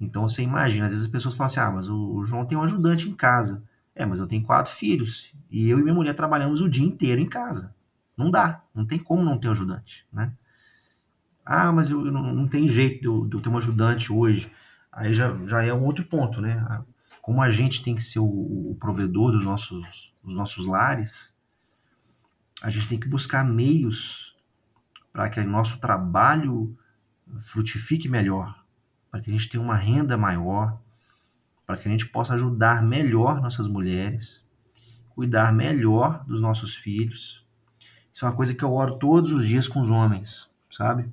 Então 0.00 0.28
você 0.28 0.42
imagina, 0.42 0.86
às 0.86 0.92
vezes 0.92 1.06
as 1.06 1.12
pessoas 1.12 1.36
falam 1.36 1.46
assim, 1.46 1.60
ah, 1.60 1.70
mas 1.70 1.88
o 1.88 2.24
João 2.24 2.44
tem 2.44 2.56
um 2.56 2.62
ajudante 2.62 3.08
em 3.08 3.14
casa. 3.14 3.62
É, 3.96 4.04
mas 4.04 4.20
eu 4.20 4.26
tenho 4.26 4.42
quatro 4.42 4.70
filhos 4.70 5.32
e 5.50 5.70
eu 5.70 5.78
e 5.78 5.82
minha 5.82 5.94
mulher 5.94 6.14
trabalhamos 6.14 6.60
o 6.60 6.68
dia 6.68 6.84
inteiro 6.86 7.18
em 7.18 7.26
casa. 7.26 7.74
Não 8.14 8.30
dá, 8.30 8.62
não 8.74 8.84
tem 8.84 8.98
como 8.98 9.24
não 9.24 9.38
ter 9.38 9.48
ajudante, 9.48 10.06
né? 10.12 10.32
Ah, 11.44 11.72
mas 11.72 11.90
eu, 11.90 12.04
eu 12.04 12.12
não, 12.12 12.34
não 12.34 12.46
tem 12.46 12.68
jeito 12.68 13.00
de 13.00 13.06
eu, 13.06 13.26
de 13.26 13.36
eu, 13.36 13.40
ter 13.40 13.48
um 13.48 13.56
ajudante 13.56 14.12
hoje. 14.12 14.52
Aí 14.92 15.14
já, 15.14 15.34
já 15.46 15.64
é 15.64 15.72
um 15.72 15.84
outro 15.84 16.04
ponto, 16.04 16.42
né? 16.42 16.84
Como 17.22 17.40
a 17.40 17.50
gente 17.50 17.82
tem 17.82 17.94
que 17.94 18.02
ser 18.02 18.18
o, 18.18 18.24
o 18.24 18.76
provedor 18.78 19.32
dos 19.32 19.44
nossos, 19.44 20.12
dos 20.22 20.34
nossos 20.34 20.66
lares, 20.66 21.34
a 22.60 22.68
gente 22.68 22.88
tem 22.88 23.00
que 23.00 23.08
buscar 23.08 23.44
meios 23.44 24.36
para 25.10 25.30
que 25.30 25.40
o 25.40 25.48
nosso 25.48 25.78
trabalho 25.78 26.76
frutifique 27.44 28.08
melhor, 28.08 28.62
para 29.10 29.20
que 29.20 29.30
a 29.30 29.32
gente 29.32 29.48
tenha 29.48 29.62
uma 29.62 29.76
renda 29.76 30.16
maior, 30.16 30.78
para 31.66 31.76
que 31.76 31.88
a 31.88 31.90
gente 31.90 32.06
possa 32.06 32.34
ajudar 32.34 32.82
melhor 32.82 33.40
nossas 33.40 33.66
mulheres, 33.66 34.44
cuidar 35.10 35.52
melhor 35.52 36.24
dos 36.26 36.40
nossos 36.40 36.74
filhos. 36.74 37.44
Isso 38.12 38.24
é 38.24 38.28
uma 38.28 38.36
coisa 38.36 38.54
que 38.54 38.62
eu 38.62 38.72
oro 38.72 38.98
todos 38.98 39.32
os 39.32 39.46
dias 39.46 39.66
com 39.66 39.80
os 39.80 39.90
homens, 39.90 40.48
sabe? 40.70 41.10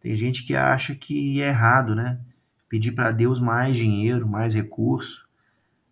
Tem 0.00 0.16
gente 0.16 0.42
que 0.42 0.54
acha 0.56 0.94
que 0.94 1.40
é 1.40 1.48
errado, 1.48 1.94
né? 1.94 2.18
Pedir 2.68 2.92
para 2.92 3.12
Deus 3.12 3.38
mais 3.40 3.76
dinheiro, 3.76 4.26
mais 4.26 4.54
recurso. 4.54 5.28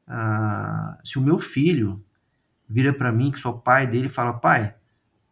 Ah, 0.06 0.98
se 1.04 1.18
o 1.18 1.22
meu 1.22 1.38
filho 1.38 2.02
vira 2.68 2.92
para 2.92 3.12
mim, 3.12 3.30
que 3.30 3.38
sou 3.38 3.58
pai 3.58 3.86
dele, 3.86 4.06
e 4.06 4.10
fala: 4.10 4.32
Pai, 4.32 4.74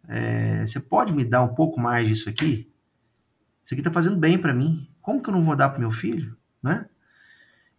é, 0.07 0.67
você 0.67 0.79
pode 0.79 1.13
me 1.13 1.25
dar 1.25 1.43
um 1.43 1.55
pouco 1.55 1.81
mais 1.81 2.07
disso 2.07 2.29
aqui? 2.29 2.71
Isso 3.65 3.75
aqui 3.75 3.81
está 3.81 3.91
fazendo 3.91 4.17
bem 4.17 4.39
para 4.39 4.53
mim. 4.53 4.89
Como 5.01 5.23
que 5.23 5.31
eu 5.31 5.35
não 5.35 5.43
vou 5.43 5.57
dar 5.57 5.69
para 5.71 5.79
meu 5.79 5.91
filho? 5.91 6.37
Né? 6.63 6.87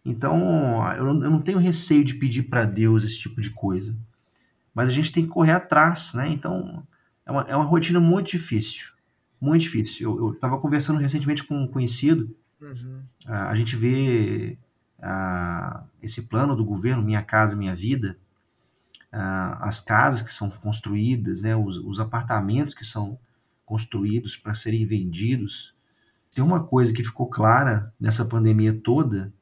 Então, 0.04 0.82
eu 0.96 1.14
não 1.14 1.40
tenho 1.40 1.58
receio 1.58 2.04
de 2.04 2.14
pedir 2.14 2.44
para 2.44 2.64
Deus 2.64 3.04
esse 3.04 3.18
tipo 3.18 3.40
de 3.40 3.50
coisa. 3.50 3.96
Mas 4.74 4.88
a 4.88 4.92
gente 4.92 5.12
tem 5.12 5.24
que 5.24 5.30
correr 5.30 5.52
atrás, 5.52 6.12
né? 6.14 6.28
Então, 6.28 6.82
é 7.24 7.30
uma, 7.30 7.42
é 7.42 7.56
uma 7.56 7.64
rotina 7.64 8.00
muito 8.00 8.30
difícil. 8.30 8.90
Muito 9.40 9.62
difícil. 9.62 10.18
Eu 10.18 10.32
estava 10.32 10.58
conversando 10.58 10.98
recentemente 10.98 11.44
com 11.44 11.56
um 11.56 11.68
conhecido. 11.68 12.34
Uhum. 12.60 13.02
A, 13.26 13.50
a, 13.50 13.56
gente 13.56 13.76
vê 13.76 14.58
a, 15.00 15.84
esse 16.02 16.22
plano 16.22 16.56
do 16.56 16.64
governo, 16.64 17.02
Minha 17.02 17.22
Casa 17.22 17.56
Minha 17.56 17.74
Vida, 17.74 18.16
a, 19.10 19.68
as 19.68 19.80
casas 19.80 20.22
que 20.22 20.32
são 20.32 20.50
construídas, 20.50 21.42
né? 21.42 21.54
os, 21.54 21.76
os 21.76 22.00
apartamentos 22.00 22.74
que 22.74 22.84
são 22.84 23.18
construídos 23.64 24.36
para 24.36 24.54
serem 24.54 24.86
vendidos. 24.86 25.74
Tem 26.34 26.42
uma 26.42 26.64
coisa 26.64 26.92
que 26.92 27.04
ficou 27.04 27.26
clara 27.26 27.92
nessa 28.00 28.24
pandemia 28.24 28.72
toda, 28.72 29.32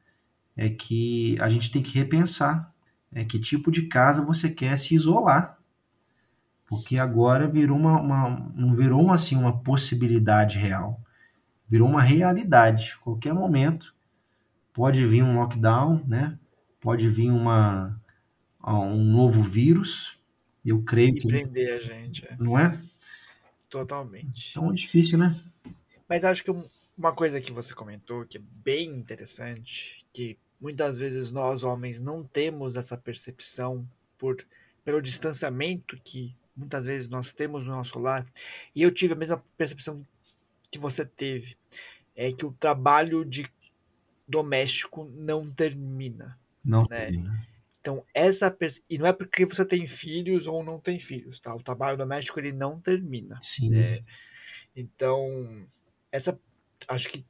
é 0.60 0.68
que 0.68 1.40
a 1.40 1.48
gente 1.48 1.70
tem 1.70 1.82
que 1.82 1.98
repensar 1.98 2.70
é, 3.10 3.24
que 3.24 3.40
tipo 3.40 3.70
de 3.70 3.86
casa 3.86 4.20
você 4.20 4.50
quer 4.50 4.78
se 4.78 4.94
isolar. 4.94 5.58
Porque 6.66 6.98
agora 6.98 7.48
virou 7.48 7.78
uma, 7.78 7.98
uma 7.98 8.52
não 8.54 8.74
virou 8.76 9.00
uma, 9.00 9.14
assim, 9.14 9.36
uma 9.36 9.58
possibilidade 9.58 10.58
real. 10.58 11.00
Virou 11.66 11.88
uma 11.88 12.02
realidade. 12.02 12.98
Qualquer 12.98 13.32
momento 13.32 13.94
pode 14.74 15.04
vir 15.06 15.22
um 15.22 15.36
lockdown, 15.36 16.04
né? 16.06 16.38
Pode 16.78 17.08
vir 17.08 17.30
uma, 17.30 17.98
um 18.62 19.02
novo 19.02 19.42
vírus. 19.42 20.18
Eu 20.62 20.82
creio 20.82 21.16
e 21.16 21.20
que. 21.20 21.26
prender 21.26 21.72
a 21.72 21.80
gente. 21.80 22.26
É. 22.26 22.36
Não 22.38 22.58
é? 22.58 22.78
Totalmente. 23.70 24.50
Então 24.50 24.70
é 24.70 24.74
difícil, 24.74 25.16
né? 25.16 25.40
Mas 26.06 26.22
acho 26.22 26.44
que 26.44 26.54
uma 26.98 27.12
coisa 27.14 27.40
que 27.40 27.50
você 27.50 27.72
comentou 27.72 28.26
que 28.26 28.36
é 28.36 28.42
bem 28.62 28.90
interessante, 28.90 30.04
que 30.12 30.38
Muitas 30.60 30.98
vezes 30.98 31.30
nós 31.30 31.62
homens 31.62 32.00
não 32.00 32.22
temos 32.22 32.76
essa 32.76 32.96
percepção 32.96 33.88
por 34.18 34.36
pelo 34.84 35.00
distanciamento 35.00 35.98
que 36.02 36.34
muitas 36.56 36.84
vezes 36.84 37.08
nós 37.08 37.32
temos 37.32 37.64
no 37.64 37.70
nosso 37.72 37.98
lar. 37.98 38.26
E 38.74 38.82
eu 38.82 38.90
tive 38.90 39.12
a 39.12 39.16
mesma 39.16 39.42
percepção 39.56 40.06
que 40.70 40.78
você 40.78 41.04
teve, 41.04 41.56
é 42.14 42.32
que 42.32 42.44
o 42.44 42.52
trabalho 42.52 43.24
de 43.24 43.50
doméstico 44.26 45.04
não 45.14 45.50
termina. 45.50 46.38
Não 46.64 46.86
né? 46.88 47.06
termina. 47.06 47.46
Então, 47.80 48.04
essa 48.12 48.54
e 48.88 48.98
não 48.98 49.06
é 49.06 49.12
porque 49.12 49.46
você 49.46 49.64
tem 49.64 49.86
filhos 49.86 50.46
ou 50.46 50.62
não 50.62 50.78
tem 50.78 51.00
filhos, 51.00 51.40
tá? 51.40 51.54
O 51.54 51.62
trabalho 51.62 51.96
doméstico 51.96 52.38
ele 52.38 52.52
não 52.52 52.78
termina. 52.78 53.40
Sim. 53.40 53.74
É, 53.74 54.02
então, 54.76 55.66
essa 56.12 56.38
acho 56.86 57.08
que 57.08 57.24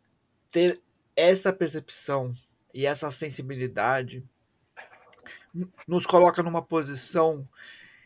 ter 0.50 0.80
essa 1.14 1.52
percepção 1.52 2.34
e 2.72 2.86
essa 2.86 3.10
sensibilidade 3.10 4.24
nos 5.86 6.06
coloca 6.06 6.42
numa 6.42 6.62
posição 6.62 7.46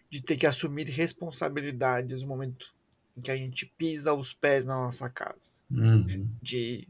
de 0.08 0.22
ter 0.22 0.36
que 0.36 0.46
assumir 0.46 0.88
responsabilidades 0.88 2.22
no 2.22 2.28
momento 2.28 2.74
em 3.16 3.20
que 3.20 3.30
a 3.30 3.36
gente 3.36 3.66
pisa 3.66 4.12
os 4.12 4.32
pés 4.32 4.64
na 4.64 4.74
nossa 4.74 5.08
casa. 5.08 5.60
Uhum. 5.70 6.28
De, 6.42 6.88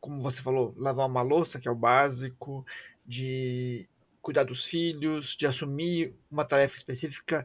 como 0.00 0.18
você 0.18 0.42
falou, 0.42 0.74
lavar 0.76 1.06
uma 1.06 1.22
louça, 1.22 1.60
que 1.60 1.68
é 1.68 1.70
o 1.70 1.76
básico, 1.76 2.66
de 3.06 3.88
cuidar 4.20 4.44
dos 4.44 4.64
filhos, 4.64 5.36
de 5.36 5.46
assumir 5.46 6.14
uma 6.30 6.44
tarefa 6.44 6.76
específica 6.76 7.44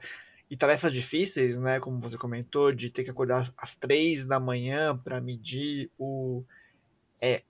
e 0.50 0.58
tarefas 0.58 0.94
difíceis, 0.94 1.58
né? 1.58 1.80
Como 1.80 2.00
você 2.00 2.18
comentou, 2.18 2.72
de 2.72 2.90
ter 2.90 3.04
que 3.04 3.10
acordar 3.10 3.54
às 3.58 3.76
três 3.76 4.26
da 4.26 4.40
manhã 4.40 4.98
para 4.98 5.22
medir 5.22 5.92
o, 5.98 6.44
é, 7.22 7.44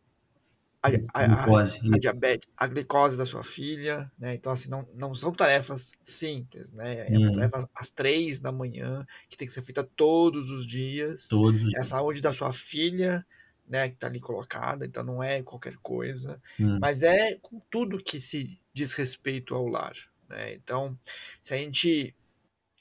a, 0.82 0.88
a, 1.14 1.28
glicose. 1.28 1.80
a, 1.84 1.96
a, 1.96 2.00
diabetes, 2.00 2.50
a 2.56 2.68
glicose 2.68 3.18
da 3.18 3.26
sua 3.26 3.44
filha, 3.44 4.12
né? 4.18 4.34
Então, 4.34 4.52
assim, 4.52 4.70
não, 4.70 4.88
não 4.96 5.14
são 5.14 5.32
tarefas 5.32 5.92
simples, 6.04 6.72
né? 6.72 7.08
É 7.08 7.18
uma 7.18 7.30
hum. 7.30 7.32
tarefa 7.34 7.70
às 7.76 7.92
três 7.92 8.40
da 8.40 8.52
manhã, 8.52 9.06
que 9.30 9.38
tem 9.38 9.48
que 9.48 9.54
ser 9.54 9.62
feita 9.62 9.84
todos 9.84 10.50
os 10.50 10.66
dias. 10.66 11.28
Todos 11.28 11.62
os 11.62 11.74
é 11.74 11.80
a 11.80 11.84
saúde 11.84 12.22
da 12.22 12.34
sua 12.34 12.54
filha, 12.54 13.26
né? 13.68 13.90
Que 13.90 13.96
está 13.96 14.08
ali 14.08 14.20
colocada, 14.20 14.86
então 14.86 15.04
não 15.04 15.22
é 15.22 15.44
qualquer 15.44 15.76
coisa. 15.78 16.42
Hum. 16.60 16.80
Mas 16.80 17.04
é 17.04 17.36
com 17.42 17.62
tudo 17.70 18.04
que 18.04 18.20
se 18.20 18.58
diz 18.74 18.94
respeito 18.94 19.54
ao 19.54 19.68
lar, 19.68 19.94
né? 20.28 20.54
Então, 20.54 20.98
se 21.42 21.54
a 21.54 21.58
gente... 21.58 22.16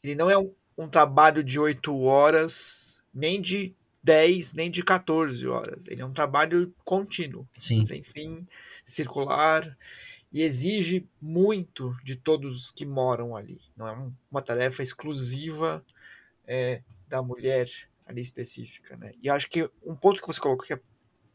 Ele 0.05 0.15
não 0.15 0.31
é 0.31 0.39
um, 0.39 0.55
um 0.77 0.89
trabalho 0.89 1.43
de 1.43 1.59
oito 1.59 1.99
horas, 2.03 3.03
nem 3.13 3.41
de 3.41 3.75
10 4.09 4.55
nem 4.55 4.71
de 4.71 4.83
14 4.83 5.47
horas. 5.47 5.87
Ele 5.87 6.01
é 6.01 6.07
um 6.07 6.15
trabalho 6.15 6.75
contínuo, 6.83 7.47
Sim. 7.59 7.83
sem 7.83 8.03
fim, 8.03 8.49
circular 8.83 9.77
e 10.33 10.41
exige 10.41 11.07
muito 11.21 11.95
de 12.03 12.17
todos 12.17 12.71
que 12.71 12.87
moram 12.87 13.37
ali. 13.37 13.61
Não 13.77 13.87
é 13.87 14.11
uma 14.31 14.41
tarefa 14.41 14.83
exclusiva 14.83 15.85
é, 16.47 16.81
da 17.07 17.23
mulher 17.23 17.67
ali 18.07 18.23
específica, 18.23 18.97
né? 18.97 19.13
E 19.23 19.29
acho 19.29 19.51
que 19.51 19.69
um 19.85 19.95
ponto 19.95 20.23
que 20.23 20.27
você 20.27 20.41
colocou 20.41 20.67
que 20.67 20.73
é, 20.73 20.81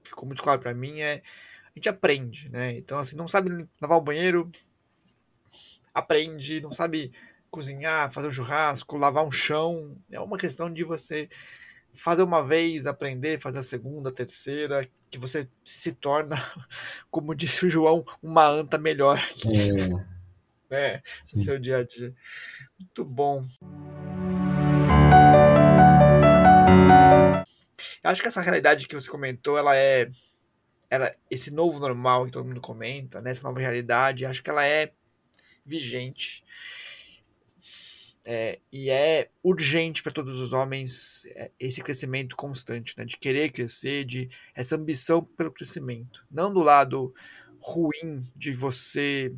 ficou 0.03 0.25
muito 0.25 0.41
claro 0.41 0.59
para 0.59 0.73
mim 0.73 0.99
é 0.99 1.21
a 1.67 1.71
gente 1.75 1.89
aprende, 1.89 2.49
né? 2.49 2.75
Então 2.75 2.97
assim, 2.97 3.15
não 3.15 3.27
sabe 3.27 3.67
lavar 3.79 3.99
o 3.99 4.01
banheiro, 4.01 4.51
aprende, 5.93 6.59
não 6.59 6.73
sabe 6.73 7.13
cozinhar, 7.51 8.11
fazer 8.11 8.29
um 8.29 8.31
churrasco, 8.31 8.97
lavar 8.97 9.23
um 9.23 9.31
chão, 9.31 9.95
é 10.09 10.19
uma 10.19 10.39
questão 10.39 10.73
de 10.73 10.83
você 10.83 11.29
fazer 11.93 12.23
uma 12.23 12.45
vez, 12.45 12.87
aprender, 12.87 13.39
fazer 13.39 13.59
a 13.59 13.63
segunda, 13.63 14.09
a 14.09 14.13
terceira, 14.13 14.87
que 15.09 15.17
você 15.17 15.47
se 15.63 15.93
torna, 15.93 16.35
como 17.09 17.35
disse 17.35 17.65
o 17.65 17.69
João, 17.69 18.03
uma 18.21 18.47
anta 18.47 18.77
melhor 18.77 19.21
que, 19.29 19.47
é. 19.49 19.89
né, 20.69 21.03
no 21.33 21.39
seu 21.39 21.59
dia 21.59 21.77
a 21.77 21.83
dia. 21.83 22.13
Muito 22.79 23.05
bom. 23.05 23.45
Eu 28.03 28.09
acho 28.09 28.21
que 28.21 28.27
essa 28.27 28.41
realidade 28.41 28.87
que 28.87 28.95
você 28.95 29.09
comentou, 29.09 29.57
ela 29.57 29.75
é, 29.75 30.09
ela, 30.89 31.15
esse 31.29 31.51
novo 31.51 31.79
normal 31.79 32.25
que 32.25 32.31
todo 32.31 32.45
mundo 32.45 32.59
comenta, 32.59 33.21
né, 33.21 33.31
essa 33.31 33.47
nova 33.47 33.59
realidade, 33.59 34.25
acho 34.25 34.43
que 34.43 34.49
ela 34.49 34.65
é 34.65 34.91
vigente. 35.65 36.43
É, 38.25 38.59
e 38.71 38.89
é 38.89 39.29
urgente 39.43 40.01
para 40.01 40.11
todos 40.11 40.39
os 40.39 40.53
homens 40.53 41.25
é, 41.35 41.51
esse 41.59 41.81
crescimento 41.81 42.37
constante, 42.37 42.97
né? 42.97 43.03
de 43.03 43.17
querer 43.17 43.51
crescer, 43.51 44.05
de 44.05 44.29
essa 44.55 44.77
ambição 44.77 45.21
pelo 45.23 45.51
crescimento. 45.51 46.25
Não 46.31 46.53
do 46.53 46.61
lado 46.61 47.13
ruim 47.59 48.25
de 48.33 48.53
você 48.53 49.33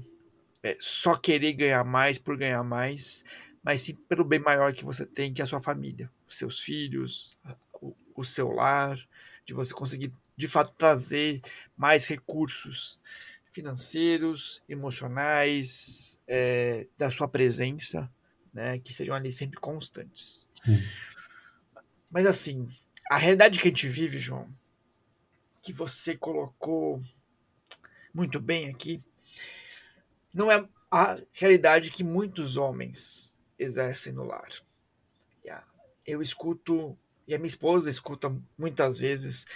é, 0.61 0.77
só 0.79 1.15
querer 1.15 1.53
ganhar 1.53 1.83
mais 1.83 2.19
por 2.19 2.37
ganhar 2.37 2.63
mais, 2.63 3.25
mas 3.63 3.81
sim 3.81 3.95
pelo 4.07 4.23
bem 4.23 4.39
maior 4.39 4.73
que 4.73 4.85
você 4.85 5.05
tem, 5.05 5.33
que 5.33 5.41
é 5.41 5.45
a 5.45 5.47
sua 5.47 5.59
família, 5.59 6.11
os 6.27 6.35
seus 6.37 6.59
filhos, 6.59 7.35
o, 7.81 7.95
o 8.15 8.23
seu 8.23 8.51
lar, 8.51 8.97
de 9.47 9.53
você 9.53 9.73
conseguir 9.73 10.13
de 10.37 10.47
fato 10.47 10.73
trazer 10.77 11.41
mais 11.75 12.05
recursos 12.05 12.99
financeiros, 13.51 14.61
emocionais, 14.69 16.19
é, 16.27 16.85
da 16.97 17.09
sua 17.09 17.27
presença 17.27 18.11
né? 18.55 18.79
Que 18.79 18.91
sejam 18.93 19.13
ali 19.15 19.31
sempre 19.31 19.59
constantes. 19.59 20.47
Sim. 20.63 20.81
Mas 22.09 22.25
assim, 22.25 22.67
a 23.09 23.17
realidade 23.17 23.59
que 23.59 23.67
a 23.67 23.69
gente 23.69 23.87
vive, 23.87 24.17
João, 24.17 24.47
que 25.61 25.71
você 25.71 26.17
colocou 26.17 27.03
muito 28.13 28.39
bem 28.39 28.69
aqui, 28.69 29.03
não 30.33 30.49
é 30.51 30.67
a 30.89 31.19
realidade 31.33 31.91
que 31.91 32.03
muitos 32.03 32.55
homens 32.55 33.35
exercem 33.59 34.13
no 34.13 34.23
lar. 34.23 34.49
Eu 36.07 36.21
escuto, 36.21 36.95
e 37.27 37.33
a 37.33 37.39
minha 37.39 37.47
esposa 37.47 37.89
escuta 37.89 38.31
muitas 38.55 38.95
vezes, 38.99 39.47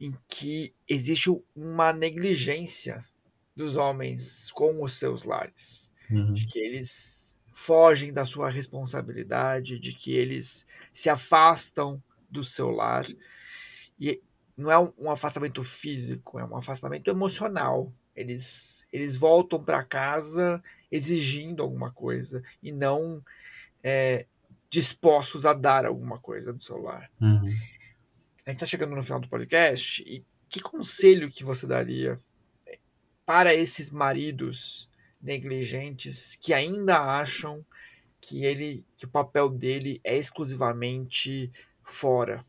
em 0.00 0.12
que 0.26 0.74
existe 0.88 1.30
uma 1.54 1.92
negligência 1.92 3.04
dos 3.54 3.76
homens 3.76 4.50
com 4.50 4.82
os 4.82 4.94
seus 4.94 5.22
lares. 5.22 5.92
Uhum. 6.10 6.34
De 6.34 6.44
que 6.44 6.58
eles 6.58 7.19
fogem 7.60 8.10
da 8.10 8.24
sua 8.24 8.48
responsabilidade, 8.48 9.78
de 9.78 9.92
que 9.92 10.12
eles 10.12 10.66
se 10.94 11.10
afastam 11.10 12.02
do 12.30 12.42
seu 12.42 12.70
lar. 12.70 13.06
E 14.00 14.22
não 14.56 14.72
é 14.72 14.78
um, 14.78 15.10
afastamento 15.10 15.62
físico, 15.62 16.38
é 16.38 16.44
um 16.44 16.56
afastamento 16.56 17.10
emocional. 17.10 17.92
Eles, 18.16 18.86
eles 18.90 19.14
voltam 19.14 19.62
para 19.62 19.84
casa 19.84 20.62
exigindo 20.90 21.62
alguma 21.62 21.92
coisa 21.92 22.42
e 22.62 22.72
não 22.72 23.22
é, 23.84 24.26
dispostos 24.70 25.44
a 25.44 25.52
dar 25.52 25.84
alguma 25.84 26.18
coisa 26.18 26.54
do 26.54 26.64
seu 26.64 26.78
lar. 26.78 27.10
Uhum. 27.20 27.54
A 28.46 28.50
gente 28.50 28.56
está 28.56 28.66
chegando 28.66 28.96
no 28.96 29.02
final 29.02 29.20
do 29.20 29.28
podcast 29.28 30.02
e 30.02 30.24
que 30.48 30.60
conselho 30.60 31.30
que 31.30 31.44
você 31.44 31.66
daria 31.66 32.18
para 33.26 33.54
esses 33.54 33.90
maridos 33.90 34.89
negligentes 35.20 36.36
que 36.36 36.54
ainda 36.54 36.98
acham 36.98 37.64
que 38.20 38.44
ele 38.44 38.84
que 38.96 39.06
o 39.06 39.08
papel 39.08 39.48
dele 39.48 40.00
é 40.04 40.16
exclusivamente 40.16 41.50
fora. 41.82 42.44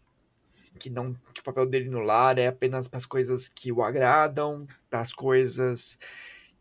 Que 0.79 0.89
não 0.89 1.13
que 1.13 1.41
o 1.41 1.43
papel 1.43 1.65
dele 1.65 1.89
no 1.89 1.99
lar 1.99 2.37
é 2.37 2.47
apenas 2.47 2.87
para 2.87 2.97
as 2.97 3.05
coisas 3.05 3.47
que 3.47 3.71
o 3.71 3.83
agradam 3.83 4.67
para 4.89 4.99
as 5.01 5.13
coisas 5.13 5.99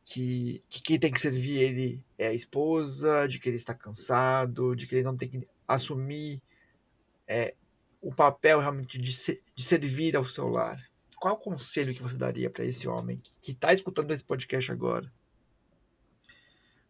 que, 0.04 0.62
que 0.68 0.82
quem 0.82 0.98
tem 0.98 1.12
que 1.12 1.20
servir 1.20 1.58
ele 1.58 2.04
é 2.18 2.28
a 2.28 2.34
esposa 2.34 3.26
de 3.28 3.38
que 3.38 3.48
ele 3.48 3.56
está 3.56 3.72
cansado 3.72 4.74
de 4.74 4.86
que 4.86 4.96
ele 4.96 5.04
não 5.04 5.16
tem 5.16 5.28
que 5.28 5.48
assumir 5.66 6.42
é, 7.26 7.54
o 8.00 8.12
papel 8.12 8.58
realmente 8.60 8.98
de, 8.98 9.12
ser, 9.12 9.42
de 9.54 9.62
servir 9.62 10.16
ao 10.16 10.24
seu 10.24 10.48
lar. 10.48 10.84
Qual 11.16 11.34
é 11.34 11.36
o 11.36 11.40
conselho 11.40 11.94
que 11.94 12.02
você 12.02 12.16
daria 12.16 12.50
para 12.50 12.64
esse 12.64 12.88
homem 12.88 13.22
que 13.40 13.52
está 13.52 13.72
escutando 13.72 14.10
esse 14.10 14.24
podcast 14.24 14.72
agora 14.72 15.10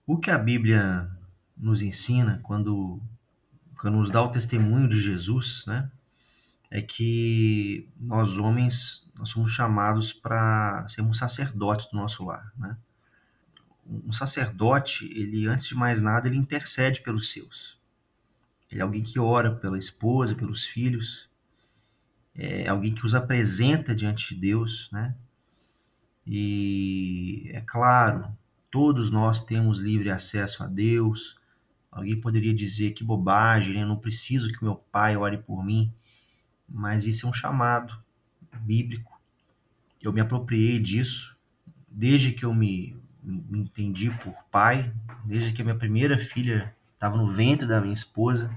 o 0.07 0.19
que 0.19 0.31
a 0.31 0.39
Bíblia 0.39 1.11
nos 1.57 1.83
ensina 1.83 2.41
quando, 2.43 3.01
quando 3.79 3.99
nos 3.99 4.11
dá 4.11 4.23
o 4.23 4.31
testemunho 4.31 4.89
de 4.89 4.99
Jesus, 4.99 5.65
né? 5.67 5.91
É 6.71 6.81
que 6.81 7.89
nós 7.99 8.39
homens 8.39 9.11
nós 9.21 9.29
somos 9.29 9.53
chamados 9.53 10.13
para 10.15 10.87
sermos 10.89 11.19
sacerdotes 11.19 11.87
do 11.87 11.97
nosso 11.97 12.25
lar, 12.25 12.53
né? 12.57 12.77
Um 13.87 14.13
sacerdote, 14.13 15.05
ele 15.07 15.47
antes 15.47 15.67
de 15.67 15.75
mais 15.75 16.01
nada, 16.01 16.29
ele 16.29 16.37
intercede 16.37 17.03
pelos 17.03 17.31
seus. 17.31 17.77
Ele 18.71 18.81
é 18.81 18.85
alguém 18.85 19.03
que 19.03 19.19
ora 19.19 19.55
pela 19.55 19.77
esposa, 19.77 20.35
pelos 20.35 20.65
filhos, 20.65 21.29
é 22.35 22.69
alguém 22.69 22.95
que 22.95 23.05
os 23.05 23.15
apresenta 23.15 23.95
diante 23.95 24.35
de 24.35 24.41
Deus, 24.41 24.89
né? 24.93 25.15
E 26.27 27.51
é 27.53 27.61
claro, 27.61 28.35
Todos 28.71 29.11
nós 29.11 29.45
temos 29.45 29.79
livre 29.79 30.11
acesso 30.11 30.63
a 30.63 30.67
Deus. 30.67 31.37
Alguém 31.91 32.21
poderia 32.21 32.55
dizer 32.55 32.93
que 32.93 33.03
bobagem, 33.03 33.75
né? 33.75 33.83
eu 33.83 33.89
não 33.89 33.97
preciso 33.97 34.53
que 34.53 34.63
meu 34.63 34.77
pai 34.77 35.17
ore 35.17 35.39
por 35.39 35.65
mim. 35.65 35.93
Mas 36.69 37.05
isso 37.05 37.27
é 37.27 37.29
um 37.29 37.33
chamado 37.33 37.99
bíblico. 38.61 39.21
Eu 40.01 40.13
me 40.13 40.21
apropriei 40.21 40.79
disso 40.79 41.37
desde 41.91 42.33
que 42.33 42.45
eu 42.45 42.55
me, 42.55 42.97
me 43.23 43.59
entendi 43.59 44.11
por 44.23 44.35
pai, 44.51 44.93
desde 45.25 45.53
que 45.53 45.61
a 45.61 45.65
minha 45.65 45.77
primeira 45.77 46.19
filha 46.19 46.75
estava 46.95 47.17
no 47.17 47.27
ventre 47.27 47.67
da 47.67 47.81
minha 47.81 47.93
esposa. 47.93 48.51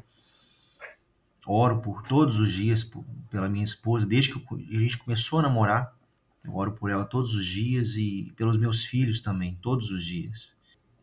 Oro 1.46 1.82
por 1.82 2.04
todos 2.04 2.40
os 2.40 2.54
dias 2.54 2.84
por, 2.84 3.04
pela 3.30 3.50
minha 3.50 3.66
esposa, 3.66 4.06
desde 4.06 4.32
que 4.32 4.76
a 4.76 4.80
gente 4.80 4.98
começou 4.98 5.40
a 5.40 5.42
namorar. 5.42 5.94
Eu 6.44 6.56
oro 6.56 6.74
por 6.74 6.90
ela 6.90 7.06
todos 7.06 7.34
os 7.34 7.46
dias 7.46 7.96
e 7.96 8.34
pelos 8.36 8.58
meus 8.58 8.84
filhos 8.84 9.22
também, 9.22 9.58
todos 9.62 9.90
os 9.90 10.06
dias. 10.06 10.54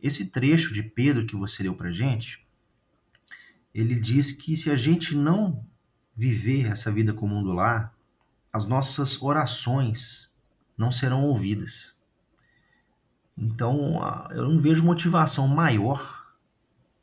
Esse 0.02 0.30
trecho 0.30 0.72
de 0.72 0.82
Pedro 0.82 1.26
que 1.26 1.36
você 1.36 1.62
leu 1.62 1.74
para 1.74 1.90
gente, 1.90 2.44
ele 3.74 3.94
diz 3.94 4.32
que 4.32 4.56
se 4.56 4.70
a 4.70 4.76
gente 4.76 5.14
não 5.14 5.64
viver 6.16 6.66
essa 6.66 6.90
vida 6.90 7.14
comum 7.14 7.42
do 7.42 7.52
lar, 7.52 7.94
as 8.52 8.66
nossas 8.66 9.22
orações 9.22 10.30
não 10.76 10.90
serão 10.90 11.22
ouvidas. 11.24 11.94
Então, 13.36 14.00
eu 14.30 14.48
não 14.48 14.60
vejo 14.60 14.84
motivação 14.84 15.48
maior 15.48 16.34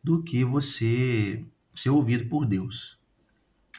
do 0.04 0.22
que 0.22 0.44
você 0.44 1.44
ser 1.74 1.90
ouvido 1.90 2.30
por 2.30 2.46
Deus. 2.46 2.98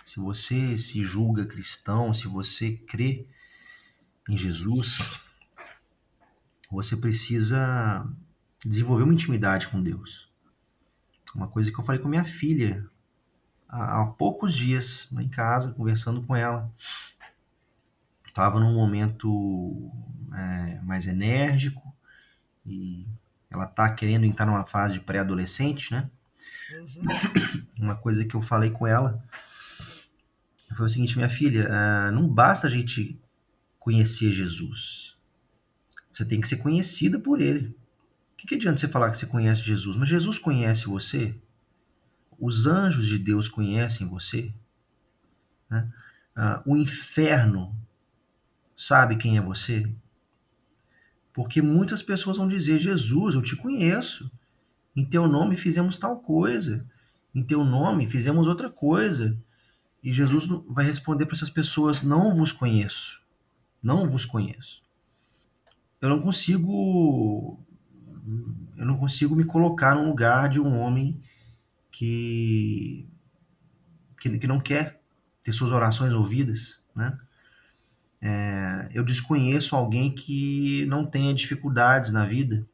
Se 0.05 0.19
você 0.19 0.77
se 0.79 1.05
julga 1.05 1.47
cristão, 1.47 2.13
se 2.13 2.27
você 2.27 2.73
crê 2.73 3.27
em 4.29 4.37
Jesus, 4.37 5.11
você 6.71 6.97
precisa 6.97 8.07
desenvolver 8.65 9.05
uma 9.05 9.15
intimidade 9.15 9.69
com 9.69 9.83
Deus. 9.83 10.29
Uma 11.35 11.49
coisa 11.49 11.71
que 11.71 11.79
eu 11.79 11.85
falei 11.85 12.01
com 12.01 12.09
minha 12.09 12.25
filha 12.25 12.87
há, 13.69 14.03
há 14.03 14.07
poucos 14.07 14.55
dias, 14.55 15.09
lá 15.13 15.23
em 15.23 15.29
casa, 15.29 15.73
conversando 15.73 16.23
com 16.23 16.37
ela. 16.37 16.71
Estava 18.27 18.61
num 18.61 18.75
momento 18.75 19.91
é, 20.35 20.81
mais 20.83 21.07
enérgico 21.07 21.95
e 22.67 23.07
ela 23.51 23.65
está 23.65 23.93
querendo 23.93 24.25
entrar 24.25 24.47
numa 24.47 24.65
fase 24.65 24.95
de 24.95 25.01
pré-adolescente, 25.01 25.93
né? 25.93 26.11
Uhum. 26.71 27.65
Uma 27.85 27.97
coisa 27.97 28.25
que 28.25 28.35
eu 28.35 28.43
falei 28.43 28.71
com 28.71 28.87
ela 28.87 29.25
foi 30.77 30.87
o 30.87 30.89
seguinte, 30.89 31.17
minha 31.17 31.29
filha, 31.29 31.69
uh, 31.69 32.13
não 32.13 32.29
basta 32.29 32.69
a 32.69 32.71
gente 32.71 33.21
conhecer 33.89 34.31
Jesus. 34.31 35.17
Você 36.13 36.23
tem 36.23 36.43
que 36.43 36.49
ser 36.49 36.59
conhecida 36.59 37.19
por 37.19 37.41
ele. 37.41 37.69
O 37.69 38.37
que, 38.37 38.47
que 38.47 38.55
adianta 38.57 38.77
você 38.77 38.87
falar 38.87 39.11
que 39.11 39.19
você 39.19 39.25
conhece 39.25 39.63
Jesus? 39.63 39.97
Mas 39.97 40.11
Jesus 40.11 40.39
conhece 40.39 40.85
você? 40.85 41.35
Os 42.39 42.67
anjos 42.67 43.07
de 43.07 43.19
Deus 43.19 43.49
conhecem 43.49 44.07
você? 44.07 44.53
Né? 45.71 45.91
Ah, 46.37 46.63
o 46.67 46.77
inferno 46.77 47.75
sabe 48.77 49.17
quem 49.17 49.39
é 49.39 49.41
você? 49.41 49.91
Porque 51.33 51.63
muitas 51.63 52.03
pessoas 52.03 52.37
vão 52.37 52.47
dizer: 52.47 52.79
Jesus, 52.79 53.35
eu 53.35 53.41
te 53.41 53.57
conheço. 53.57 54.31
Em 54.95 55.05
teu 55.05 55.27
nome 55.27 55.57
fizemos 55.57 55.97
tal 55.97 56.19
coisa. 56.19 56.87
Em 57.35 57.43
teu 57.43 57.65
nome 57.65 58.07
fizemos 58.07 58.47
outra 58.47 58.69
coisa. 58.69 59.35
E 60.05 60.13
Jesus 60.13 60.47
vai 60.69 60.85
responder 60.85 61.25
para 61.25 61.37
essas 61.37 61.49
pessoas: 61.49 62.03
Não 62.03 62.35
vos 62.35 62.53
conheço. 62.53 63.27
Não 63.83 64.09
vos 64.09 64.25
conheço. 64.25 64.83
Eu 66.01 66.09
não 66.09 66.21
consigo. 66.21 67.59
Eu 68.77 68.85
não 68.85 68.97
consigo 68.97 69.35
me 69.35 69.45
colocar 69.45 69.95
no 69.95 70.07
lugar 70.07 70.49
de 70.49 70.61
um 70.61 70.79
homem 70.79 71.21
que, 71.91 73.09
que, 74.21 74.39
que 74.39 74.47
não 74.47 74.61
quer 74.61 75.01
ter 75.43 75.53
suas 75.53 75.73
orações 75.73 76.13
ouvidas, 76.13 76.79
né? 76.95 77.19
É, 78.21 78.89
eu 78.93 79.05
desconheço 79.05 79.77
alguém 79.77 80.13
que 80.13 80.85
não 80.87 81.07
tenha 81.07 81.33
dificuldades 81.33 82.11
na 82.11 82.27
vida, 82.27 82.67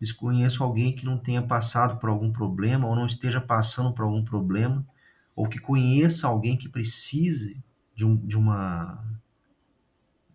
desconheço 0.00 0.62
alguém 0.62 0.94
que 0.94 1.04
não 1.04 1.18
tenha 1.18 1.42
passado 1.42 1.98
por 1.98 2.08
algum 2.08 2.32
problema 2.32 2.86
ou 2.86 2.94
não 2.94 3.06
esteja 3.06 3.40
passando 3.40 3.92
por 3.92 4.04
algum 4.04 4.24
problema, 4.24 4.86
ou 5.34 5.48
que 5.48 5.58
conheça 5.58 6.26
alguém 6.26 6.56
que 6.56 6.68
precise 6.68 7.62
de, 7.94 8.06
um, 8.06 8.16
de 8.16 8.36
uma 8.36 9.04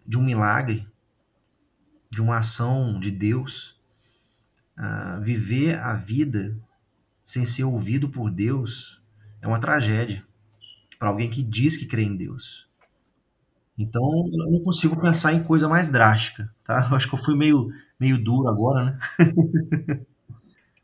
de 0.05 0.17
um 0.17 0.23
milagre, 0.23 0.87
de 2.09 2.21
uma 2.21 2.37
ação 2.37 2.99
de 2.99 3.11
Deus. 3.11 3.79
Uh, 4.77 5.21
viver 5.21 5.79
a 5.79 5.93
vida 5.93 6.57
sem 7.23 7.45
ser 7.45 7.63
ouvido 7.63 8.09
por 8.09 8.31
Deus 8.31 9.01
é 9.41 9.47
uma 9.47 9.59
tragédia 9.59 10.25
para 10.97 11.09
alguém 11.09 11.29
que 11.29 11.41
diz 11.41 11.75
que 11.75 11.85
crê 11.85 12.03
em 12.03 12.15
Deus. 12.15 12.67
Então, 13.77 14.29
eu 14.31 14.51
não 14.51 14.59
consigo 14.59 14.99
pensar 14.99 15.33
em 15.33 15.43
coisa 15.43 15.67
mais 15.67 15.89
drástica, 15.89 16.53
tá? 16.63 16.87
Eu 16.91 16.95
acho 16.95 17.09
que 17.09 17.15
eu 17.15 17.19
fui 17.19 17.35
meio, 17.35 17.73
meio 17.99 18.23
duro 18.23 18.47
agora, 18.47 18.85
né? 18.85 20.05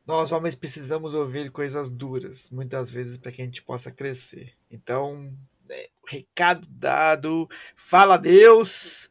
Nós 0.08 0.32
homens 0.32 0.56
precisamos 0.56 1.14
ouvir 1.14 1.52
coisas 1.52 1.92
duras, 1.92 2.50
muitas 2.50 2.90
vezes, 2.90 3.18
para 3.18 3.32
que 3.32 3.42
a 3.42 3.46
gente 3.46 3.62
possa 3.62 3.92
crescer. 3.92 4.54
Então, 4.72 5.32
é, 5.70 5.90
recado 6.08 6.66
dado, 6.70 7.50
fala 7.76 8.18
Deus. 8.18 9.10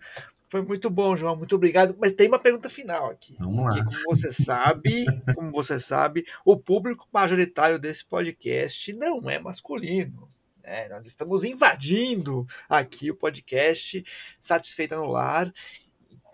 Foi 0.48 0.62
muito 0.62 0.88
bom, 0.88 1.16
João, 1.16 1.36
muito 1.36 1.57
obrigado. 1.57 1.96
Mas 1.98 2.12
tem 2.12 2.28
uma 2.28 2.38
pergunta 2.38 2.70
final 2.70 3.11
aqui. 3.11 3.36
Vamos 3.38 3.64
lá. 3.76 3.84
Como 3.84 3.98
você 4.07 4.32
sabe, 4.32 5.04
como 5.34 5.50
você 5.50 5.80
sabe, 5.80 6.24
o 6.44 6.57
público 6.57 7.09
majoritário 7.12 7.78
desse 7.78 8.04
podcast 8.04 8.92
não 8.92 9.28
é 9.28 9.38
masculino. 9.38 10.30
É, 10.62 10.88
nós 10.88 11.07
estamos 11.07 11.44
invadindo 11.44 12.46
aqui 12.68 13.11
o 13.11 13.16
podcast 13.16 14.04
Satisfeita 14.38 14.96
no 14.96 15.07
Lar. 15.07 15.52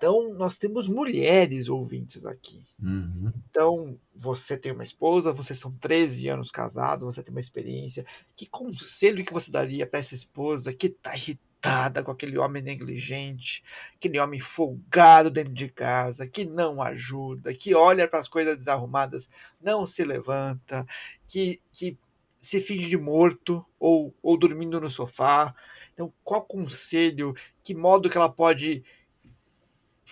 Então, 0.03 0.35
nós 0.35 0.59
temos 0.59 0.89
mulheres 0.89 1.69
ouvintes 1.69 2.27
aqui. 2.27 2.61
Uhum. 2.83 3.33
Então, 3.49 3.97
você 4.13 4.57
tem 4.57 4.73
uma 4.73 4.83
esposa, 4.83 5.33
vocês 5.33 5.61
são 5.61 5.71
13 5.79 6.27
anos 6.27 6.51
casados, 6.51 7.07
você 7.07 7.23
tem 7.23 7.33
uma 7.33 7.39
experiência. 7.39 8.05
Que 8.35 8.45
conselho 8.45 9.25
que 9.25 9.33
você 9.33 9.49
daria 9.49 9.87
para 9.87 10.01
essa 10.01 10.13
esposa 10.13 10.73
que 10.73 10.89
está 10.89 11.15
irritada 11.15 12.03
com 12.03 12.11
aquele 12.11 12.37
homem 12.37 12.61
negligente, 12.61 13.63
aquele 13.95 14.19
homem 14.19 14.41
folgado 14.41 15.31
dentro 15.31 15.53
de 15.53 15.69
casa, 15.69 16.27
que 16.27 16.45
não 16.45 16.83
ajuda, 16.83 17.55
que 17.55 17.73
olha 17.73 18.09
para 18.09 18.19
as 18.19 18.27
coisas 18.27 18.57
desarrumadas, 18.57 19.31
não 19.61 19.87
se 19.87 20.03
levanta, 20.03 20.85
que, 21.29 21.63
que 21.71 21.97
se 22.41 22.61
finge 22.61 22.89
de 22.89 22.99
morto 22.99 23.65
ou, 23.79 24.13
ou 24.21 24.37
dormindo 24.37 24.81
no 24.81 24.91
sofá. 24.91 25.55
Então, 25.95 26.13
qual 26.25 26.43
conselho, 26.43 27.37
que 27.63 27.73
modo 27.73 28.11
que 28.11 28.17
ela 28.17 28.29
pode 28.29 28.83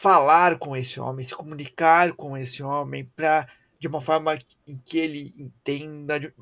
falar 0.00 0.58
com 0.58 0.76
esse 0.76 1.00
homem, 1.00 1.24
se 1.24 1.34
comunicar 1.34 2.12
com 2.12 2.36
esse 2.36 2.62
homem 2.62 3.04
para 3.16 3.48
de 3.78 3.88
uma 3.88 4.00
forma 4.00 4.38
em 4.66 4.76
que 4.76 4.98
ele 4.98 5.34
entenda, 5.38 6.20
de, 6.20 6.32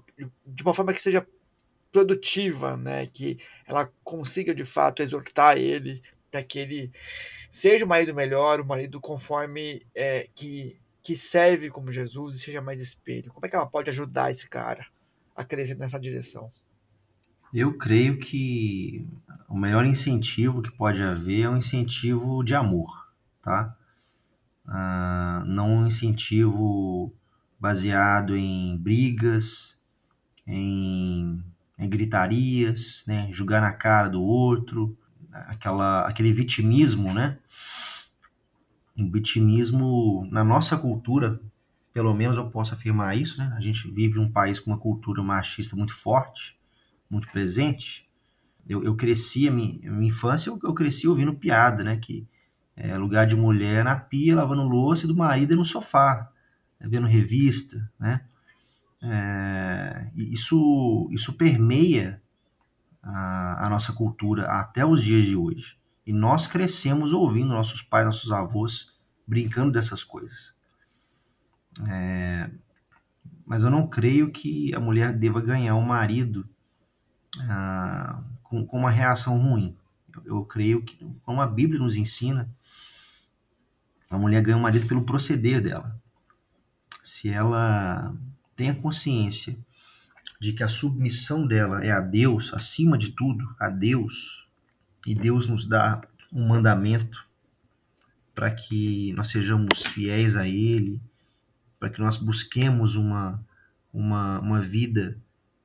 de 0.46 0.62
uma 0.62 0.74
forma 0.74 0.92
que 0.92 1.00
seja 1.00 1.26
produtiva, 1.92 2.76
né? 2.76 3.06
Que 3.06 3.38
ela 3.66 3.90
consiga 4.02 4.54
de 4.54 4.64
fato 4.64 5.02
exortar 5.02 5.56
ele 5.56 6.02
para 6.30 6.42
que 6.42 6.58
ele 6.58 6.92
seja 7.50 7.84
o 7.84 7.88
marido 7.88 8.14
melhor, 8.14 8.60
o 8.60 8.66
marido 8.66 9.00
conforme 9.00 9.86
é, 9.94 10.28
que 10.34 10.78
que 11.02 11.16
serve 11.16 11.70
como 11.70 11.90
Jesus 11.90 12.34
e 12.34 12.38
seja 12.38 12.60
mais 12.60 12.80
espelho. 12.80 13.32
Como 13.32 13.46
é 13.46 13.48
que 13.48 13.56
ela 13.56 13.64
pode 13.64 13.88
ajudar 13.88 14.30
esse 14.30 14.46
cara? 14.46 14.86
a 15.38 15.44
crescer 15.44 15.76
nessa 15.76 16.00
direção? 16.00 16.50
Eu 17.54 17.78
creio 17.78 18.18
que 18.18 19.06
o 19.48 19.56
melhor 19.56 19.86
incentivo 19.86 20.60
que 20.60 20.72
pode 20.72 21.00
haver 21.00 21.42
é 21.42 21.48
um 21.48 21.56
incentivo 21.56 22.42
de 22.42 22.56
amor, 22.56 22.97
tá? 23.48 23.74
Ah, 24.66 25.42
não 25.46 25.78
um 25.78 25.86
incentivo 25.86 27.14
baseado 27.58 28.36
em 28.36 28.76
brigas, 28.76 29.78
em, 30.46 31.42
em 31.78 31.88
gritarias, 31.88 33.04
né? 33.08 33.28
Julgar 33.32 33.62
na 33.62 33.72
cara 33.72 34.08
do 34.08 34.22
outro, 34.22 34.96
aquela, 35.32 36.06
aquele 36.06 36.30
vitimismo, 36.32 37.14
né? 37.14 37.38
Um 38.94 39.10
vitimismo 39.10 40.28
na 40.30 40.44
nossa 40.44 40.76
cultura, 40.76 41.40
pelo 41.92 42.12
menos 42.12 42.36
eu 42.36 42.50
posso 42.50 42.74
afirmar 42.74 43.16
isso, 43.16 43.38
né? 43.38 43.50
A 43.56 43.60
gente 43.60 43.90
vive 43.90 44.18
um 44.18 44.30
país 44.30 44.60
com 44.60 44.70
uma 44.70 44.78
cultura 44.78 45.22
machista 45.22 45.74
muito 45.74 45.94
forte, 45.94 46.58
muito 47.10 47.26
presente. 47.28 48.06
Eu, 48.68 48.84
eu 48.84 48.94
cresci, 48.94 49.48
a 49.48 49.50
minha, 49.50 49.88
a 49.88 49.92
minha 49.92 50.10
infância, 50.10 50.50
eu, 50.50 50.58
eu, 50.62 50.74
cresci 50.74 51.08
ouvindo 51.08 51.32
piada, 51.32 51.82
né? 51.82 51.96
Que 51.96 52.26
é 52.78 52.96
lugar 52.96 53.26
de 53.26 53.36
mulher 53.36 53.84
na 53.84 53.96
pia, 53.96 54.36
lavando 54.36 54.62
louça, 54.62 55.04
e 55.04 55.08
do 55.08 55.16
marido 55.16 55.56
no 55.56 55.64
sofá, 55.64 56.30
né? 56.80 56.88
vendo 56.88 57.06
revista, 57.06 57.90
né? 57.98 58.22
É, 59.00 60.10
isso, 60.16 61.08
isso 61.12 61.32
permeia 61.32 62.20
a, 63.02 63.66
a 63.66 63.68
nossa 63.68 63.92
cultura 63.92 64.50
até 64.50 64.84
os 64.84 65.02
dias 65.02 65.24
de 65.24 65.36
hoje. 65.36 65.76
E 66.06 66.12
nós 66.12 66.46
crescemos 66.46 67.12
ouvindo 67.12 67.48
nossos 67.48 67.82
pais, 67.82 68.06
nossos 68.06 68.32
avós 68.32 68.88
brincando 69.26 69.72
dessas 69.72 70.02
coisas. 70.02 70.54
É, 71.86 72.50
mas 73.46 73.62
eu 73.62 73.70
não 73.70 73.86
creio 73.86 74.30
que 74.30 74.74
a 74.74 74.80
mulher 74.80 75.12
deva 75.12 75.40
ganhar 75.40 75.74
um 75.74 75.82
marido 75.82 76.48
ah, 77.40 78.22
com, 78.42 78.66
com, 78.66 78.78
uma 78.78 78.90
reação 78.90 79.38
ruim. 79.38 79.76
Eu, 80.14 80.22
eu, 80.26 80.44
creio 80.44 80.82
que, 80.82 81.04
como 81.22 81.40
a 81.40 81.46
Bíblia 81.46 81.80
nos 81.80 81.94
ensina, 81.94 82.48
a 84.10 84.16
mulher 84.16 84.42
ganha 84.42 84.56
um 84.56 84.62
marido 84.62 84.86
pelo 84.86 85.04
proceder 85.04 85.62
dela. 85.62 86.00
Se 87.04 87.28
ela 87.28 88.14
tem 88.56 88.70
a 88.70 88.74
consciência 88.74 89.56
de 90.40 90.52
que 90.52 90.62
a 90.62 90.68
submissão 90.68 91.46
dela 91.46 91.84
é 91.84 91.90
a 91.90 92.00
Deus, 92.00 92.52
acima 92.54 92.96
de 92.96 93.10
tudo, 93.10 93.54
a 93.58 93.68
Deus, 93.68 94.46
e 95.06 95.14
Deus 95.14 95.48
nos 95.48 95.66
dá 95.66 96.00
um 96.32 96.46
mandamento 96.46 97.26
para 98.34 98.50
que 98.50 99.12
nós 99.14 99.30
sejamos 99.30 99.82
fiéis 99.82 100.36
a 100.36 100.46
Ele, 100.46 101.00
para 101.78 101.90
que 101.90 102.00
nós 102.00 102.16
busquemos 102.16 102.94
uma, 102.94 103.42
uma, 103.92 104.38
uma 104.40 104.60
vida 104.60 105.18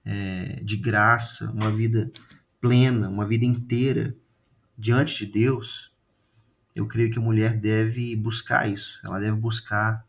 é, 0.04 0.60
de 0.64 0.76
graça, 0.76 1.52
uma 1.52 1.72
vida 1.72 2.12
plena, 2.60 3.10
uma 3.10 3.26
vida 3.26 3.46
inteira 3.46 4.16
diante 4.78 5.26
de 5.26 5.32
Deus, 5.32 5.93
eu 6.76 6.88
creio 6.88 7.12
que 7.12 7.20
a 7.20 7.22
mulher 7.22 7.58
deve 7.58 8.16
buscar 8.16 8.70
isso. 8.70 9.00
Ela 9.04 9.20
deve 9.20 9.38
buscar 9.38 10.06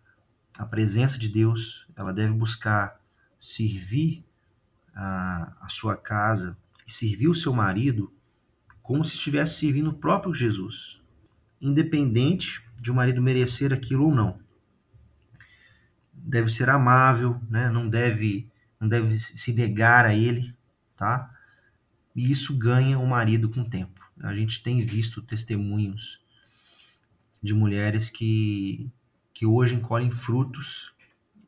a 0.56 0.64
presença 0.64 1.18
de 1.18 1.28
Deus, 1.28 1.86
ela 1.96 2.12
deve 2.12 2.32
buscar 2.32 3.00
servir 3.38 4.24
a, 4.94 5.52
a 5.60 5.68
sua 5.68 5.96
casa 5.96 6.56
e 6.86 6.92
servir 6.92 7.28
o 7.28 7.34
seu 7.34 7.52
marido 7.52 8.12
como 8.82 9.04
se 9.04 9.14
estivesse 9.14 9.58
servindo 9.58 9.90
o 9.90 9.94
próprio 9.94 10.34
Jesus, 10.34 11.00
independente 11.60 12.62
de 12.80 12.90
o 12.90 12.94
marido 12.94 13.22
merecer 13.22 13.72
aquilo 13.72 14.04
ou 14.04 14.14
não 14.14 14.44
deve 16.24 16.48
ser 16.48 16.70
amável, 16.70 17.38
né? 17.50 17.68
não 17.68 17.88
deve 17.88 18.48
não 18.80 18.88
deve 18.88 19.18
se 19.18 19.52
negar 19.52 20.04
a 20.04 20.14
ele, 20.14 20.54
tá? 20.96 21.30
E 22.14 22.30
isso 22.30 22.56
ganha 22.56 22.98
o 22.98 23.06
marido 23.06 23.48
com 23.48 23.60
o 23.60 23.70
tempo. 23.70 24.00
A 24.20 24.34
gente 24.34 24.62
tem 24.62 24.84
visto 24.84 25.22
testemunhos 25.22 26.20
de 27.44 27.54
mulheres 27.54 28.08
que, 28.10 28.90
que 29.32 29.44
hoje 29.44 29.74
encolhem 29.74 30.10
frutos 30.10 30.92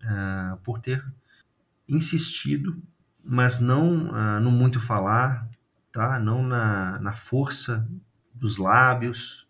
uh, 0.03 0.57
por 0.59 0.78
ter 0.78 1.05
insistido, 1.88 2.80
mas 3.24 3.59
não 3.61 4.11
uh, 4.11 4.40
no 4.40 4.51
muito 4.51 4.78
falar, 4.78 5.49
tá? 5.92 6.18
Não 6.18 6.42
na, 6.42 6.99
na 6.99 7.14
força 7.14 7.88
dos 8.34 8.59
lábios, 8.59 9.47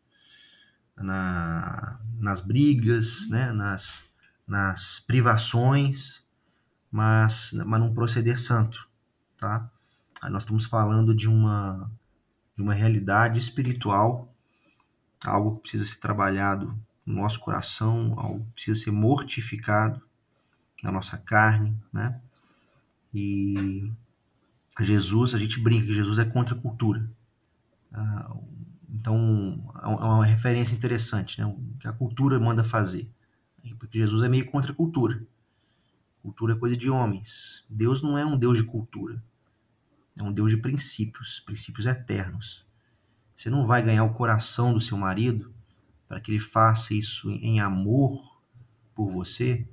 na, 0.97 1.99
nas 2.19 2.41
brigas, 2.41 3.29
né? 3.29 3.53
Nas 3.53 4.07
nas 4.47 5.01
privações, 5.01 6.25
mas, 6.91 7.53
mas 7.53 7.81
num 7.81 7.93
proceder 7.93 8.39
santo, 8.39 8.89
tá? 9.39 9.69
Nós 10.31 10.45
estamos 10.45 10.65
falando 10.65 11.15
de 11.15 11.29
uma, 11.29 11.91
de 12.55 12.63
uma 12.63 12.73
realidade 12.73 13.39
espiritual, 13.39 14.33
algo 15.25 15.57
que 15.57 15.63
precisa 15.63 15.85
ser 15.85 15.99
trabalhado 15.99 16.79
no 17.05 17.23
nosso 17.23 17.41
coração, 17.41 18.19
algo 18.19 18.45
que 18.47 18.53
precisa 18.53 18.85
ser 18.85 18.91
mortificado 18.91 20.03
na 20.83 20.91
nossa 20.91 21.17
carne, 21.17 21.77
né? 21.93 22.21
E, 23.15 23.91
Jesus, 24.81 25.35
a 25.35 25.39
gente 25.39 25.59
brinca 25.59 25.87
que 25.87 25.95
Jesus 25.95 26.19
é 26.19 26.25
contra 26.25 26.55
a 26.55 26.59
cultura. 26.59 27.09
Ah, 27.93 28.31
então, 28.91 29.73
é, 29.83 29.87
é 29.87 29.89
uma 29.89 30.27
referência 30.27 30.75
interessante, 30.75 31.41
né? 31.41 31.47
O 31.47 31.59
que 31.79 31.89
a 31.89 31.93
cultura 31.93 32.39
manda 32.39 32.63
fazer. 32.63 33.09
Porque 33.79 33.99
Jesus 33.99 34.23
é 34.23 34.29
meio 34.29 34.51
contra 34.51 34.73
a 34.73 34.75
cultura. 34.75 35.23
Cultura 36.23 36.55
é 36.55 36.59
coisa 36.59 36.77
de 36.77 36.91
homens. 36.91 37.65
Deus 37.71 38.03
não 38.03 38.19
é 38.19 38.27
um 38.27 38.37
Deus 38.37 38.59
de 38.59 38.65
cultura. 38.65 39.23
É 40.19 40.23
um 40.23 40.33
Deus 40.33 40.51
de 40.51 40.57
princípios, 40.57 41.41
princípios 41.41 41.87
eternos. 41.87 42.66
Você 43.37 43.51
não 43.51 43.67
vai 43.67 43.83
ganhar 43.83 44.05
o 44.05 44.15
coração 44.15 44.73
do 44.73 44.81
seu 44.81 44.97
marido 44.97 45.53
para 46.09 46.21
que 46.21 46.31
ele 46.31 46.41
faça 46.41 46.95
isso 46.95 47.31
em 47.31 47.61
amor 47.61 48.41
por 48.95 49.11
você 49.11 49.67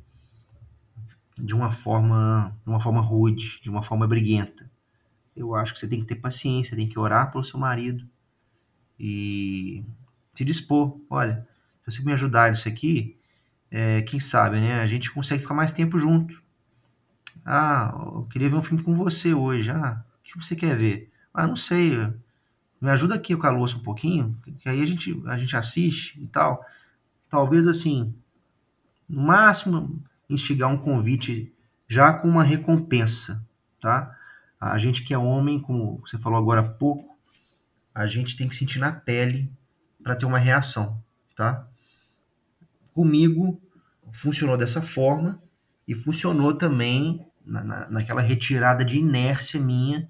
de 1.37 1.53
uma 1.53 1.71
forma, 1.71 2.55
de 2.63 2.69
uma 2.69 2.79
forma 2.79 3.01
rude, 3.01 3.59
de 3.61 3.69
uma 3.69 3.81
forma 3.81 4.07
briguenta. 4.07 4.69
Eu 5.35 5.55
acho 5.55 5.73
que 5.73 5.79
você 5.79 5.87
tem 5.87 6.01
que 6.01 6.05
ter 6.07 6.15
paciência, 6.15 6.75
tem 6.75 6.87
que 6.87 6.99
orar 6.99 7.31
pelo 7.31 7.43
seu 7.43 7.59
marido 7.59 8.07
e 8.99 9.83
se 10.33 10.45
dispor. 10.45 10.99
Olha, 11.09 11.47
se 11.83 11.91
você 11.91 12.03
me 12.03 12.13
ajudar 12.13 12.51
nisso 12.51 12.67
aqui, 12.67 13.17
é, 13.71 14.01
quem 14.03 14.19
sabe, 14.19 14.59
né? 14.59 14.81
A 14.81 14.87
gente 14.87 15.11
consegue 15.11 15.41
ficar 15.41 15.55
mais 15.55 15.71
tempo 15.71 15.97
junto. 15.97 16.41
Ah, 17.45 17.91
eu 18.15 18.27
queria 18.31 18.49
ver 18.49 18.55
um 18.55 18.61
filme 18.61 18.83
com 18.83 18.95
você 18.95 19.33
hoje. 19.33 19.71
Ah, 19.71 20.03
o 20.19 20.23
que 20.23 20.37
você 20.37 20.55
quer 20.55 20.77
ver? 20.77 21.11
Ah, 21.33 21.47
não 21.47 21.55
sei. 21.55 21.97
Me 22.83 22.89
ajuda 22.89 23.15
aqui 23.15 23.33
com 23.33 23.47
a 23.47 23.49
louça 23.49 23.77
um 23.77 23.79
pouquinho, 23.79 24.37
que 24.59 24.67
aí 24.67 24.81
a 24.81 24.85
gente, 24.85 25.23
a 25.27 25.37
gente 25.37 25.55
assiste 25.55 26.21
e 26.21 26.27
tal. 26.27 26.65
Talvez 27.29 27.65
assim, 27.65 28.13
no 29.07 29.21
máximo, 29.21 30.03
instigar 30.29 30.69
um 30.69 30.77
convite 30.77 31.49
já 31.87 32.11
com 32.11 32.27
uma 32.27 32.43
recompensa, 32.43 33.41
tá? 33.79 34.13
A 34.59 34.77
gente 34.77 35.01
que 35.01 35.13
é 35.13 35.17
homem, 35.17 35.61
como 35.61 36.01
você 36.05 36.17
falou 36.17 36.37
agora 36.37 36.59
há 36.59 36.67
pouco, 36.67 37.17
a 37.95 38.05
gente 38.05 38.35
tem 38.35 38.49
que 38.49 38.55
sentir 38.57 38.79
na 38.79 38.91
pele 38.91 39.49
para 40.03 40.17
ter 40.17 40.25
uma 40.25 40.37
reação, 40.37 41.01
tá? 41.37 41.65
Comigo 42.93 43.61
funcionou 44.11 44.57
dessa 44.57 44.81
forma 44.81 45.41
e 45.87 45.95
funcionou 45.95 46.53
também 46.53 47.25
na, 47.45 47.63
na, 47.63 47.89
naquela 47.89 48.21
retirada 48.21 48.83
de 48.83 48.99
inércia 48.99 49.57
minha 49.57 50.09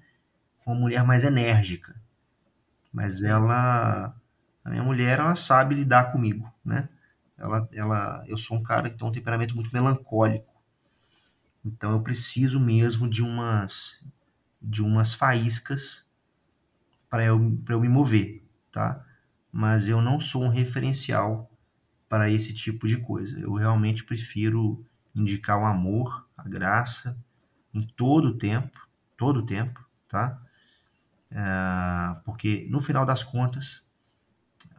com 0.65 0.71
uma 0.71 0.79
mulher 0.81 1.03
mais 1.03 1.23
enérgica. 1.23 2.01
Mas 2.93 3.23
ela, 3.23 4.15
a 4.65 4.69
minha 4.69 4.83
mulher, 4.83 5.19
ela 5.19 5.35
sabe 5.35 5.75
lidar 5.75 6.11
comigo, 6.13 6.51
né? 6.65 6.89
Ela, 7.37 7.67
ela, 7.73 8.23
eu 8.27 8.37
sou 8.37 8.57
um 8.57 8.63
cara 8.63 8.89
que 8.89 8.97
tem 8.97 9.07
um 9.07 9.11
temperamento 9.11 9.55
muito 9.55 9.71
melancólico. 9.73 10.53
Então 11.65 11.91
eu 11.91 12.01
preciso 12.01 12.57
mesmo 12.59 13.09
de 13.09 13.21
umas 13.21 13.99
de 14.61 14.81
umas 14.83 15.13
faíscas 15.13 16.05
para 17.09 17.23
eu, 17.25 17.57
eu 17.69 17.79
me 17.79 17.89
mover, 17.89 18.43
tá? 18.71 19.05
Mas 19.51 19.87
eu 19.87 20.01
não 20.01 20.19
sou 20.19 20.43
um 20.43 20.49
referencial 20.49 21.49
para 22.09 22.29
esse 22.29 22.53
tipo 22.53 22.87
de 22.87 22.97
coisa. 22.97 23.39
Eu 23.39 23.53
realmente 23.55 24.03
prefiro 24.03 24.85
indicar 25.15 25.59
o 25.59 25.65
amor, 25.65 26.27
a 26.37 26.43
graça, 26.47 27.17
em 27.73 27.81
todo 27.97 28.29
o 28.29 28.37
tempo, 28.37 28.79
todo 29.17 29.39
o 29.39 29.45
tempo, 29.45 29.83
tá? 30.09 30.41
É, 31.33 32.21
porque 32.23 32.67
no 32.69 32.79
final 32.79 33.05
das 33.05 33.23
contas, 33.23 33.83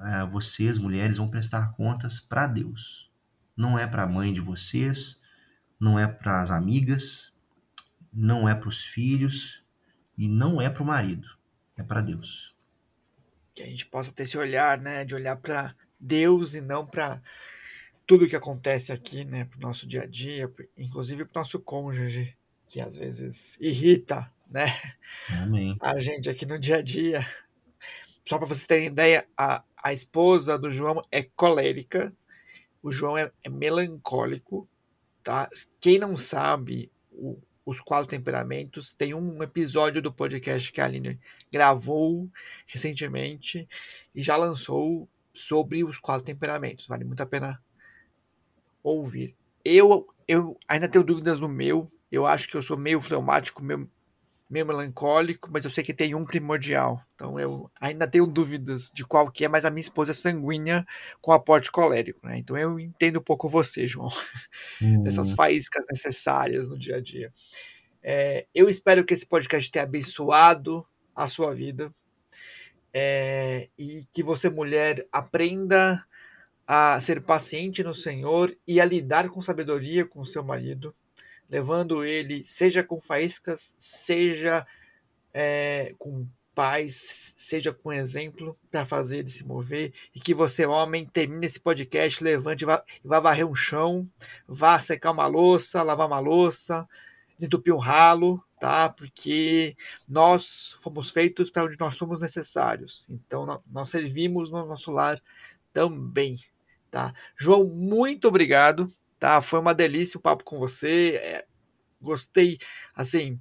é, 0.00 0.24
vocês, 0.26 0.78
mulheres, 0.78 1.18
vão 1.18 1.28
prestar 1.28 1.72
contas 1.72 2.20
para 2.20 2.46
Deus. 2.46 3.10
Não 3.56 3.78
é 3.78 3.86
para 3.86 4.04
a 4.04 4.08
mãe 4.08 4.32
de 4.32 4.40
vocês, 4.40 5.20
não 5.80 5.98
é 5.98 6.06
para 6.06 6.40
as 6.40 6.50
amigas, 6.50 7.32
não 8.12 8.48
é 8.48 8.54
para 8.54 8.68
os 8.68 8.84
filhos 8.84 9.62
e 10.16 10.28
não 10.28 10.60
é 10.60 10.70
para 10.70 10.82
o 10.82 10.86
marido, 10.86 11.28
é 11.76 11.82
para 11.82 12.00
Deus. 12.00 12.54
Que 13.52 13.62
a 13.62 13.66
gente 13.66 13.86
possa 13.86 14.12
ter 14.12 14.22
esse 14.22 14.38
olhar, 14.38 14.78
né, 14.78 15.04
de 15.04 15.14
olhar 15.14 15.36
para 15.36 15.74
Deus 15.98 16.54
e 16.54 16.60
não 16.60 16.86
para 16.86 17.20
tudo 18.06 18.28
que 18.28 18.36
acontece 18.36 18.92
aqui, 18.92 19.24
né, 19.24 19.44
para 19.44 19.58
o 19.58 19.62
nosso 19.62 19.86
dia 19.86 20.02
a 20.02 20.06
dia, 20.06 20.52
inclusive 20.76 21.24
para 21.24 21.40
o 21.40 21.42
nosso 21.42 21.58
cônjuge, 21.58 22.36
que 22.68 22.80
às 22.80 22.96
vezes 22.96 23.56
irrita, 23.60 24.30
né, 24.48 24.66
Amém. 25.28 25.76
a 25.80 25.98
gente 25.98 26.28
aqui 26.28 26.46
no 26.46 26.58
dia 26.58 26.76
a 26.76 26.82
dia. 26.82 27.26
Só 28.26 28.38
para 28.38 28.46
vocês 28.46 28.66
terem 28.66 28.86
ideia, 28.86 29.26
a, 29.36 29.62
a 29.76 29.92
esposa 29.92 30.58
do 30.58 30.70
João 30.70 31.02
é 31.10 31.22
colérica, 31.22 32.12
o 32.82 32.90
João 32.90 33.18
é, 33.18 33.30
é 33.42 33.50
melancólico, 33.50 34.68
tá? 35.22 35.48
Quem 35.80 35.98
não 35.98 36.16
sabe, 36.16 36.90
o, 37.10 37.38
os 37.64 37.80
quatro 37.80 38.08
temperamentos, 38.08 38.92
tem 38.92 39.14
um 39.14 39.42
episódio 39.42 40.02
do 40.02 40.12
podcast 40.12 40.70
que 40.70 40.80
a 40.80 40.84
Aline 40.84 41.18
gravou 41.50 42.30
recentemente 42.66 43.68
e 44.14 44.22
já 44.22 44.36
lançou 44.36 45.08
sobre 45.32 45.82
os 45.82 45.98
quatro 45.98 46.24
temperamentos. 46.24 46.86
Vale 46.86 47.04
muito 47.04 47.22
a 47.22 47.26
pena 47.26 47.62
ouvir. 48.82 49.34
Eu, 49.64 50.06
eu 50.28 50.58
ainda 50.68 50.88
tenho 50.88 51.04
dúvidas 51.04 51.40
no 51.40 51.48
meu. 51.48 51.90
Eu 52.12 52.26
acho 52.26 52.48
que 52.48 52.56
eu 52.56 52.62
sou 52.62 52.76
meio 52.76 53.00
fleumático, 53.00 53.64
meio, 53.64 53.90
meio 54.54 54.66
melancólico, 54.66 55.50
mas 55.52 55.64
eu 55.64 55.70
sei 55.70 55.82
que 55.82 55.92
tem 55.92 56.14
um 56.14 56.24
primordial. 56.24 57.02
Então 57.16 57.40
eu 57.40 57.68
ainda 57.80 58.06
tenho 58.06 58.24
dúvidas 58.24 58.92
de 58.94 59.04
qual 59.04 59.28
que 59.28 59.44
é, 59.44 59.48
mas 59.48 59.64
a 59.64 59.70
minha 59.70 59.80
esposa 59.80 60.12
é 60.12 60.14
sanguínea 60.14 60.86
com 61.20 61.32
aporte 61.32 61.72
colérico, 61.72 62.24
né? 62.24 62.38
Então 62.38 62.56
eu 62.56 62.78
entendo 62.78 63.18
um 63.18 63.22
pouco 63.22 63.48
você, 63.48 63.84
João, 63.84 64.08
hum. 64.80 65.02
dessas 65.02 65.32
faíscas 65.32 65.84
necessárias 65.90 66.68
no 66.68 66.78
dia 66.78 66.96
a 66.96 67.00
dia. 67.00 67.32
É, 68.00 68.46
eu 68.54 68.68
espero 68.68 69.04
que 69.04 69.12
esse 69.12 69.26
podcast 69.26 69.68
tenha 69.72 69.82
abençoado 69.82 70.86
a 71.16 71.26
sua 71.26 71.52
vida 71.52 71.92
é, 72.92 73.68
e 73.76 74.04
que 74.12 74.22
você, 74.22 74.48
mulher, 74.48 75.04
aprenda 75.10 76.06
a 76.64 77.00
ser 77.00 77.20
paciente 77.22 77.82
no 77.82 77.92
Senhor 77.92 78.56
e 78.64 78.80
a 78.80 78.84
lidar 78.84 79.30
com 79.30 79.42
sabedoria 79.42 80.06
com 80.06 80.20
o 80.20 80.26
seu 80.26 80.44
marido 80.44 80.94
levando 81.48 82.04
ele, 82.04 82.44
seja 82.44 82.82
com 82.82 83.00
faíscas, 83.00 83.74
seja 83.78 84.66
é, 85.32 85.94
com 85.98 86.26
paz, 86.54 87.34
seja 87.36 87.72
com 87.72 87.92
exemplo 87.92 88.56
para 88.70 88.86
fazer 88.86 89.18
ele 89.18 89.30
se 89.30 89.44
mover 89.44 89.92
e 90.14 90.20
que 90.20 90.32
você, 90.32 90.64
homem, 90.64 91.04
termine 91.04 91.46
esse 91.46 91.58
podcast, 91.58 92.22
levante 92.22 92.64
vá, 92.64 92.82
vá 93.02 93.18
varrer 93.18 93.46
um 93.46 93.54
chão, 93.54 94.08
vá 94.46 94.78
secar 94.78 95.10
uma 95.10 95.26
louça, 95.26 95.82
lavar 95.82 96.06
uma 96.06 96.20
louça, 96.20 96.88
entupir 97.40 97.74
um 97.74 97.78
ralo, 97.78 98.42
tá? 98.60 98.88
Porque 98.88 99.76
nós 100.08 100.76
fomos 100.80 101.10
feitos 101.10 101.50
para 101.50 101.64
onde 101.64 101.78
nós 101.78 101.96
somos 101.96 102.20
necessários. 102.20 103.06
Então 103.10 103.60
nós 103.70 103.90
servimos 103.90 104.50
no 104.50 104.64
nosso 104.64 104.92
lar 104.92 105.20
também, 105.72 106.36
tá? 106.90 107.12
João, 107.36 107.64
muito 107.64 108.28
obrigado 108.28 108.90
tá? 109.24 109.40
Foi 109.40 109.58
uma 109.58 109.74
delícia 109.74 110.18
o 110.18 110.20
papo 110.20 110.44
com 110.44 110.58
você. 110.58 111.18
É, 111.22 111.44
gostei, 111.98 112.58
assim, 112.94 113.40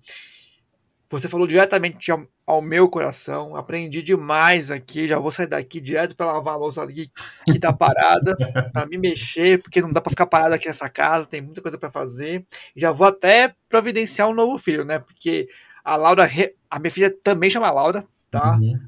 você 1.10 1.28
falou 1.28 1.46
diretamente 1.46 2.10
ao, 2.10 2.26
ao, 2.48 2.62
meu 2.62 2.90
coração. 2.90 3.54
Aprendi 3.54 4.02
demais 4.02 4.72
aqui. 4.72 5.10
Já 5.10 5.20
vou 5.20 5.30
sair 5.30 5.48
daqui 5.48 5.82
direto 5.82 6.16
para 6.16 6.32
lavar 6.32 6.54
a 6.54 6.58
louça 6.58 6.82
ali 6.82 7.12
que 7.46 7.60
tá 7.60 7.74
parada, 7.74 8.34
para 8.72 8.86
me 8.86 8.98
mexer, 8.98 9.62
porque 9.62 9.82
não 9.82 9.92
dá 9.92 10.00
para 10.00 10.12
ficar 10.12 10.26
parado 10.26 10.56
aqui 10.56 10.68
nessa 10.68 10.90
casa. 10.90 11.28
Tem 11.28 11.42
muita 11.42 11.62
coisa 11.62 11.78
para 11.78 11.92
fazer. 11.92 12.46
Já 12.74 12.94
vou 12.94 13.08
até 13.08 13.54
providenciar 13.68 14.30
um 14.30 14.34
novo 14.34 14.58
filho, 14.58 14.86
né? 14.86 15.00
Porque 15.00 15.50
a 15.84 15.98
Laura, 15.98 16.30
a 16.72 16.80
minha 16.80 16.92
filha 16.92 17.14
também 17.22 17.50
chama 17.50 17.70
Laura, 17.70 18.06
tá? 18.32 18.56
Uhum. 18.56 18.80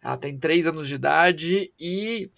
Ela 0.00 0.16
tem 0.16 0.38
três 0.38 0.64
anos 0.64 0.86
de 0.86 0.94
idade 0.94 1.72
e 1.78 2.30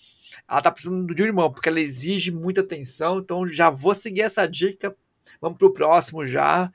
ela 0.49 0.62
tá 0.62 0.70
precisando 0.70 1.14
de 1.14 1.22
um 1.22 1.26
irmão, 1.26 1.51
porque 1.53 1.68
ela 1.68 1.80
exige 1.80 2.30
muita 2.30 2.61
atenção. 2.61 3.18
Então 3.18 3.47
já 3.47 3.70
vou 3.70 3.95
seguir 3.95 4.22
essa 4.22 4.47
dica. 4.47 4.95
Vamos 5.41 5.59
pro 5.59 5.72
próximo 5.72 6.26
já, 6.26 6.70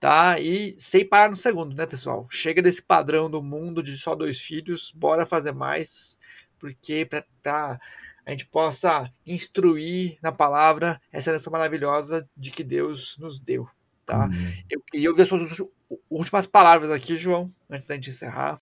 tá? 0.00 0.40
E 0.40 0.74
sem 0.78 1.04
parar 1.04 1.30
no 1.30 1.36
segundo, 1.36 1.76
né, 1.76 1.86
pessoal? 1.86 2.26
Chega 2.30 2.62
desse 2.62 2.82
padrão 2.82 3.30
do 3.30 3.42
mundo 3.42 3.82
de 3.82 3.96
só 3.96 4.14
dois 4.14 4.40
filhos, 4.40 4.92
bora 4.94 5.26
fazer 5.26 5.52
mais, 5.52 6.18
porque 6.58 7.08
para 7.42 7.80
a 8.26 8.30
gente 8.30 8.46
possa 8.46 9.10
instruir 9.26 10.18
na 10.20 10.30
palavra 10.30 11.00
essa 11.10 11.30
herança 11.30 11.50
maravilhosa 11.50 12.28
de 12.36 12.50
que 12.50 12.62
Deus 12.62 13.16
nos 13.18 13.40
deu, 13.40 13.66
tá? 14.04 14.26
Uhum. 14.26 14.52
Eu 14.68 14.82
queria 14.82 15.10
ouvir 15.10 15.22
as 15.22 15.28
suas 15.28 15.62
últimas 16.10 16.46
palavras 16.46 16.90
aqui, 16.90 17.16
João, 17.16 17.50
antes 17.70 17.86
da 17.86 17.94
gente 17.94 18.10
encerrar. 18.10 18.60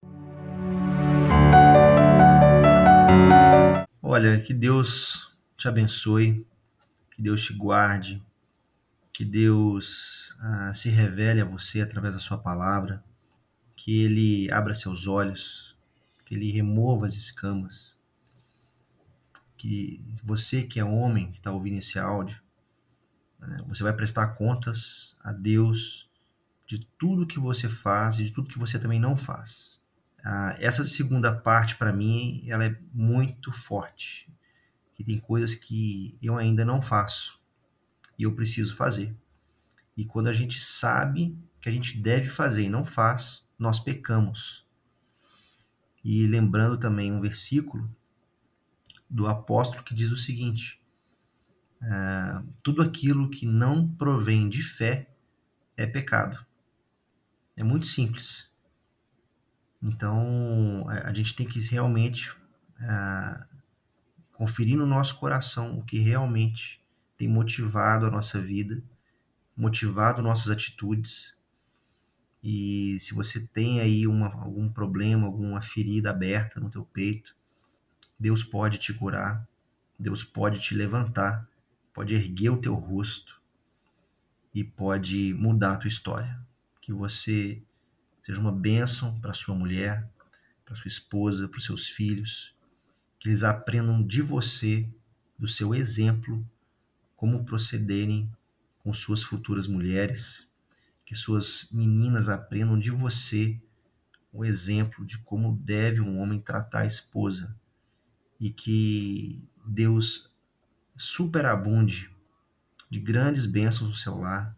Olha, 4.08 4.40
que 4.40 4.54
Deus 4.54 5.36
te 5.56 5.66
abençoe, 5.66 6.46
que 7.10 7.20
Deus 7.20 7.42
te 7.42 7.52
guarde, 7.52 8.22
que 9.12 9.24
Deus 9.24 10.32
ah, 10.38 10.72
se 10.72 10.88
revele 10.88 11.40
a 11.40 11.44
você 11.44 11.80
através 11.80 12.14
da 12.14 12.20
sua 12.20 12.38
palavra, 12.38 13.02
que 13.74 14.04
Ele 14.04 14.48
abra 14.52 14.74
seus 14.74 15.08
olhos, 15.08 15.76
que 16.24 16.36
Ele 16.36 16.52
remova 16.52 17.08
as 17.08 17.14
escamas, 17.14 17.98
que 19.56 20.00
você 20.22 20.62
que 20.62 20.78
é 20.78 20.84
homem, 20.84 21.32
que 21.32 21.38
está 21.38 21.50
ouvindo 21.50 21.78
esse 21.78 21.98
áudio, 21.98 22.40
né, 23.40 23.56
você 23.66 23.82
vai 23.82 23.92
prestar 23.92 24.36
contas 24.36 25.16
a 25.20 25.32
Deus 25.32 26.08
de 26.64 26.86
tudo 26.96 27.26
que 27.26 27.40
você 27.40 27.68
faz 27.68 28.20
e 28.20 28.26
de 28.26 28.30
tudo 28.30 28.50
que 28.50 28.58
você 28.58 28.78
também 28.78 29.00
não 29.00 29.16
faz. 29.16 29.75
Ah, 30.28 30.56
essa 30.58 30.82
segunda 30.82 31.32
parte, 31.32 31.76
para 31.76 31.92
mim, 31.92 32.42
ela 32.48 32.64
é 32.64 32.76
muito 32.92 33.52
forte. 33.52 34.28
E 34.98 35.04
tem 35.04 35.20
coisas 35.20 35.54
que 35.54 36.18
eu 36.20 36.36
ainda 36.36 36.64
não 36.64 36.82
faço 36.82 37.40
e 38.18 38.24
eu 38.24 38.34
preciso 38.34 38.74
fazer. 38.74 39.16
E 39.96 40.04
quando 40.04 40.26
a 40.26 40.32
gente 40.32 40.60
sabe 40.60 41.38
que 41.60 41.68
a 41.68 41.72
gente 41.72 41.96
deve 41.96 42.28
fazer 42.28 42.64
e 42.64 42.68
não 42.68 42.84
faz, 42.84 43.46
nós 43.56 43.78
pecamos. 43.78 44.66
E 46.02 46.26
lembrando 46.26 46.76
também 46.76 47.12
um 47.12 47.20
versículo 47.20 47.88
do 49.08 49.28
apóstolo 49.28 49.84
que 49.84 49.94
diz 49.94 50.10
o 50.10 50.16
seguinte: 50.16 50.82
ah, 51.80 52.42
tudo 52.64 52.82
aquilo 52.82 53.30
que 53.30 53.46
não 53.46 53.86
provém 53.86 54.48
de 54.48 54.60
fé 54.60 55.08
é 55.76 55.86
pecado. 55.86 56.44
É 57.56 57.62
muito 57.62 57.86
simples. 57.86 58.50
Então, 59.82 60.86
a 60.88 61.12
gente 61.12 61.34
tem 61.34 61.46
que 61.46 61.60
realmente 61.60 62.34
ah, 62.80 63.46
conferir 64.32 64.76
no 64.76 64.86
nosso 64.86 65.18
coração 65.18 65.78
o 65.78 65.82
que 65.82 65.98
realmente 65.98 66.80
tem 67.16 67.28
motivado 67.28 68.06
a 68.06 68.10
nossa 68.10 68.40
vida, 68.40 68.82
motivado 69.56 70.22
nossas 70.22 70.50
atitudes. 70.50 71.34
E 72.42 72.96
se 73.00 73.14
você 73.14 73.46
tem 73.46 73.80
aí 73.80 74.06
uma, 74.06 74.32
algum 74.34 74.68
problema, 74.68 75.26
alguma 75.26 75.60
ferida 75.62 76.10
aberta 76.10 76.60
no 76.60 76.70
teu 76.70 76.84
peito, 76.84 77.34
Deus 78.18 78.42
pode 78.42 78.78
te 78.78 78.92
curar, 78.92 79.46
Deus 79.98 80.22
pode 80.22 80.60
te 80.60 80.74
levantar, 80.74 81.46
pode 81.92 82.14
erguer 82.14 82.50
o 82.50 82.60
teu 82.60 82.74
rosto 82.74 83.40
e 84.54 84.62
pode 84.62 85.34
mudar 85.34 85.72
a 85.72 85.76
tua 85.76 85.88
história. 85.88 86.38
Que 86.80 86.92
você 86.92 87.62
seja 88.26 88.40
uma 88.40 88.50
bênção 88.50 89.20
para 89.20 89.32
sua 89.32 89.54
mulher, 89.54 90.10
para 90.64 90.74
sua 90.74 90.88
esposa, 90.88 91.46
para 91.46 91.58
os 91.58 91.64
seus 91.64 91.86
filhos, 91.86 92.52
que 93.20 93.28
eles 93.28 93.44
aprendam 93.44 94.04
de 94.04 94.20
você, 94.20 94.84
do 95.38 95.46
seu 95.46 95.72
exemplo, 95.72 96.44
como 97.14 97.44
procederem 97.44 98.28
com 98.80 98.92
suas 98.92 99.22
futuras 99.22 99.68
mulheres, 99.68 100.44
que 101.04 101.14
suas 101.14 101.70
meninas 101.70 102.28
aprendam 102.28 102.76
de 102.76 102.90
você 102.90 103.60
o 104.32 104.44
exemplo 104.44 105.06
de 105.06 105.18
como 105.18 105.56
deve 105.62 106.00
um 106.00 106.18
homem 106.18 106.40
tratar 106.40 106.80
a 106.80 106.86
esposa. 106.86 107.56
E 108.40 108.50
que 108.50 109.40
Deus 109.64 110.28
superabunde 110.96 112.10
de 112.90 112.98
grandes 112.98 113.46
bênçãos 113.46 113.88
no 113.88 113.94
seu 113.94 114.18
lar. 114.18 114.56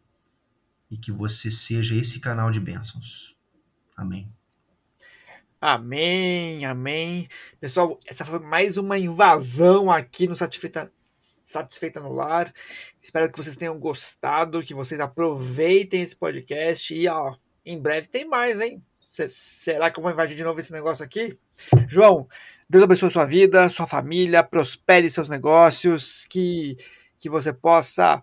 E 0.90 0.96
que 0.96 1.12
você 1.12 1.50
seja 1.50 1.94
esse 1.94 2.18
canal 2.18 2.50
de 2.50 2.58
bênçãos. 2.58 3.36
Amém. 3.98 4.32
Amém, 5.60 6.64
amém. 6.64 7.28
Pessoal, 7.60 7.98
essa 8.06 8.24
foi 8.24 8.38
mais 8.38 8.76
uma 8.76 8.96
invasão 8.96 9.90
aqui 9.90 10.28
no 10.28 10.36
Satisfeita, 10.36 10.92
Satisfeita 11.42 11.98
no 11.98 12.12
Lar. 12.12 12.54
Espero 13.02 13.28
que 13.28 13.36
vocês 13.36 13.56
tenham 13.56 13.76
gostado, 13.76 14.62
que 14.62 14.72
vocês 14.72 15.00
aproveitem 15.00 16.00
esse 16.00 16.14
podcast 16.14 16.94
e 16.94 17.08
ó, 17.08 17.34
em 17.66 17.76
breve 17.76 18.06
tem 18.06 18.24
mais, 18.24 18.60
hein? 18.60 18.80
C 19.00 19.28
será 19.28 19.90
que 19.90 19.98
eu 19.98 20.02
vou 20.04 20.12
invadir 20.12 20.36
de 20.36 20.44
novo 20.44 20.60
esse 20.60 20.72
negócio 20.72 21.04
aqui? 21.04 21.36
João, 21.88 22.28
Deus 22.70 22.84
abençoe 22.84 23.10
sua 23.10 23.26
vida, 23.26 23.68
sua 23.68 23.88
família, 23.88 24.44
prospere 24.44 25.10
seus 25.10 25.28
negócios, 25.28 26.24
que, 26.26 26.76
que 27.18 27.28
você 27.28 27.52
possa 27.52 28.22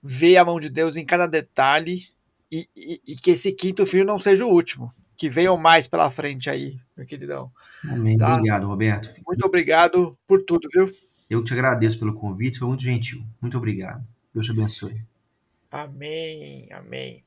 ver 0.00 0.36
a 0.36 0.44
mão 0.44 0.60
de 0.60 0.70
Deus 0.70 0.94
em 0.94 1.04
cada 1.04 1.26
detalhe 1.26 2.12
e, 2.50 2.68
e, 2.76 3.00
e 3.06 3.16
que 3.16 3.30
esse 3.30 3.52
quinto 3.52 3.86
filho 3.86 4.04
não 4.04 4.18
seja 4.18 4.44
o 4.44 4.50
último 4.50 4.92
que 5.20 5.28
venham 5.28 5.54
mais 5.54 5.86
pela 5.86 6.10
frente 6.10 6.48
aí, 6.48 6.80
meu 6.96 7.04
queridão. 7.04 7.52
Amém. 7.84 8.16
Tá? 8.16 8.36
Obrigado, 8.36 8.66
Roberto. 8.66 9.10
Muito 9.26 9.44
obrigado 9.44 10.18
por 10.26 10.42
tudo, 10.44 10.66
viu? 10.72 10.90
Eu 11.28 11.44
te 11.44 11.52
agradeço 11.52 11.98
pelo 11.98 12.14
convite, 12.14 12.58
foi 12.58 12.68
muito 12.68 12.82
gentil. 12.82 13.22
Muito 13.38 13.58
obrigado. 13.58 14.02
Deus 14.32 14.46
te 14.46 14.52
abençoe. 14.52 15.02
Amém, 15.70 16.68
amém. 16.72 17.22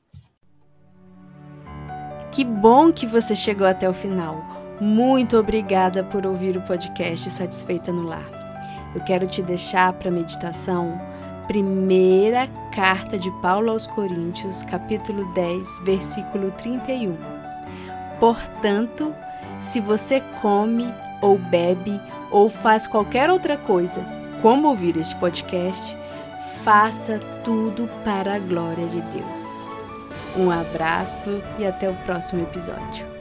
Que 2.32 2.44
bom 2.44 2.92
que 2.92 3.06
você 3.06 3.36
chegou 3.36 3.68
até 3.68 3.88
o 3.88 3.94
final. 3.94 4.44
Muito 4.82 5.38
obrigada 5.38 6.04
por 6.04 6.26
ouvir 6.26 6.58
o 6.58 6.62
podcast 6.62 7.30
Satisfeita 7.30 7.92
no 7.92 8.02
Lar. 8.02 8.28
Eu 8.96 9.02
quero 9.02 9.28
te 9.28 9.44
deixar 9.44 9.94
para 9.94 10.10
meditação 10.10 11.00
primeira 11.48 12.48
carta 12.74 13.18
de 13.18 13.30
Paulo 13.42 13.72
aos 13.72 13.88
Coríntios, 13.88 14.64
capítulo 14.64 15.26
10, 15.34 15.82
versículo 15.84 16.52
31. 16.52 17.16
Portanto, 18.20 19.14
se 19.60 19.80
você 19.80 20.22
come 20.42 20.86
ou 21.22 21.38
bebe 21.38 22.00
ou 22.32 22.50
faz 22.50 22.88
qualquer 22.88 23.30
outra 23.30 23.58
coisa, 23.58 24.04
como 24.42 24.70
ouvir 24.70 24.98
este 24.98 25.16
podcast, 25.16 25.98
faça 26.64 27.20
tudo 27.44 27.90
para 28.04 28.36
a 28.36 28.40
glória 28.40 28.88
de 28.88 29.02
Deus. 29.02 29.68
Um 30.36 30.50
abraço 30.50 31.42
e 31.60 31.66
até 31.66 31.90
o 31.90 31.96
próximo 32.06 32.42
episódio. 32.42 33.13